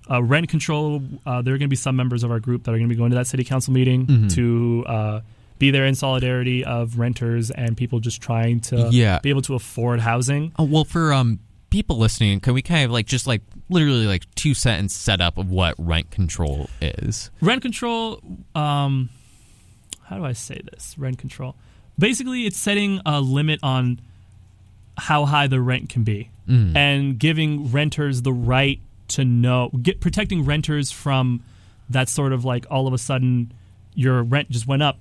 Uh, 0.08 0.22
rent 0.22 0.48
control, 0.48 1.02
uh, 1.26 1.42
there 1.42 1.54
are 1.54 1.58
going 1.58 1.66
to 1.66 1.70
be 1.70 1.76
some 1.76 1.96
members 1.96 2.22
of 2.22 2.30
our 2.30 2.38
group 2.40 2.62
that 2.64 2.70
are 2.72 2.76
going 2.78 2.88
to 2.88 2.94
be 2.94 2.98
going 2.98 3.10
to 3.10 3.16
that 3.16 3.26
city 3.26 3.42
council 3.44 3.72
meeting 3.72 4.06
Mm-hmm. 4.06 4.28
to 4.28 4.84
uh, 4.86 5.20
be 5.58 5.70
there 5.72 5.84
in 5.86 5.94
solidarity 5.96 6.64
of 6.64 6.98
renters 6.98 7.50
and 7.50 7.76
people 7.76 7.98
just 8.00 8.20
trying 8.20 8.60
to 8.60 8.88
Yeah. 8.92 9.18
be 9.22 9.30
able 9.30 9.42
to 9.42 9.54
afford 9.54 9.98
housing. 10.00 10.52
Oh, 10.58 10.64
well, 10.64 10.84
for 10.84 11.12
um 11.12 11.40
people 11.72 11.96
listening, 11.98 12.38
can 12.38 12.54
we 12.54 12.62
kind 12.62 12.84
of 12.84 12.90
like 12.92 13.06
just 13.06 13.26
like 13.26 13.40
literally 13.68 14.06
like 14.06 14.32
two 14.34 14.54
sentence 14.54 14.94
setup 14.94 15.38
of 15.38 15.50
what 15.50 15.74
rent 15.78 16.10
control 16.10 16.68
is? 16.80 17.30
rent 17.40 17.62
control 17.62 18.20
um 18.54 19.08
how 20.04 20.18
do 20.18 20.24
i 20.24 20.32
say 20.32 20.60
this 20.70 20.94
rent 20.98 21.16
control 21.18 21.56
basically 21.98 22.44
it's 22.46 22.58
setting 22.58 23.00
a 23.06 23.20
limit 23.20 23.58
on 23.62 23.98
how 24.98 25.24
high 25.24 25.46
the 25.46 25.60
rent 25.60 25.88
can 25.88 26.04
be 26.04 26.28
and 26.46 27.18
giving 27.18 27.70
renters 27.72 28.20
the 28.22 28.32
right 28.32 28.78
to 29.08 29.24
know 29.24 29.70
get 29.82 30.00
protecting 30.00 30.44
renters 30.44 30.90
from 30.92 31.42
that 31.88 32.10
sort 32.10 32.32
of 32.34 32.44
like 32.44 32.66
all 32.70 32.86
of 32.86 32.92
a 32.92 32.98
sudden 32.98 33.50
your 33.94 34.22
rent 34.22 34.50
just 34.50 34.66
went 34.66 34.82
up 34.82 34.98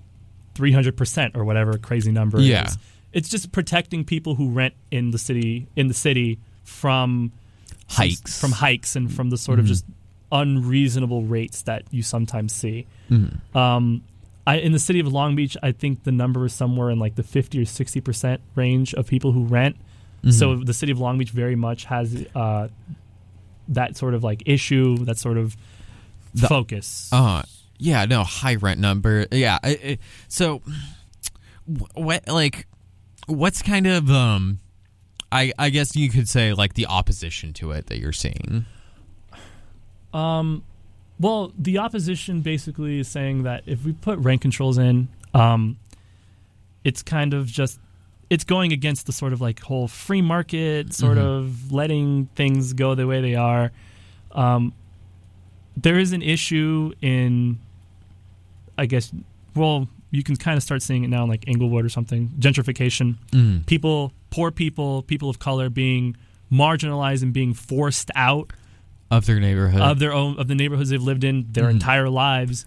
300% 0.56 1.36
or 1.36 1.44
whatever 1.44 1.78
crazy 1.78 2.12
number 2.12 2.40
Yeah. 2.40 2.68
is. 2.68 2.78
it's 3.12 3.28
just 3.28 3.52
protecting 3.52 4.06
people 4.06 4.36
who 4.36 4.50
rent 4.50 4.74
in 4.92 5.12
the 5.12 5.18
city 5.18 5.68
in 5.76 5.88
the 5.90 5.94
city 5.94 6.40
from 6.72 7.32
Hikes. 7.90 8.40
from 8.40 8.52
hikes 8.54 8.96
and 8.96 9.14
from 9.14 9.30
the 9.30 9.38
sort 9.38 9.60
of 9.60 9.66
just 9.66 9.84
unreasonable 10.32 11.24
rates 11.24 11.64
that 11.64 11.84
you 11.92 12.02
sometimes 12.02 12.54
see. 12.54 12.88
Mm-hmm. 13.10 13.58
Um, 13.58 14.04
I, 14.48 14.56
in 14.58 14.72
the 14.72 14.80
city 14.80 15.02
of 15.02 15.08
Long 15.08 15.36
Beach, 15.36 15.58
I 15.62 15.74
think 15.74 16.04
the 16.06 16.12
number 16.12 16.46
is 16.46 16.54
somewhere 16.54 16.90
in 16.90 17.00
like 17.00 17.16
the 17.16 17.24
fifty 17.24 17.62
or 17.62 17.66
sixty 17.66 18.00
percent 18.00 18.40
range 18.56 18.94
of 18.94 19.08
people 19.08 19.34
who 19.34 19.44
rent. 19.44 19.76
Mm-hmm. 19.76 20.32
So 20.32 20.56
the 20.56 20.74
city 20.74 20.92
of 20.94 21.00
Long 21.00 21.18
Beach 21.18 21.32
very 21.32 21.56
much 21.56 21.84
has 21.86 22.26
uh, 22.34 22.70
that 23.68 23.98
sort 23.98 24.14
of 24.14 24.24
like 24.24 24.44
issue, 24.46 24.98
that 25.06 25.18
sort 25.18 25.38
of 25.38 25.58
The- 26.34 26.48
focus. 26.48 27.10
Uh 27.12 27.44
yeah, 27.78 28.06
no 28.06 28.24
high 28.24 28.56
rent 28.56 28.80
number. 28.80 29.26
Yeah, 29.32 29.58
I, 29.62 29.70
I, 29.84 29.98
so 30.30 30.62
what 31.94 32.26
like 32.28 32.68
what's 33.28 33.62
kind 33.62 33.86
of 33.86 34.10
um 34.10 34.61
I 35.32 35.54
I 35.58 35.70
guess 35.70 35.96
you 35.96 36.10
could 36.10 36.28
say 36.28 36.54
like 36.54 36.74
the 36.74 36.86
opposition 36.88 37.54
to 37.54 37.72
it 37.72 37.88
that 37.88 38.00
you're 38.00 38.12
seeing. 38.12 38.66
Um, 40.14 40.64
well, 41.20 41.54
the 41.58 41.78
opposition 41.78 42.42
basically 42.42 43.00
is 43.00 43.08
saying 43.08 43.44
that 43.44 43.64
if 43.66 43.86
we 43.86 43.94
put 43.94 44.20
rent 44.20 44.42
controls 44.42 44.78
in, 44.78 45.08
um, 45.34 45.78
it's 46.84 47.02
kind 47.02 47.34
of 47.34 47.46
just 47.46 47.80
it's 48.30 48.44
going 48.44 48.72
against 48.72 49.06
the 49.06 49.12
sort 49.12 49.34
of 49.34 49.42
like 49.42 49.60
whole 49.60 49.88
free 49.88 50.22
market 50.22 50.94
sort 50.94 51.18
of 51.18 51.72
letting 51.72 52.28
things 52.36 52.74
go 52.74 52.96
the 52.96 53.06
way 53.06 53.22
they 53.22 53.36
are. 53.36 53.72
Um, 54.32 54.74
there 55.76 56.00
is 56.00 56.14
an 56.14 56.22
issue 56.22 56.94
in, 57.02 57.60
I 58.78 58.86
guess, 58.86 59.12
well, 59.56 59.88
you 60.12 60.24
can 60.24 60.36
kind 60.36 60.58
of 60.58 60.64
start 60.64 60.82
seeing 60.82 61.04
it 61.04 61.08
now 61.10 61.24
in 61.24 61.30
like 61.30 61.48
Inglewood 61.48 61.86
or 61.86 61.90
something. 61.90 62.30
Gentrification, 62.40 63.16
Mm. 63.32 63.66
people, 63.66 64.12
poor 64.30 64.52
people, 64.52 65.04
people 65.04 65.30
of 65.30 65.40
color 65.40 65.70
being 65.70 66.16
marginalized 66.52 67.24
and 67.24 67.32
being 67.34 67.54
forced 67.54 68.12
out 68.16 68.52
Of 69.10 69.26
their 69.26 69.40
neighborhood. 69.40 69.82
of 69.82 70.00
their 70.00 70.14
own 70.14 70.38
of 70.38 70.48
the 70.48 70.56
neighborhoods 70.56 70.90
they've 70.90 71.02
lived 71.02 71.24
in 71.24 71.48
their 71.52 71.66
Mhm. 71.66 71.72
entire 71.72 72.10
lives 72.10 72.66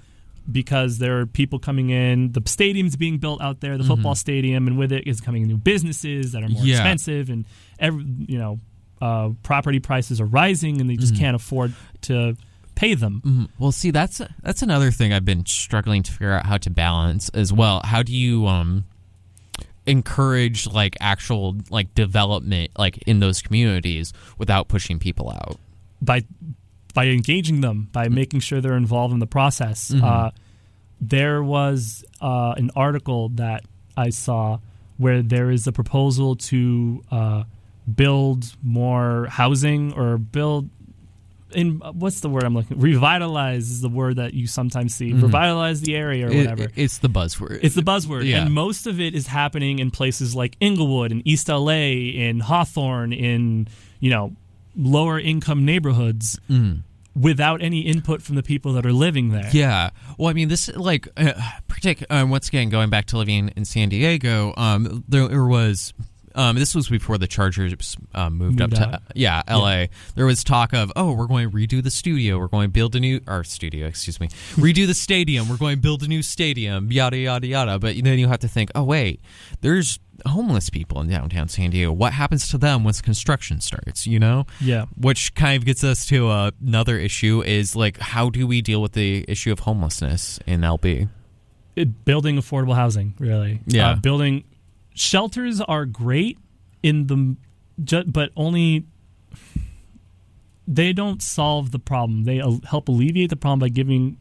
because 0.50 0.98
there 0.98 1.20
are 1.20 1.26
people 1.26 1.58
coming 1.58 1.88
in 1.90 2.32
the 2.32 2.42
stadium's 2.46 2.96
being 2.96 3.16
built 3.18 3.40
out 3.40 3.60
there 3.60 3.78
the 3.78 3.84
football 3.84 4.14
stadium 4.14 4.66
and 4.66 4.76
with 4.78 4.92
it 4.92 5.06
is 5.06 5.20
coming 5.20 5.46
new 5.46 5.56
businesses 5.56 6.32
that 6.32 6.42
are 6.42 6.48
more 6.48 6.64
Yeah. 6.64 6.74
expensive 6.76 7.30
and 7.30 7.44
every 7.78 8.04
you 8.26 8.38
know 8.38 8.58
uh, 9.02 9.30
property 9.42 9.80
prices 9.80 10.20
are 10.20 10.26
rising 10.26 10.80
and 10.80 10.88
they 10.88 10.96
just 10.96 11.16
can't 11.16 11.34
afford 11.34 11.72
to 12.02 12.36
pay 12.74 12.94
them 12.94 13.22
Mhm. 13.24 13.48
Well, 13.58 13.72
see, 13.72 13.90
that's 13.90 14.20
that's 14.42 14.62
another 14.62 14.90
thing 14.90 15.12
I've 15.12 15.24
been 15.24 15.46
struggling 15.46 16.02
to 16.02 16.12
figure 16.12 16.32
out 16.32 16.46
how 16.46 16.58
to 16.58 16.70
balance 16.70 17.28
as 17.30 17.52
well. 17.52 17.80
How 17.84 18.02
do 18.02 18.12
you 18.14 18.46
um 18.46 18.84
encourage 19.86 20.66
like 20.66 20.96
actual 21.00 21.56
like 21.70 21.94
development 21.94 22.70
like 22.78 22.98
in 23.06 23.20
those 23.20 23.42
communities 23.42 24.12
without 24.38 24.68
pushing 24.68 24.98
people 24.98 25.30
out? 25.30 25.58
by 26.02 26.22
by 26.92 27.06
engaging 27.06 27.60
them 27.60 27.88
by 27.92 28.08
making 28.08 28.38
sure 28.40 28.60
they're 28.60 28.76
involved 28.76 29.12
in 29.14 29.20
the 29.20 29.26
process 29.26 29.92
uh, 29.94 30.30
there 31.00 31.42
was 31.42 32.04
uh, 32.20 32.54
an 32.56 32.70
article 32.76 33.30
that 33.30 33.64
I 33.96 34.10
saw 34.10 34.58
where 34.98 35.22
there 35.22 35.50
is 35.50 35.66
a 35.66 35.72
proposal 35.72 36.36
to 36.36 37.02
uh, 37.10 37.44
build 37.92 38.54
more 38.62 39.26
housing 39.30 39.92
or 39.94 40.18
build 40.18 40.68
in 41.54 41.80
what's 41.94 42.20
the 42.20 42.28
word 42.28 42.44
I'm 42.44 42.54
looking 42.54 42.78
revitalize 42.78 43.70
is 43.70 43.80
the 43.80 43.88
word 43.88 44.16
that 44.16 44.34
you 44.34 44.46
sometimes 44.46 44.94
see 44.94 45.12
revitalize 45.12 45.80
the 45.80 45.94
area 45.96 46.26
or 46.26 46.30
It- 46.30 46.36
whatever 46.36 46.68
it's 46.76 46.98
the 46.98 47.08
buzzword. 47.08 47.60
it's 47.62 47.74
the 47.74 47.82
buzzword, 47.82 48.26
Yeah. 48.26 48.42
and 48.44 48.52
most 48.54 48.86
of 48.86 49.00
it 49.00 49.14
is 49.14 49.26
happening 49.28 49.78
in 49.78 49.90
places 49.90 50.34
like 50.34 50.56
Inglewood, 50.60 51.12
in 51.12 51.22
East 51.26 51.48
LA, 51.48 52.10
in 52.14 52.40
Hawthorne, 52.40 53.12
in 53.12 53.68
you 54.00 54.10
know 54.10 54.32
lower 54.76 55.18
income 55.20 55.64
neighborhoods, 55.64 56.38
without 57.14 57.62
any 57.62 57.80
input 57.82 58.20
from 58.20 58.34
the 58.34 58.42
people 58.42 58.72
that 58.72 58.84
are 58.84 58.92
living 58.92 59.28
there. 59.30 59.48
Yeah. 59.52 59.90
Well, 60.18 60.28
I 60.28 60.32
mean, 60.32 60.48
this 60.48 60.68
like, 60.74 61.06
uh, 61.16 61.32
partic- 61.68 62.04
uh, 62.10 62.26
once 62.26 62.48
again, 62.48 62.70
going 62.70 62.90
back 62.90 63.04
to 63.06 63.18
living 63.18 63.50
in 63.56 63.64
San 63.64 63.88
Diego, 63.88 64.52
um, 64.56 65.04
there, 65.08 65.28
there 65.28 65.44
was. 65.46 65.92
Um, 66.34 66.56
this 66.56 66.74
was 66.74 66.88
before 66.88 67.16
the 67.18 67.26
Chargers 67.26 67.96
moved, 68.14 68.32
Moved 68.32 68.60
up 68.62 68.70
to 68.72 68.94
out. 68.94 69.02
yeah 69.14 69.42
L.A. 69.46 69.88
There 70.16 70.26
was 70.26 70.42
talk 70.44 70.72
of 70.72 70.90
oh 70.96 71.12
we're 71.12 71.26
going 71.26 71.48
to 71.50 71.56
redo 71.56 71.82
the 71.82 71.90
studio 71.90 72.38
we're 72.38 72.48
going 72.48 72.68
to 72.68 72.72
build 72.72 72.96
a 72.96 73.00
new 73.00 73.20
our 73.28 73.44
studio 73.44 73.86
excuse 73.86 74.18
me 74.20 74.28
redo 74.56 74.86
the 74.86 74.94
stadium 74.94 75.48
we're 75.48 75.56
going 75.56 75.76
to 75.76 75.80
build 75.80 76.02
a 76.02 76.08
new 76.08 76.22
stadium 76.22 76.90
yada 76.90 77.16
yada 77.16 77.46
yada 77.46 77.78
but 77.78 77.94
then 78.02 78.18
you 78.18 78.26
have 78.28 78.40
to 78.40 78.48
think 78.48 78.70
oh 78.74 78.82
wait 78.84 79.20
there's 79.60 79.98
homeless 80.26 80.70
people 80.70 81.00
in 81.00 81.08
downtown 81.08 81.48
San 81.48 81.70
Diego 81.70 81.92
what 81.92 82.12
happens 82.12 82.48
to 82.48 82.58
them 82.58 82.84
once 82.84 83.00
construction 83.00 83.60
starts 83.60 84.06
you 84.06 84.18
know 84.18 84.46
Yeah. 84.60 84.86
which 84.96 85.34
kind 85.34 85.56
of 85.56 85.64
gets 85.64 85.84
us 85.84 86.06
to 86.06 86.28
uh, 86.28 86.50
another 86.64 86.98
issue 86.98 87.42
is 87.44 87.74
like 87.76 87.98
how 87.98 88.30
do 88.30 88.46
we 88.46 88.60
deal 88.62 88.80
with 88.82 88.92
the 88.92 89.24
issue 89.28 89.52
of 89.52 89.60
homelessness 89.60 90.38
in 90.46 90.60
LB? 90.62 91.08
It- 91.76 92.04
building 92.04 92.36
affordable 92.36 92.76
housing, 92.76 93.14
really. 93.18 93.60
Yeah. 93.66 93.90
Uh, 93.90 93.96
building 93.96 94.44
shelters 94.94 95.60
are 95.60 95.84
great 95.84 96.38
in 96.82 97.06
the, 97.06 97.36
but 98.06 98.30
only 98.36 98.86
they 100.66 100.92
don't 100.92 101.22
solve 101.22 101.70
the 101.72 101.78
problem. 101.78 102.24
They 102.24 102.36
help 102.68 102.88
alleviate 102.88 103.30
the 103.30 103.36
problem 103.36 103.58
by 103.58 103.68
giving 103.68 104.16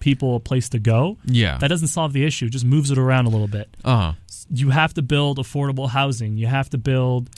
people 0.00 0.36
a 0.36 0.40
place 0.40 0.68
to 0.70 0.78
go. 0.78 1.16
Yeah. 1.24 1.58
That 1.58 1.68
doesn't 1.68 1.88
solve 1.88 2.12
the 2.12 2.24
issue; 2.24 2.46
it 2.46 2.50
just 2.50 2.64
moves 2.66 2.90
it 2.90 2.98
around 2.98 3.26
a 3.26 3.30
little 3.30 3.48
bit. 3.48 3.68
uh 3.84 4.12
you 4.48 4.70
have 4.70 4.94
to 4.94 5.02
build 5.02 5.38
affordable 5.38 5.88
housing. 5.88 6.36
You 6.36 6.46
have 6.46 6.70
to 6.70 6.78
build 6.78 7.30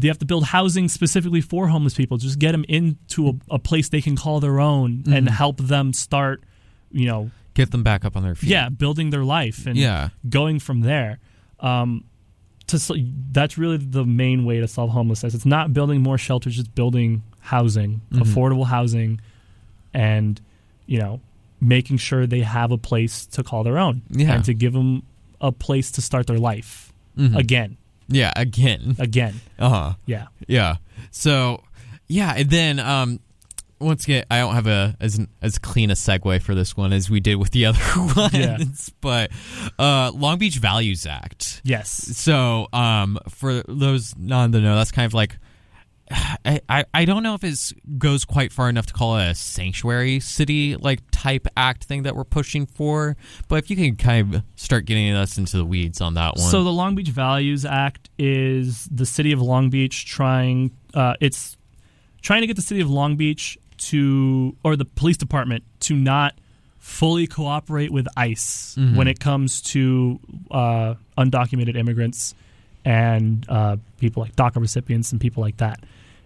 you 0.00 0.08
have 0.08 0.18
to 0.18 0.24
build 0.26 0.44
housing 0.44 0.86
specifically 0.88 1.40
for 1.40 1.66
homeless 1.66 1.94
people. 1.94 2.18
Just 2.18 2.38
get 2.38 2.52
them 2.52 2.64
into 2.68 3.28
a, 3.28 3.32
a 3.54 3.58
place 3.58 3.88
they 3.88 4.00
can 4.00 4.14
call 4.14 4.38
their 4.38 4.60
own 4.60 5.02
and 5.12 5.28
help 5.28 5.56
them 5.58 5.92
start, 5.92 6.44
you 6.92 7.06
know, 7.06 7.32
Get 7.54 7.72
them 7.72 7.82
back 7.82 8.04
up 8.04 8.16
on 8.16 8.22
their 8.22 8.36
feet. 8.36 8.48
yeah, 8.50 8.68
building 8.68 9.10
their 9.10 9.24
life 9.24 9.66
and 9.66 9.76
Yeah. 9.76 10.10
going 10.28 10.60
from 10.60 10.82
there. 10.82 11.18
Um, 11.60 12.04
to 12.68 12.78
that's 13.32 13.58
really 13.58 13.76
the 13.78 14.04
main 14.04 14.44
way 14.44 14.60
to 14.60 14.68
solve 14.68 14.90
homelessness. 14.90 15.34
It's 15.34 15.44
not 15.46 15.72
building 15.74 16.00
more 16.02 16.18
shelters, 16.18 16.58
it's 16.58 16.68
building 16.68 17.22
housing, 17.40 18.00
Mm-hmm. 18.12 18.22
affordable 18.22 18.66
housing, 18.66 19.20
and 19.92 20.40
you 20.86 20.98
know, 20.98 21.20
making 21.60 21.96
sure 21.98 22.26
they 22.26 22.40
have 22.40 22.70
a 22.72 22.78
place 22.78 23.26
to 23.26 23.42
call 23.42 23.64
their 23.64 23.78
own 23.78 24.02
Yeah. 24.10 24.34
and 24.34 24.44
to 24.44 24.54
give 24.54 24.72
them 24.72 25.02
a 25.40 25.52
place 25.52 25.90
to 25.92 26.00
start 26.02 26.26
their 26.26 26.38
life 26.38 26.92
Mhm. 27.18 27.36
again, 27.36 27.76
Yeah. 28.08 28.32
Again. 28.36 28.96
again. 28.98 29.40
Uh 29.58 29.68
huh. 29.68 29.92
Yeah, 30.06 30.26
Yeah. 30.46 30.76
So, 31.10 31.62
yeah, 32.08 32.34
and 32.36 32.50
then 32.50 32.78
um, 32.78 33.20
once 33.80 34.04
again, 34.04 34.24
I 34.30 34.38
don't 34.38 34.54
have 34.54 34.66
a 34.66 34.96
as 35.00 35.18
as 35.42 35.58
clean 35.58 35.90
a 35.90 35.94
segue 35.94 36.42
for 36.42 36.54
this 36.54 36.76
one 36.76 36.92
as 36.92 37.08
we 37.10 37.20
did 37.20 37.36
with 37.36 37.50
the 37.50 37.66
other 37.66 37.80
ones, 38.16 38.32
Yeah. 38.34 38.58
but 39.00 39.30
uh, 39.78 40.12
Long 40.14 40.38
Beach 40.38 40.58
Values 40.58 41.06
Act. 41.06 41.60
yes, 41.64 41.90
So, 41.90 42.68
um, 42.72 43.18
for 43.28 43.62
those 43.68 44.14
not 44.18 44.44
in 44.44 44.50
the 44.50 44.60
know, 44.60 44.76
that's 44.76 44.92
kind 44.92 45.06
of 45.06 45.14
like. 45.14 45.38
I, 46.44 46.60
I, 46.68 46.84
I 46.92 47.04
don't 47.04 47.22
know 47.22 47.34
if 47.34 47.44
it 47.44 47.56
goes 47.96 48.24
quite 48.24 48.52
far 48.52 48.68
enough 48.68 48.86
to 48.86 48.92
call 48.92 49.16
it 49.18 49.30
a 49.30 49.34
sanctuary 49.36 50.18
city 50.18 50.74
like 50.74 50.98
type 51.12 51.46
act 51.56 51.84
thing 51.84 52.02
that 52.02 52.16
we're 52.16 52.24
pushing 52.24 52.66
for, 52.66 53.16
but 53.46 53.62
if 53.62 53.70
you 53.70 53.76
can 53.76 53.94
kind 53.94 54.34
of 54.34 54.42
start 54.56 54.86
getting 54.86 55.12
us 55.12 55.38
into 55.38 55.56
the 55.56 55.64
weeds 55.64 56.00
on 56.00 56.14
that 56.14 56.34
one. 56.34 56.50
So 56.50 56.64
the 56.64 56.72
Long 56.72 56.96
Beach 56.96 57.10
Values 57.10 57.64
Act 57.64 58.10
is 58.18 58.88
the 58.90 59.06
city 59.06 59.30
of 59.30 59.40
Long 59.40 59.70
Beach 59.70 60.04
trying. 60.04 60.72
Uh, 60.92 61.14
it's 61.20 61.56
trying 62.22 62.40
to 62.40 62.48
get 62.48 62.56
the 62.56 62.62
city 62.62 62.80
of 62.80 62.90
Long 62.90 63.14
Beach 63.14 63.56
to 63.80 64.54
or 64.62 64.76
the 64.76 64.84
police 64.84 65.16
department 65.16 65.64
to 65.80 65.94
not 65.94 66.34
fully 66.78 67.26
cooperate 67.26 67.90
with 67.90 68.06
ICE 68.16 68.74
when 68.94 69.06
it 69.08 69.20
comes 69.20 69.60
to 69.60 70.18
uh, 70.50 70.94
undocumented 71.18 71.76
immigrants 71.76 72.34
and 72.84 73.44
uh, 73.48 73.76
people 73.98 74.22
like 74.22 74.34
DACA 74.36 74.60
recipients 74.60 75.12
and 75.12 75.20
people 75.20 75.42
like 75.42 75.58
that. 75.58 75.80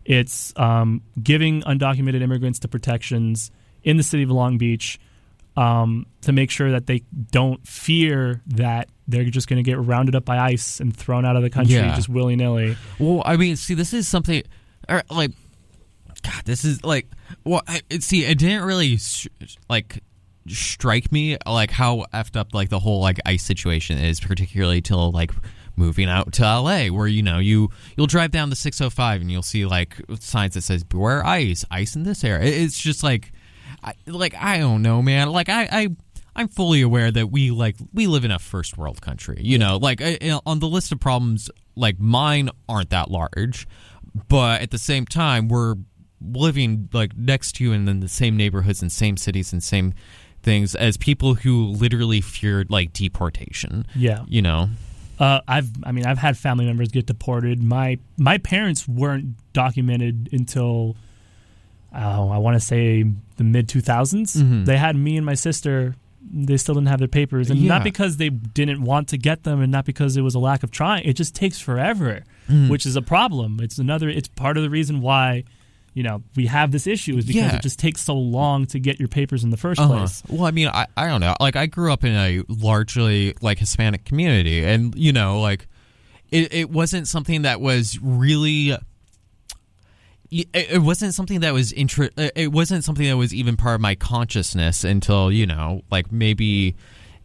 It's 0.05 0.53
um, 0.57 1.03
giving 1.23 1.63
undocumented 1.63 2.23
immigrants 2.23 2.59
the 2.61 2.69
protections 2.69 3.51
in 3.83 3.97
the 3.97 4.03
city 4.03 4.23
of 4.23 4.31
Long 4.31 4.59
Beach 4.59 5.01
um, 5.57 6.07
to 6.23 6.33
make 6.33 6.51
sure 6.51 6.71
that 6.73 6.87
they 6.87 7.03
don't 7.31 7.67
fear 7.67 8.41
that 8.49 8.89
they're 9.09 9.25
just 9.25 9.49
going 9.49 9.63
to 9.63 9.69
get 9.69 9.79
rounded 9.79 10.15
up 10.15 10.25
by 10.25 10.39
ICE 10.39 10.81
and 10.81 10.97
thrown 10.97 11.25
out 11.25 11.37
of 11.37 11.43
the 11.43 11.51
country 11.51 11.75
Yeah. 11.77 11.95
just 11.97 12.09
willy 12.09 12.37
nilly. 12.37 12.77
Well, 12.99 13.23
I 13.25 13.37
mean, 13.37 13.57
see, 13.57 13.75
this 13.75 13.93
is 13.93 14.07
something, 14.09 14.43
or 14.89 15.03
like, 15.11 15.31
God, 16.25 16.45
this 16.45 16.65
is 16.65 16.83
like, 16.85 17.07
well, 17.45 17.63
I, 17.69 17.83
see, 18.01 18.25
it 18.25 18.39
didn't 18.39 18.65
really 18.65 18.99
like 19.69 20.03
strike 20.47 21.11
me 21.11 21.39
like 21.47 21.71
how 21.71 22.05
effed 22.13 22.37
up 22.37 22.53
like 22.55 22.69
the 22.69 22.79
whole 22.79 23.01
like 23.01 23.19
ICE 23.27 23.43
situation 23.43 23.99
is, 23.99 24.21
particularly 24.21 24.81
till 24.81 25.11
like 25.11 25.31
moving 25.77 26.09
out 26.09 26.33
to 26.35 26.43
LA, 26.43 26.87
where 26.87 27.07
you 27.07 27.23
know 27.23 27.39
you 27.39 27.69
you'll 27.97 28.07
drive 28.07 28.31
down 28.31 28.51
the 28.51 28.57
605 28.57 29.21
and 29.21 29.31
you'll 29.31 29.43
see 29.43 29.67
like 29.67 29.97
signs 30.21 30.55
that 30.55 30.63
says 30.63 30.83
"Beware 30.85 31.25
ICE, 31.27 31.65
ICE 31.71 31.97
in 31.97 32.03
this 32.05 32.25
area." 32.25 32.49
It- 32.49 32.63
It's 32.63 32.79
just 32.79 33.03
like, 33.03 33.33
I, 33.83 33.95
like 34.07 34.35
I 34.35 34.59
don't 34.59 34.83
know, 34.83 35.03
man. 35.03 35.31
Like 35.31 35.49
I 35.49 35.69
I. 35.71 35.89
I'm 36.37 36.49
fully 36.49 36.83
aware 36.83 37.13
that 37.13 37.31
we 37.31 37.53
like 37.53 37.77
we 37.93 38.09
live 38.09 38.25
in 38.25 38.33
a 38.33 38.41
first 38.41 38.77
world 38.77 39.01
country. 39.01 39.39
You 39.41 39.57
know, 39.57 39.77
like 39.77 40.01
I- 40.03 40.41
on 40.45 40.59
the 40.59 40.67
list 40.67 40.91
of 40.91 40.99
problems, 40.99 41.49
like 41.77 42.01
mine 42.01 42.51
aren't 42.69 42.91
that 42.91 43.09
large, 43.09 43.69
but 44.29 44.61
at 44.61 44.73
the 44.73 44.79
same 44.79 45.07
time, 45.07 45.47
we're 45.47 45.77
living 46.33 46.89
like 46.93 47.17
next 47.17 47.57
to 47.57 47.65
you 47.65 47.73
and 47.73 47.89
in 47.89 48.01
the 48.01 48.09
same 48.09 48.37
neighborhoods 48.37 48.81
and 48.83 48.91
same 48.91 49.17
cities 49.17 49.53
and 49.53 49.63
same 49.63 49.95
things 50.43 50.75
as 50.75 50.97
people 50.97 51.35
who 51.35 51.67
literally 51.67 52.21
feared 52.21 52.71
like 52.71 52.93
deportation. 52.93 53.87
Yeah. 53.95 54.25
You 54.29 54.43
know. 54.43 54.69
Uh, 55.19 55.41
I've, 55.47 55.71
I 55.85 55.93
mean, 55.93 56.07
I've 56.07 56.19
had 56.19 56.37
family 56.37 56.67
members 56.67 56.89
get 56.89 57.07
deported. 57.07 57.63
My 57.63 57.99
my 58.19 58.39
parents 58.39 58.89
weren't 58.89 59.37
documented 59.53 60.29
until, 60.33 60.97
oh, 61.95 62.29
I 62.31 62.39
want 62.39 62.57
to 62.57 62.61
say 62.61 63.05
the 63.37 63.45
mid 63.45 63.69
two 63.69 63.81
They 63.81 64.77
had 64.77 64.97
me 64.97 65.17
and 65.17 65.25
my 65.25 65.35
sister. 65.35 65.95
They 66.33 66.57
still 66.57 66.75
didn't 66.75 66.89
have 66.89 66.99
their 67.01 67.07
papers, 67.09 67.51
and 67.51 67.61
Yeah. 67.61 67.69
not 67.69 67.85
because 67.85 68.17
they 68.17 68.31
didn't 68.31 68.83
want 68.83 69.09
to 69.09 69.19
get 69.19 69.43
them, 69.45 69.61
and 69.61 69.71
not 69.71 69.85
because 69.85 70.17
it 70.17 70.23
was 70.23 70.35
a 70.35 70.39
lack 70.39 70.63
of 70.63 70.71
trying. 70.71 71.05
It 71.05 71.13
just 71.15 71.35
takes 71.35 71.61
forever, 71.61 72.25
which 72.69 72.87
is 72.87 72.97
a 72.97 73.03
problem. 73.03 73.61
It's 73.63 73.79
another. 73.79 74.09
It's 74.09 74.29
part 74.29 74.57
of 74.57 74.63
the 74.63 74.71
reason 74.71 75.01
why, 75.03 75.45
you 75.95 76.03
know, 76.03 76.23
we 76.37 76.47
have 76.47 76.73
this 76.73 76.87
issue 76.87 77.17
is 77.17 77.25
because 77.25 77.43
Yeah. 77.43 77.57
it 77.57 77.63
just 77.63 77.79
takes 77.79 78.03
so 78.03 78.15
long 78.17 78.67
to 78.67 78.79
get 78.81 78.99
your 78.99 79.09
papers 79.09 79.45
in 79.45 79.51
the 79.51 79.57
1st 79.57 79.79
Uh-huh. 79.79 79.89
place. 79.99 80.23
Well, 80.29 80.45
I 80.45 80.51
mean, 80.51 80.69
I, 80.69 80.87
I 80.97 81.07
don't 81.07 81.21
know. 81.21 81.35
Like, 81.41 81.55
I 81.57 81.67
grew 81.67 81.93
up 81.93 82.03
in 82.05 82.13
a 82.13 82.43
largely 82.49 83.35
like 83.41 83.59
Hispanic 83.61 84.05
community, 84.05 84.65
and 84.65 84.95
you 84.97 85.13
know, 85.13 85.41
like, 85.41 85.69
it, 86.33 86.53
it 86.53 86.71
wasn't 86.71 87.07
something 87.09 87.43
that 87.43 87.61
was 87.61 87.99
really. 88.03 88.77
It 90.31 90.83
wasn't 90.83 91.15
something 91.15 91.41
that 91.41 91.53
was 91.55 91.71
inter- 91.71 92.11
It 92.17 92.51
wasn't 92.51 92.83
something 92.83 93.07
that 93.07 93.17
was 93.17 93.33
even 93.33 93.57
part 93.57 93.77
of 93.77 93.81
my 93.81 93.95
consciousness 93.95 94.83
until 94.83 95.31
you 95.31 95.47
know, 95.47 95.83
like 95.93 96.11
maybe 96.11 96.75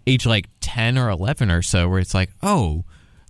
age 0.05 0.27
like 0.27 0.47
ten 0.59 0.95
or 0.95 1.09
eleven 1.09 1.49
or 1.49 1.63
so, 1.63 1.89
where 1.89 1.97
it's 1.99 2.13
like, 2.13 2.29
oh, 2.43 2.83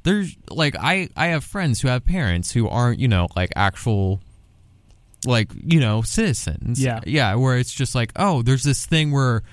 there's 0.03 0.35
like 0.49 0.75
I 0.77 1.07
I 1.15 1.27
have 1.27 1.45
friends 1.45 1.79
who 1.79 1.87
have 1.87 2.03
parents 2.05 2.51
who 2.51 2.67
aren't 2.67 2.99
you 2.99 3.07
know 3.07 3.29
like 3.37 3.51
actual 3.55 4.21
like 5.25 5.51
you 5.63 5.79
know 5.79 6.01
citizens 6.01 6.81
Yeah. 6.81 6.99
yeah 7.05 7.35
where 7.35 7.57
it's 7.57 7.73
just 7.73 7.93
like 7.95 8.11
oh 8.15 8.41
there's 8.41 8.63
this 8.63 8.85
thing 8.85 9.11
where 9.11 9.43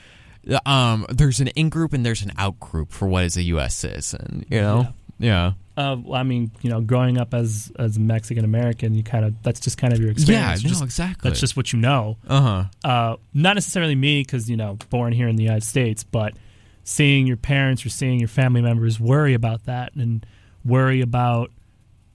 um 0.65 1.07
there's 1.09 1.41
an 1.41 1.49
in 1.49 1.69
group 1.71 1.93
and 1.93 2.07
there's 2.07 2.23
an 2.23 2.33
out 2.39 2.59
group 2.61 2.93
for 2.93 3.09
what 3.09 3.25
is 3.25 3.37
a 3.37 3.43
us 3.43 3.75
citizen 3.75 4.45
you 4.49 4.61
know 4.61 4.89
yeah 5.19 5.53
Uh, 5.77 5.95
well, 6.03 6.19
I 6.19 6.23
mean, 6.23 6.51
you 6.63 6.71
know, 6.71 6.81
growing 6.81 7.19
up 7.19 7.35
as 7.35 7.71
as 7.79 7.99
Mexican 7.99 8.45
American, 8.47 8.95
you 8.95 9.03
kind 9.03 9.27
of 9.27 9.35
that's 9.43 9.61
just 9.61 9.77
kind 9.77 9.93
of 9.93 9.99
your 10.01 10.11
experience. 10.11 10.63
Yeah, 10.63 10.69
no, 10.69 10.71
just- 10.71 10.83
exactly. 10.83 11.29
That's 11.29 11.39
just 11.41 11.55
what 11.55 11.71
you 11.75 11.79
know. 11.79 12.17
uh-huh 12.27 12.65
Uh, 12.83 13.17
not 13.35 13.57
necessarily 13.57 13.95
me, 13.95 14.23
because 14.23 14.49
you 14.49 14.57
know, 14.57 14.79
born 14.89 15.13
here 15.13 15.29
in 15.29 15.37
the 15.37 15.43
United 15.43 15.65
States, 15.65 16.03
but 16.03 16.33
seeing 16.85 17.27
your 17.27 17.37
parents 17.37 17.85
or 17.85 17.91
seeing 17.91 18.19
your 18.19 18.29
family 18.29 18.63
members 18.63 18.99
worry 18.99 19.35
about 19.35 19.65
that 19.67 19.95
and 19.97 20.25
worry 20.65 21.03
about, 21.03 21.51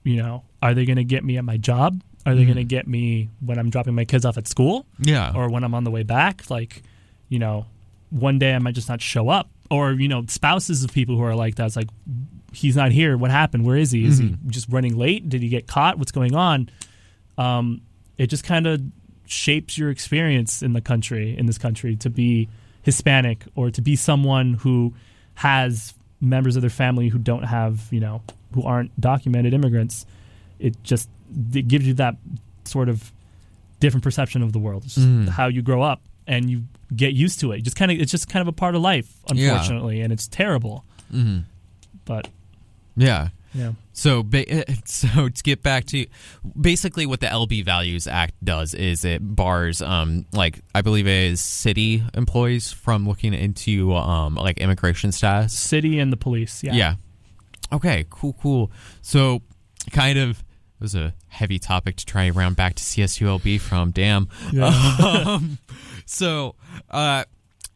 you 0.04 0.16
know, 0.18 0.44
are 0.64 0.74
they 0.74 0.84
going 0.86 0.98
to 0.98 1.04
get 1.16 1.24
me 1.24 1.38
at 1.38 1.44
my 1.46 1.58
job? 1.58 2.02
Are 2.26 2.36
they 2.36 2.46
going 2.46 2.58
to 2.58 2.64
get 2.64 2.88
me 2.88 3.30
when 3.40 3.58
I'm 3.58 3.70
dropping 3.70 3.96
my 3.96 4.06
kids 4.06 4.26
off 4.26 4.38
at 4.38 4.48
school? 4.48 4.86
yeah 5.00 5.32
or 5.36 5.50
when 5.50 5.64
I'm 5.64 5.74
on 5.74 5.84
the 5.84 5.92
way 5.92 6.04
back, 6.04 6.50
like, 6.50 6.84
you 7.30 7.40
know, 7.40 7.66
one 8.10 8.38
day 8.40 8.54
I 8.54 8.60
might 8.60 8.76
just 8.76 8.90
not 8.90 9.02
show 9.02 9.30
up. 9.30 9.50
Or, 9.70 9.94
you 9.94 10.10
know, 10.10 10.26
spouses 10.28 10.84
of 10.84 10.92
people 10.92 11.16
who 11.16 11.24
are 11.24 11.34
like 11.34 11.56
that. 11.56 11.66
It's 11.66 11.78
like, 11.78 11.88
he's 12.52 12.76
not 12.76 12.92
here. 12.92 13.18
What 13.18 13.32
happened? 13.32 13.66
Where 13.66 13.78
is 13.78 13.92
he? 13.92 14.04
Is 14.06 14.18
he 14.18 14.36
just 14.48 14.68
running 14.70 14.98
late? 14.98 15.30
Did 15.30 15.42
he 15.42 15.48
get 15.48 15.66
caught? 15.66 15.98
What's 15.98 16.12
going 16.12 16.36
on? 16.36 16.70
Um, 17.38 17.80
it 18.18 18.28
just 18.28 18.44
kind 18.44 18.68
of 18.68 18.82
shapes 19.26 19.78
your 19.78 19.90
experience 19.90 20.62
in 20.62 20.74
the 20.74 20.82
country, 20.82 21.38
in 21.38 21.46
this 21.46 21.58
country, 21.58 21.96
to 21.96 22.10
be 22.10 22.50
Hispanic 22.84 23.46
or 23.56 23.72
to 23.72 23.82
be 23.82 23.96
someone 23.96 24.56
who 24.56 24.94
has 25.36 25.94
members 26.20 26.58
of 26.58 26.62
their 26.62 26.70
family 26.70 27.08
who 27.08 27.18
don't 27.18 27.44
have, 27.44 27.88
you 27.92 28.02
know, 28.02 28.22
who 28.54 28.64
aren't 28.64 29.00
documented 29.00 29.54
immigrants. 29.54 30.06
It 30.60 30.84
just 30.84 31.08
it 31.54 31.68
gives 31.68 31.86
you 31.88 31.94
that 31.96 32.16
sort 32.66 32.90
of 32.90 33.12
different 33.80 34.04
perception 34.04 34.42
of 34.44 34.54
the 34.54 34.60
world. 34.60 34.84
It's 34.86 34.96
just 34.96 35.08
Mm. 35.08 35.30
how 35.30 35.48
you 35.48 35.62
grow 35.62 35.82
up 35.82 36.02
and 36.28 36.50
you 36.50 36.64
get 36.96 37.14
used 37.14 37.40
to 37.40 37.52
it. 37.52 37.62
Just 37.64 37.76
kind 37.76 37.92
of 37.92 38.00
it's 38.00 38.12
just 38.12 38.30
kind 38.30 38.42
of 38.42 38.48
a 38.48 38.52
part 38.52 38.76
of 38.76 38.82
life, 38.82 39.12
Yeah. 39.34 39.52
unfortunately, 39.52 40.02
and 40.02 40.12
it's 40.14 40.28
terrible. 40.28 40.84
hmm 41.10 41.40
But 42.06 42.28
yeah 42.96 43.30
yeah, 43.54 43.74
So, 43.92 44.24
ba- 44.24 44.64
so 44.86 45.28
to 45.28 45.44
get 45.44 45.62
back 45.62 45.84
to 45.88 46.06
basically 46.60 47.06
what 47.06 47.20
the 47.20 47.28
LB 47.28 47.66
Values 47.66 48.08
Act 48.08 48.34
does 48.42 48.74
is 48.74 49.04
it 49.04 49.20
bars, 49.36 49.82
um, 49.82 50.26
like 50.32 50.62
I 50.74 50.82
believe 50.82 51.06
it 51.06 51.32
is 51.34 51.42
city 51.42 52.02
employees 52.14 52.72
from 52.72 53.06
looking 53.06 53.34
into 53.34 53.94
um, 53.94 54.36
like 54.36 54.58
immigration 54.60 55.12
status. 55.12 55.52
city 55.52 56.00
and 56.00 56.14
the 56.14 56.18
police. 56.18 56.64
Yeah, 56.64 56.74
Yeah. 56.76 56.96
Okay. 57.74 58.06
Cool. 58.10 58.38
Cool. 58.42 58.72
So, 59.02 59.42
kind 59.92 60.18
of 60.18 60.42
it 60.82 60.84
was 60.84 60.96
a 60.96 61.14
heavy 61.28 61.60
topic 61.60 61.96
to 61.98 62.06
try 62.08 62.24
and 62.24 62.36
round 62.36 62.56
back 62.56 62.74
to 62.74 62.84
CSULB 62.84 63.62
from. 63.62 63.92
Damn. 63.92 64.30
um, 64.64 65.60
so, 66.08 66.56
uh, 66.90 67.24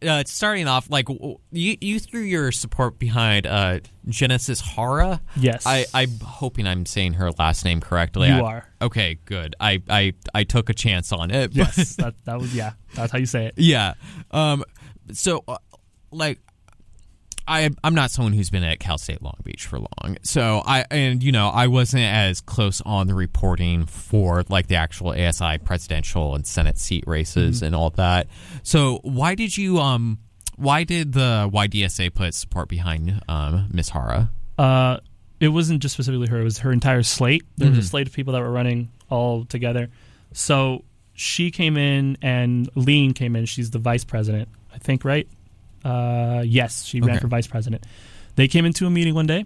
uh, 0.02 0.24
starting 0.26 0.68
off, 0.68 0.90
like 0.90 1.06
w- 1.06 1.38
you, 1.52 1.78
you 1.82 2.00
threw 2.00 2.22
your 2.22 2.52
support 2.52 2.98
behind 2.98 3.46
uh, 3.46 3.80
Genesis 4.08 4.60
Jara. 4.60 5.22
Yes. 5.36 5.68
I, 5.68 5.86
I'm 5.94 6.18
hoping 6.20 6.66
I'm 6.66 6.88
saying 6.88 7.14
her 7.14 7.30
last 7.34 7.64
name 7.64 7.80
correctly. 7.80 8.28
You 8.30 8.38
I- 8.38 8.42
are. 8.42 8.68
Okay, 8.82 9.20
good. 9.26 9.56
I, 9.60 9.84
I, 9.88 10.14
I 10.34 10.44
took 10.44 10.70
a 10.72 10.74
chance 10.74 11.12
on 11.12 11.30
it. 11.30 11.52
yes, 11.54 11.96
that 11.98 12.16
that 12.26 12.40
was 12.40 12.56
yeah. 12.56 12.74
That's 12.96 13.12
how 13.12 13.20
you 13.20 13.28
say 13.28 13.46
it. 13.46 13.54
yeah. 13.58 13.94
Um. 14.32 14.64
So, 15.14 15.44
uh, 15.48 15.58
like, 16.10 16.40
I 17.48 17.70
I'm 17.84 17.96
not 17.96 18.12
someone 18.12 18.34
who's 18.34 18.50
been 18.50 18.64
at 18.64 18.80
Cal 18.80 18.98
State 18.98 19.22
Long 19.22 19.38
Beach 19.44 19.66
for 19.66 19.80
long. 19.80 20.18
So 20.24 20.62
I 20.66 20.86
and 20.90 21.22
you 21.22 21.32
know 21.32 21.50
I 21.50 21.68
wasn't 21.68 22.04
as 22.04 22.42
close 22.42 22.82
on 22.82 23.08
the 23.08 23.14
reporting 23.14 23.86
for 23.86 24.44
like 24.50 24.68
the 24.68 24.76
actual 24.76 25.10
ASI 25.12 25.60
presidential 25.60 26.36
and 26.36 26.46
Senate 26.46 26.78
seat 26.78 27.04
races 27.08 27.62
and 27.62 27.76
all 27.76 27.92
that. 27.92 28.28
So 28.64 29.00
why 29.04 29.36
did 29.36 29.58
you 29.58 29.80
um 29.80 30.20
why 30.56 30.84
did 30.84 31.14
the 31.14 31.50
YDSA 31.54 32.14
put 32.14 32.34
support 32.34 32.70
behind 32.70 33.22
um 33.28 33.68
Miss 33.72 33.90
Jara? 33.92 34.32
Uh, 34.58 35.00
it 35.40 35.50
wasn't 35.50 35.82
just 35.82 35.94
specifically 35.94 36.28
her; 36.28 36.40
it 36.40 36.44
was 36.44 36.60
her 36.60 36.72
entire 36.72 37.04
slate. 37.04 37.44
There 37.58 37.70
was 37.70 37.78
a 37.78 37.84
slate 37.84 38.08
of 38.08 38.14
people 38.14 38.34
that 38.34 38.42
were 38.42 38.52
running 38.52 38.90
all 39.10 39.46
together. 39.46 39.90
So 40.32 40.84
she 41.14 41.52
came 41.52 41.78
in, 41.78 42.18
and 42.22 42.70
Lean 42.76 43.14
came 43.14 43.36
in. 43.36 43.46
She's 43.46 43.72
the 43.72 43.80
vice 43.80 44.04
president, 44.04 44.48
I 44.74 44.78
think, 44.78 45.04
right? 45.04 45.28
Uh, 45.86 46.42
yes, 46.46 46.84
she 46.84 47.00
ran 47.00 47.12
Okay. 47.12 47.20
for 47.20 47.28
vice 47.28 47.48
president. 47.48 47.86
They 48.36 48.48
came 48.48 48.66
into 48.66 48.86
a 48.88 48.90
meeting 48.90 49.14
one 49.14 49.28
day, 49.28 49.46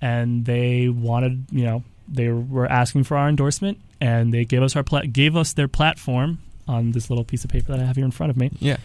and 0.00 0.44
they 0.44 0.88
wanted, 0.88 1.46
you 1.50 1.64
know, 1.64 1.84
they 2.08 2.28
were 2.30 2.66
asking 2.66 3.04
for 3.04 3.16
our 3.16 3.28
endorsement, 3.28 3.78
and 4.00 4.32
they 4.32 4.44
gave 4.44 4.62
us 4.62 4.74
our 4.74 4.82
pla- 4.82 5.02
gave 5.02 5.36
us 5.36 5.52
their 5.52 5.68
platform 5.68 6.38
on 6.66 6.92
this 6.92 7.10
little 7.10 7.24
piece 7.24 7.44
of 7.44 7.50
paper 7.50 7.72
that 7.72 7.80
I 7.80 7.84
have 7.84 7.96
here 7.96 8.04
in 8.04 8.10
front 8.10 8.30
of 8.30 8.36
me. 8.36 8.50
Yeah. 8.58 8.78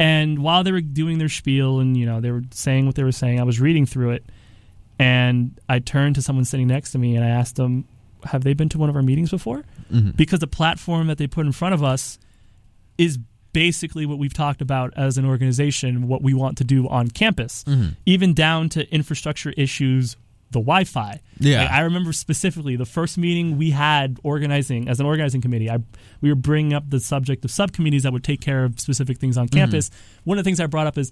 And 0.00 0.38
while 0.40 0.64
they 0.64 0.72
were 0.72 0.80
doing 0.80 1.18
their 1.18 1.28
spiel 1.28 1.80
and 1.80 1.96
you 1.96 2.06
know 2.06 2.20
they 2.20 2.30
were 2.30 2.42
saying 2.50 2.86
what 2.86 2.94
they 2.94 3.04
were 3.04 3.12
saying, 3.12 3.40
I 3.40 3.44
was 3.44 3.60
reading 3.60 3.84
through 3.86 4.12
it, 4.12 4.24
and 4.98 5.58
I 5.68 5.78
turned 5.80 6.14
to 6.16 6.22
someone 6.22 6.44
sitting 6.44 6.66
next 6.68 6.92
to 6.92 6.98
me 6.98 7.14
and 7.16 7.24
I 7.24 7.28
asked 7.28 7.56
them, 7.56 7.84
"Have 8.24 8.42
they 8.44 8.54
been 8.54 8.68
to 8.70 8.78
one 8.78 8.88
of 8.88 8.96
our 8.96 9.02
meetings 9.02 9.30
before?" 9.30 9.64
Mm-hmm. 9.92 10.10
Because 10.12 10.40
the 10.40 10.46
platform 10.46 11.06
that 11.08 11.18
they 11.18 11.26
put 11.26 11.46
in 11.46 11.52
front 11.52 11.74
of 11.74 11.82
us 11.82 12.18
is 12.96 13.18
basically 13.62 14.06
what 14.06 14.18
we've 14.18 14.34
talked 14.34 14.62
about 14.62 14.92
as 14.96 15.18
an 15.18 15.24
organization, 15.24 16.06
what 16.06 16.22
we 16.22 16.32
want 16.32 16.56
to 16.58 16.64
do 16.64 16.86
on 16.88 17.08
campus, 17.08 17.64
Mhm. 17.66 17.96
even 18.06 18.32
down 18.34 18.68
to 18.68 18.80
infrastructure 18.94 19.50
issues 19.56 20.16
the 20.50 20.60
Wi-Fi. 20.60 21.20
Yeah. 21.40 21.62
Like, 21.62 21.70
I 21.72 21.80
remember 21.80 22.12
specifically 22.12 22.74
the 22.76 22.86
first 22.86 23.18
meeting 23.18 23.58
we 23.58 23.70
had 23.72 24.18
organizing 24.22 24.88
as 24.88 24.98
an 25.00 25.04
organizing 25.06 25.40
committee. 25.42 25.68
I 25.70 25.78
we 26.22 26.28
were 26.30 26.36
bringing 26.50 26.72
up 26.72 26.88
the 26.88 27.00
subject 27.00 27.44
of 27.44 27.50
subcommittees 27.50 28.04
that 28.04 28.12
would 28.14 28.24
take 28.24 28.40
care 28.40 28.64
of 28.64 28.78
specific 28.80 29.18
things 29.18 29.36
on 29.36 29.48
campus. 29.48 29.90
One 30.24 30.38
of 30.38 30.44
the 30.44 30.48
things 30.48 30.58
I 30.60 30.66
brought 30.66 30.86
up 30.86 30.96
is, 30.96 31.10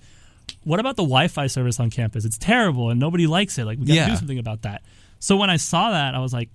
what 0.64 0.78
about 0.80 0.96
the 0.96 1.02
Wi-Fi 1.02 1.48
service 1.48 1.78
on 1.80 1.90
campus? 1.90 2.24
It's 2.24 2.38
terrible 2.38 2.88
and 2.90 2.98
nobody 3.00 3.26
likes 3.26 3.58
it. 3.58 3.64
Like 3.66 3.78
we 3.78 3.84
got 3.86 3.92
to 3.94 3.98
Yeah. 4.00 4.08
do 4.10 4.16
something 4.16 4.38
about 4.38 4.62
that. 4.62 4.82
So 5.18 5.36
when 5.36 5.50
I 5.50 5.56
saw 5.58 5.90
that, 5.90 6.14
I 6.14 6.20
was 6.20 6.32
like, 6.32 6.48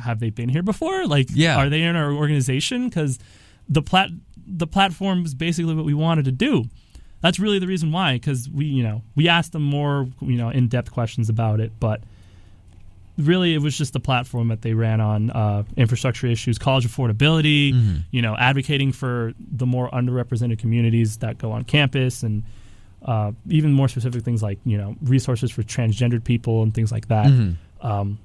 have 0.00 0.18
they 0.20 0.30
been 0.30 0.48
here 0.48 0.62
before? 0.64 1.06
Like, 1.06 1.28
Yeah. 1.32 1.56
are 1.56 1.68
they 1.70 1.82
in 1.82 1.94
our 1.96 2.12
organization? 2.12 2.88
Because 2.88 3.18
the 3.68 3.80
plat 3.82 4.10
the 4.46 4.66
platform 4.66 5.24
is 5.24 5.34
basically 5.34 5.74
what 5.74 5.84
we 5.84 5.94
wanted 5.94 6.24
to 6.26 6.32
do. 6.32 6.64
That's 7.20 7.38
really 7.38 7.58
the 7.58 7.66
reason 7.66 7.90
why. 7.92 8.14
Because 8.14 8.48
we, 8.50 8.66
you 8.66 8.82
know, 8.82 9.02
we 9.16 9.28
asked 9.28 9.52
them 9.52 9.62
more, 9.62 10.08
you 10.20 10.36
know, 10.36 10.50
in 10.50 10.68
depth 10.68 10.92
questions 10.92 11.28
about 11.28 11.60
it, 11.60 11.72
but 11.80 12.02
really 13.16 13.54
it 13.54 13.58
was 13.58 13.76
just 13.78 13.92
the 13.92 14.00
platform 14.00 14.48
that 14.48 14.62
they 14.62 14.74
ran 14.74 15.00
on 15.00 15.30
uh, 15.30 15.62
infrastructure 15.76 16.26
issues 16.26 16.58
college 16.58 16.86
affordability 16.86 17.72
you 18.10 18.20
know 18.20 18.34
advocating 18.36 18.90
for 18.90 19.32
the 19.38 19.64
more 19.66 19.88
underrepresented 19.90 20.58
communities 20.58 21.18
that 21.18 21.38
go 21.38 21.52
on 21.52 21.62
campus 21.62 22.24
and 22.24 22.42
uh, 23.04 23.30
even 23.48 23.72
more 23.72 23.86
specific 23.86 24.24
things 24.24 24.42
like 24.42 24.58
you 24.64 24.76
know 24.76 24.96
resources 25.02 25.50
for 25.52 25.62
transgendered 25.62 26.24
people 26.24 26.62
and 26.64 26.74
things 26.74 26.90
like 26.90 27.06
that 27.06 27.26
um, 27.82 28.18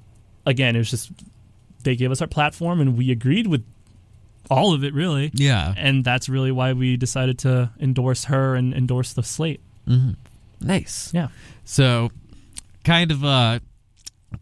again 0.48 0.76
it 0.76 0.80
was 0.80 0.90
just 0.90 1.12
they 1.84 1.96
gave 1.96 2.10
us 2.12 2.20
our 2.20 2.28
platform 2.28 2.82
and 2.82 2.98
we 2.98 3.12
agreed 3.12 3.46
with 3.46 3.64
all 4.50 4.74
of 4.74 4.84
it 4.84 4.94
really 4.94 5.32
Yeah. 5.34 5.74
and 5.78 6.04
that's 6.04 6.28
really 6.30 6.52
why 6.52 6.74
we 6.74 6.98
decided 6.98 7.38
to 7.40 7.72
endorse 7.80 8.26
her 8.26 8.56
and 8.56 8.74
endorse 8.74 9.14
the 9.14 9.24
slate 9.24 9.62
Nice. 10.62 11.12
yeah 11.14 11.28
So, 11.66 12.10
kind 12.84 13.12
of 13.12 13.24
uh, 13.24 13.60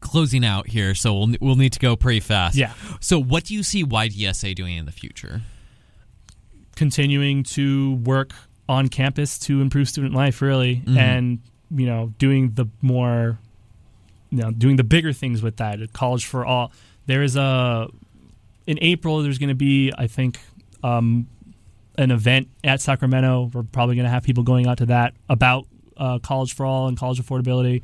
closing 0.02 0.44
out 0.46 0.68
here. 0.68 0.94
So 0.96 1.14
we'll 1.18 1.36
we'll 1.40 1.56
need 1.56 1.74
to 1.74 1.80
go 1.80 1.96
pretty 1.96 2.20
fast. 2.22 2.56
Yeah. 2.58 2.74
So, 3.00 3.18
what 3.22 3.46
do 3.46 3.54
you 3.54 3.64
see 3.64 3.84
YDSA 3.84 4.56
doing 4.56 4.76
in 4.78 4.86
the 4.86 4.92
future? 4.92 5.42
continuing 6.76 7.44
to 7.44 7.96
work 7.96 8.32
on 8.70 8.88
campus 8.88 9.40
to 9.40 9.62
improve 9.62 9.88
student 9.90 10.14
life 10.14 10.42
really 10.42 10.78
Mm-hmm. 10.78 10.98
and 10.98 11.40
you 11.72 11.86
know 11.86 12.14
doing 12.20 12.52
the 12.54 12.66
more 12.82 13.40
you 14.30 14.38
know 14.40 14.52
doing 14.52 14.76
the 14.76 14.84
bigger 14.84 15.12
things 15.14 15.42
with 15.42 15.58
that 15.58 15.80
college 15.94 16.26
for 16.26 16.46
all 16.46 16.72
there 17.08 17.24
is 17.24 17.36
a 17.36 17.88
in 18.68 18.78
april 18.82 19.24
there's 19.24 19.40
going 19.40 19.50
to 19.50 19.56
be 19.56 19.92
i 19.98 20.06
think 20.06 20.40
um, 20.84 21.28
an 21.98 22.12
event 22.12 22.50
at 22.64 22.82
sacramento. 22.82 23.50
We're 23.54 23.64
probably 23.64 23.96
going 23.96 24.06
to 24.06 24.12
have 24.12 24.24
people 24.24 24.44
going 24.44 24.68
out 24.68 24.78
to 24.80 24.86
that 24.88 25.14
about 25.30 25.66
uh, 25.98 26.20
college 26.20 26.54
for 26.54 26.66
all 26.66 26.88
and 26.88 26.98
college 26.98 27.22
affordability. 27.22 27.82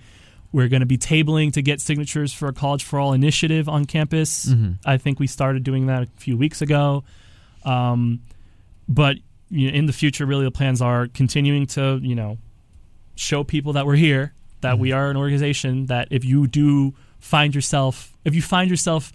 We're 0.51 0.67
going 0.67 0.81
to 0.81 0.85
be 0.85 0.99
tabling 0.99 1.53
to 1.53 1.63
get 1.63 1.81
signatures 1.81 2.31
for 2.31 2.47
a 2.47 2.53
college 2.53 2.83
for 2.83 2.99
all 2.99 3.13
initiative 3.13 3.67
on 3.67 3.85
campus. 3.85 4.45
I 4.85 4.97
think 4.97 5.19
we 5.19 5.25
started 5.25 5.63
doing 5.63 5.87
that 5.87 6.03
a 6.03 6.07
few 6.17 6.37
weeks 6.37 6.61
ago. 6.61 7.03
Um, 7.65 8.21
but 8.87 9.17
you 9.49 9.71
know, 9.71 9.77
in 9.77 9.87
the 9.87 9.93
future, 9.93 10.25
really, 10.25 10.43
the 10.43 10.51
plans 10.51 10.81
are 10.81 11.07
continuing 11.07 11.65
to 11.67 11.99
you 12.01 12.15
know 12.15 12.37
show 13.15 13.43
people 13.43 13.73
that 13.73 13.85
we're 13.87 13.95
here, 13.95 14.33
that 14.61 14.77
we 14.77 14.91
are 14.91 15.09
an 15.09 15.17
organization. 15.17 15.87
That 15.87 16.09
if 16.11 16.23
you 16.23 16.45
do 16.45 16.93
find 17.19 17.55
yourself, 17.55 18.13
if 18.23 18.35
you 18.35 18.43
find 18.43 18.69
yourself 18.69 19.11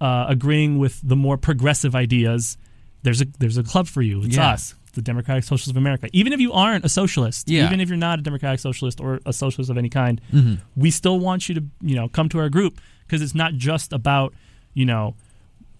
uh, 0.00 0.26
agreeing 0.28 0.78
with 0.78 1.00
the 1.06 1.16
more 1.16 1.36
progressive 1.36 1.94
ideas, 1.94 2.56
there's 3.02 3.20
a 3.20 3.26
there's 3.38 3.56
a 3.58 3.62
club 3.62 3.86
for 3.86 4.02
you. 4.02 4.22
It's 4.22 4.36
Yeah. 4.36 4.50
us, 4.50 4.74
the 4.94 5.02
Democratic 5.02 5.44
Socialists 5.44 5.70
of 5.70 5.76
America. 5.76 6.08
Even 6.12 6.32
if 6.32 6.40
you 6.40 6.52
aren't 6.52 6.84
a 6.84 6.88
socialist, 6.88 7.48
Yeah. 7.48 7.66
even 7.66 7.80
if 7.80 7.88
you're 7.88 7.96
not 7.98 8.18
a 8.18 8.22
Democratic 8.22 8.60
Socialist 8.60 9.00
or 9.00 9.20
a 9.26 9.32
socialist 9.32 9.70
of 9.70 9.78
any 9.78 9.88
kind, 9.88 10.20
Mm-hmm. 10.32 10.54
we 10.76 10.90
still 10.90 11.18
want 11.18 11.48
you 11.48 11.54
to 11.56 11.64
you 11.82 11.94
know 11.96 12.08
come 12.08 12.28
to 12.30 12.38
our 12.38 12.48
group 12.48 12.80
because 13.06 13.22
it's 13.22 13.34
not 13.34 13.54
just 13.54 13.92
about 13.92 14.34
you 14.74 14.84
know 14.86 15.14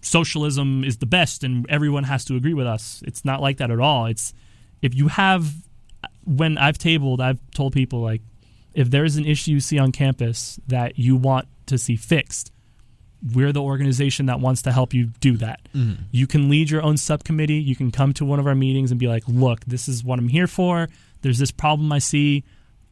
socialism 0.02 0.82
is 0.84 0.96
the 0.98 1.06
best 1.06 1.44
and 1.44 1.66
everyone 1.68 2.04
has 2.04 2.24
to 2.26 2.36
agree 2.36 2.54
with 2.54 2.66
us. 2.66 3.02
It's 3.06 3.24
not 3.24 3.40
like 3.40 3.58
that 3.58 3.70
at 3.70 3.80
all. 3.80 4.06
It's 4.06 4.32
if 4.82 4.94
you 4.94 5.08
have 5.08 5.52
when 6.24 6.56
I've 6.58 6.78
tabled, 6.78 7.20
I've 7.20 7.38
told 7.54 7.72
people 7.72 8.00
like 8.00 8.22
if 8.72 8.90
there's 8.90 9.16
an 9.16 9.26
issue 9.26 9.52
you 9.52 9.60
see 9.60 9.78
on 9.78 9.92
campus 9.92 10.58
that 10.68 10.98
you 10.98 11.16
want 11.16 11.48
to 11.66 11.76
see 11.76 11.96
fixed, 11.96 12.52
we're 13.34 13.52
the 13.52 13.62
organization 13.62 14.26
that 14.26 14.40
wants 14.40 14.62
to 14.62 14.72
help 14.72 14.94
you 14.94 15.10
do 15.20 15.36
that. 15.38 15.60
Mm-hmm. 15.74 16.04
You 16.10 16.26
can 16.26 16.48
lead 16.48 16.70
your 16.70 16.82
own 16.82 16.96
subcommittee. 16.96 17.54
You 17.54 17.76
can 17.76 17.90
come 17.90 18.12
to 18.14 18.24
one 18.24 18.38
of 18.38 18.46
our 18.46 18.54
meetings 18.54 18.90
and 18.90 18.98
be 18.98 19.08
like, 19.08 19.24
"Look, 19.28 19.64
this 19.66 19.88
is 19.88 20.02
what 20.02 20.18
I'm 20.18 20.28
here 20.28 20.46
for. 20.46 20.88
There's 21.22 21.38
this 21.38 21.50
problem 21.50 21.92
I 21.92 21.98
see. 21.98 22.44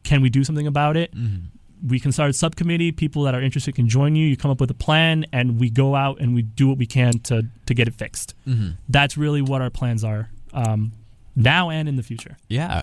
Can 0.03 0.21
we 0.21 0.29
do 0.29 0.43
something 0.43 0.67
about 0.67 0.97
it?" 0.97 1.13
Mm-hmm. 1.15 1.87
we 1.87 1.99
can 1.99 2.11
start 2.11 2.29
a 2.29 2.33
subcommittee. 2.33 2.91
People 2.91 3.23
that 3.23 3.33
are 3.33 3.41
interested 3.41 3.73
can 3.73 3.87
join 3.87 4.15
you. 4.15 4.27
You 4.27 4.35
come 4.37 4.51
up 4.51 4.59
with 4.59 4.69
a 4.69 4.75
plan, 4.75 5.25
and 5.31 5.59
we 5.59 5.69
go 5.69 5.95
out 5.95 6.19
and 6.19 6.35
we 6.35 6.41
do 6.41 6.67
what 6.67 6.77
we 6.77 6.85
can 6.85 7.19
to 7.19 7.47
to 7.65 7.73
get 7.73 7.87
it 7.87 7.95
fixed. 7.95 8.35
Mm-hmm. 8.47 8.71
That's 8.89 9.17
really 9.17 9.41
what 9.41 9.61
our 9.61 9.69
plans 9.69 10.03
are 10.03 10.29
um, 10.53 10.91
now 11.35 11.69
and 11.69 11.87
in 11.89 11.95
the 11.95 12.03
future. 12.03 12.37
Yeah. 12.47 12.81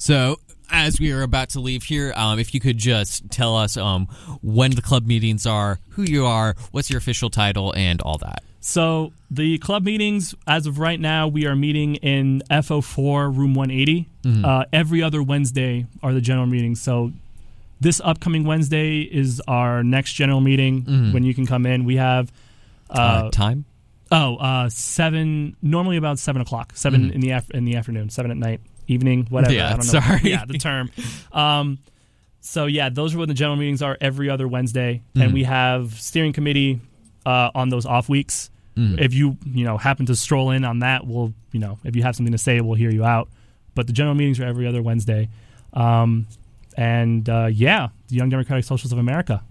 So, 0.00 0.40
as 0.70 0.98
we 0.98 1.12
are 1.12 1.20
about 1.22 1.50
to 1.50 1.60
leave 1.60 1.82
here, 1.82 2.14
um, 2.16 2.38
if 2.38 2.54
you 2.54 2.60
could 2.60 2.78
just 2.78 3.30
tell 3.30 3.54
us 3.54 3.76
um, 3.76 4.06
when 4.40 4.70
the 4.70 4.80
club 4.80 5.06
meetings 5.06 5.44
are, 5.46 5.78
who 5.90 6.02
you 6.04 6.24
are, 6.24 6.54
what's 6.70 6.88
your 6.88 6.96
official 6.98 7.28
title, 7.28 7.74
and 7.76 8.00
all 8.00 8.16
that. 8.18 8.42
So 8.60 9.12
the 9.30 9.58
club 9.58 9.84
meetings, 9.84 10.34
as 10.46 10.66
of 10.66 10.78
right 10.78 10.98
now, 10.98 11.28
we 11.28 11.44
are 11.46 11.54
meeting 11.54 11.96
in 11.96 12.42
FO4 12.50 13.36
room 13.36 13.54
180. 13.54 14.08
Uh, 14.44 14.64
every 14.72 15.02
other 15.02 15.22
Wednesday 15.22 15.86
are 16.02 16.14
the 16.14 16.20
general 16.22 16.46
meetings. 16.46 16.80
So 16.80 17.12
this 17.80 18.00
upcoming 18.02 18.44
Wednesday 18.44 19.00
is 19.00 19.40
our 19.48 19.82
next 19.82 20.12
general 20.14 20.40
meeting 20.40 21.12
when 21.12 21.24
you 21.24 21.34
can 21.34 21.46
come 21.46 21.66
in. 21.66 21.84
We 21.84 21.96
have 21.96 22.32
Uh, 22.88 23.28
time? 23.30 23.64
Oh, 24.10 24.36
uh, 24.36 24.68
seven. 24.70 25.56
Normally 25.62 25.96
about 25.98 26.18
seven 26.18 26.40
o'clock. 26.42 26.72
7 26.74 27.10
in 27.12 27.20
the 27.20 27.30
af- 27.30 27.50
in 27.50 27.64
the 27.64 27.76
afternoon. 27.76 28.08
Seven 28.10 28.30
at 28.30 28.36
night, 28.36 28.60
evening, 28.90 29.26
whatever. 29.30 29.54
Yeah, 29.54 29.66
I 29.66 29.70
don't 29.70 29.78
know. 29.78 30.00
sorry. 30.00 30.20
Yeah, 30.24 30.44
the 30.44 30.58
term. 30.58 30.90
Um, 31.32 31.78
so 32.40 32.66
yeah, 32.66 32.88
those 32.88 33.14
are 33.14 33.18
when 33.18 33.28
the 33.28 33.34
general 33.34 33.56
meetings 33.56 33.82
are 33.82 33.96
every 34.00 34.30
other 34.30 34.48
Wednesday, 34.48 35.02
and 35.14 35.32
we 35.32 35.44
have 35.44 35.92
steering 36.00 36.32
committee 36.32 36.80
uh, 37.26 37.50
on 37.54 37.68
those 37.68 37.86
off 37.86 38.08
weeks. 38.08 38.50
If 38.76 39.12
you 39.12 39.36
you 39.44 39.64
know 39.64 39.76
happen 39.76 40.06
to 40.06 40.16
stroll 40.16 40.50
in 40.52 40.64
on 40.64 40.78
that, 40.78 41.06
we'll 41.06 41.34
you 41.52 41.60
know 41.60 41.78
if 41.84 41.96
you 41.96 42.02
have 42.02 42.16
something 42.16 42.32
to 42.32 42.38
say, 42.38 42.62
we'll 42.62 42.76
hear 42.78 42.90
you 42.90 43.04
out. 43.04 43.28
But 43.74 43.86
the 43.86 43.92
general 43.92 44.14
meetings 44.14 44.40
are 44.40 44.46
every 44.46 44.66
other 44.66 44.80
Wednesday, 44.80 45.28
um, 45.74 46.26
and 46.78 47.28
uh, 47.28 47.48
yeah, 47.52 47.88
the 48.08 48.16
Young 48.16 48.30
Democratic 48.30 48.64
Socialists 48.64 48.92
of 48.92 48.98
America, 48.98 49.42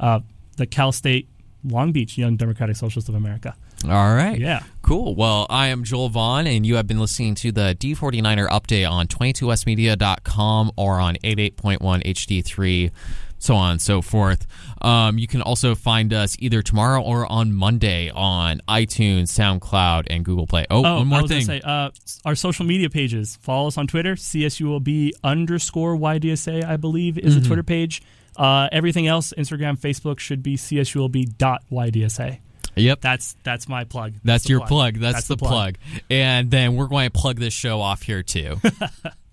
uh, 0.00 0.20
the 0.56 0.66
Cal 0.66 0.92
State 0.92 1.28
Long 1.62 1.92
Beach 1.92 2.16
Young 2.16 2.36
Democratic 2.36 2.76
Socialists 2.76 3.08
of 3.10 3.14
America. 3.16 3.54
All 3.84 4.14
right. 4.14 4.38
Yeah. 4.38 4.62
Cool. 4.84 5.14
Well, 5.14 5.46
I 5.48 5.68
am 5.68 5.82
Joel 5.82 6.10
Vaughn, 6.10 6.46
and 6.46 6.66
you 6.66 6.76
have 6.76 6.86
been 6.86 6.98
listening 7.00 7.34
to 7.36 7.50
the 7.50 7.74
D49er 7.80 8.48
update 8.48 8.88
on 8.90 9.06
22westmedia.com 9.08 10.72
or 10.76 11.00
on 11.00 11.16
88.1 11.24 11.78
HD3, 11.80 12.90
so 13.38 13.54
on 13.54 13.70
and 13.72 13.80
so 13.80 14.02
forth. 14.02 14.46
Um, 14.82 15.16
you 15.16 15.26
can 15.26 15.40
also 15.40 15.74
find 15.74 16.12
us 16.12 16.36
either 16.38 16.60
tomorrow 16.60 17.00
or 17.00 17.24
on 17.32 17.54
Monday 17.54 18.10
on 18.14 18.60
iTunes, 18.68 19.28
SoundCloud, 19.28 20.08
and 20.10 20.22
Google 20.22 20.46
Play. 20.46 20.66
Oh, 20.70 20.84
Oh, 20.84 20.96
one 20.98 21.06
more 21.06 21.26
thing. 21.26 21.46
Say, 21.46 21.62
uh, 21.64 21.88
our 22.26 22.34
social 22.34 22.66
media 22.66 22.90
pages. 22.90 23.36
Follow 23.40 23.68
us 23.68 23.78
on 23.78 23.86
Twitter. 23.86 24.16
CSULB 24.16 25.12
underscore 25.24 25.96
YDSA, 25.96 26.62
I 26.62 26.76
believe, 26.76 27.16
is 27.16 27.32
Mm-hmm. 27.32 27.40
the 27.42 27.46
Twitter 27.46 27.62
page. 27.62 28.02
Uh, 28.36 28.68
everything 28.70 29.06
else, 29.06 29.32
Instagram, 29.38 29.78
Facebook, 29.78 30.18
should 30.18 30.42
be 30.42 30.56
CSULB 30.58 31.38
dot 31.38 31.62
YDSA. 31.72 32.40
Yep. 32.76 33.00
That's 33.00 33.36
that's 33.42 33.68
my 33.68 33.84
plug. 33.84 34.14
That's 34.24 34.44
the 34.44 34.50
your 34.50 34.66
plug. 34.66 34.98
That's, 34.98 35.14
That's 35.14 35.28
the, 35.28 35.36
the 35.36 35.44
plug. 35.44 35.78
plug. 35.78 36.02
And 36.10 36.50
then 36.50 36.76
we're 36.76 36.88
going 36.88 37.10
to 37.10 37.18
plug 37.18 37.38
this 37.38 37.54
show 37.54 37.80
off 37.80 38.02
here 38.02 38.22
too. 38.22 38.60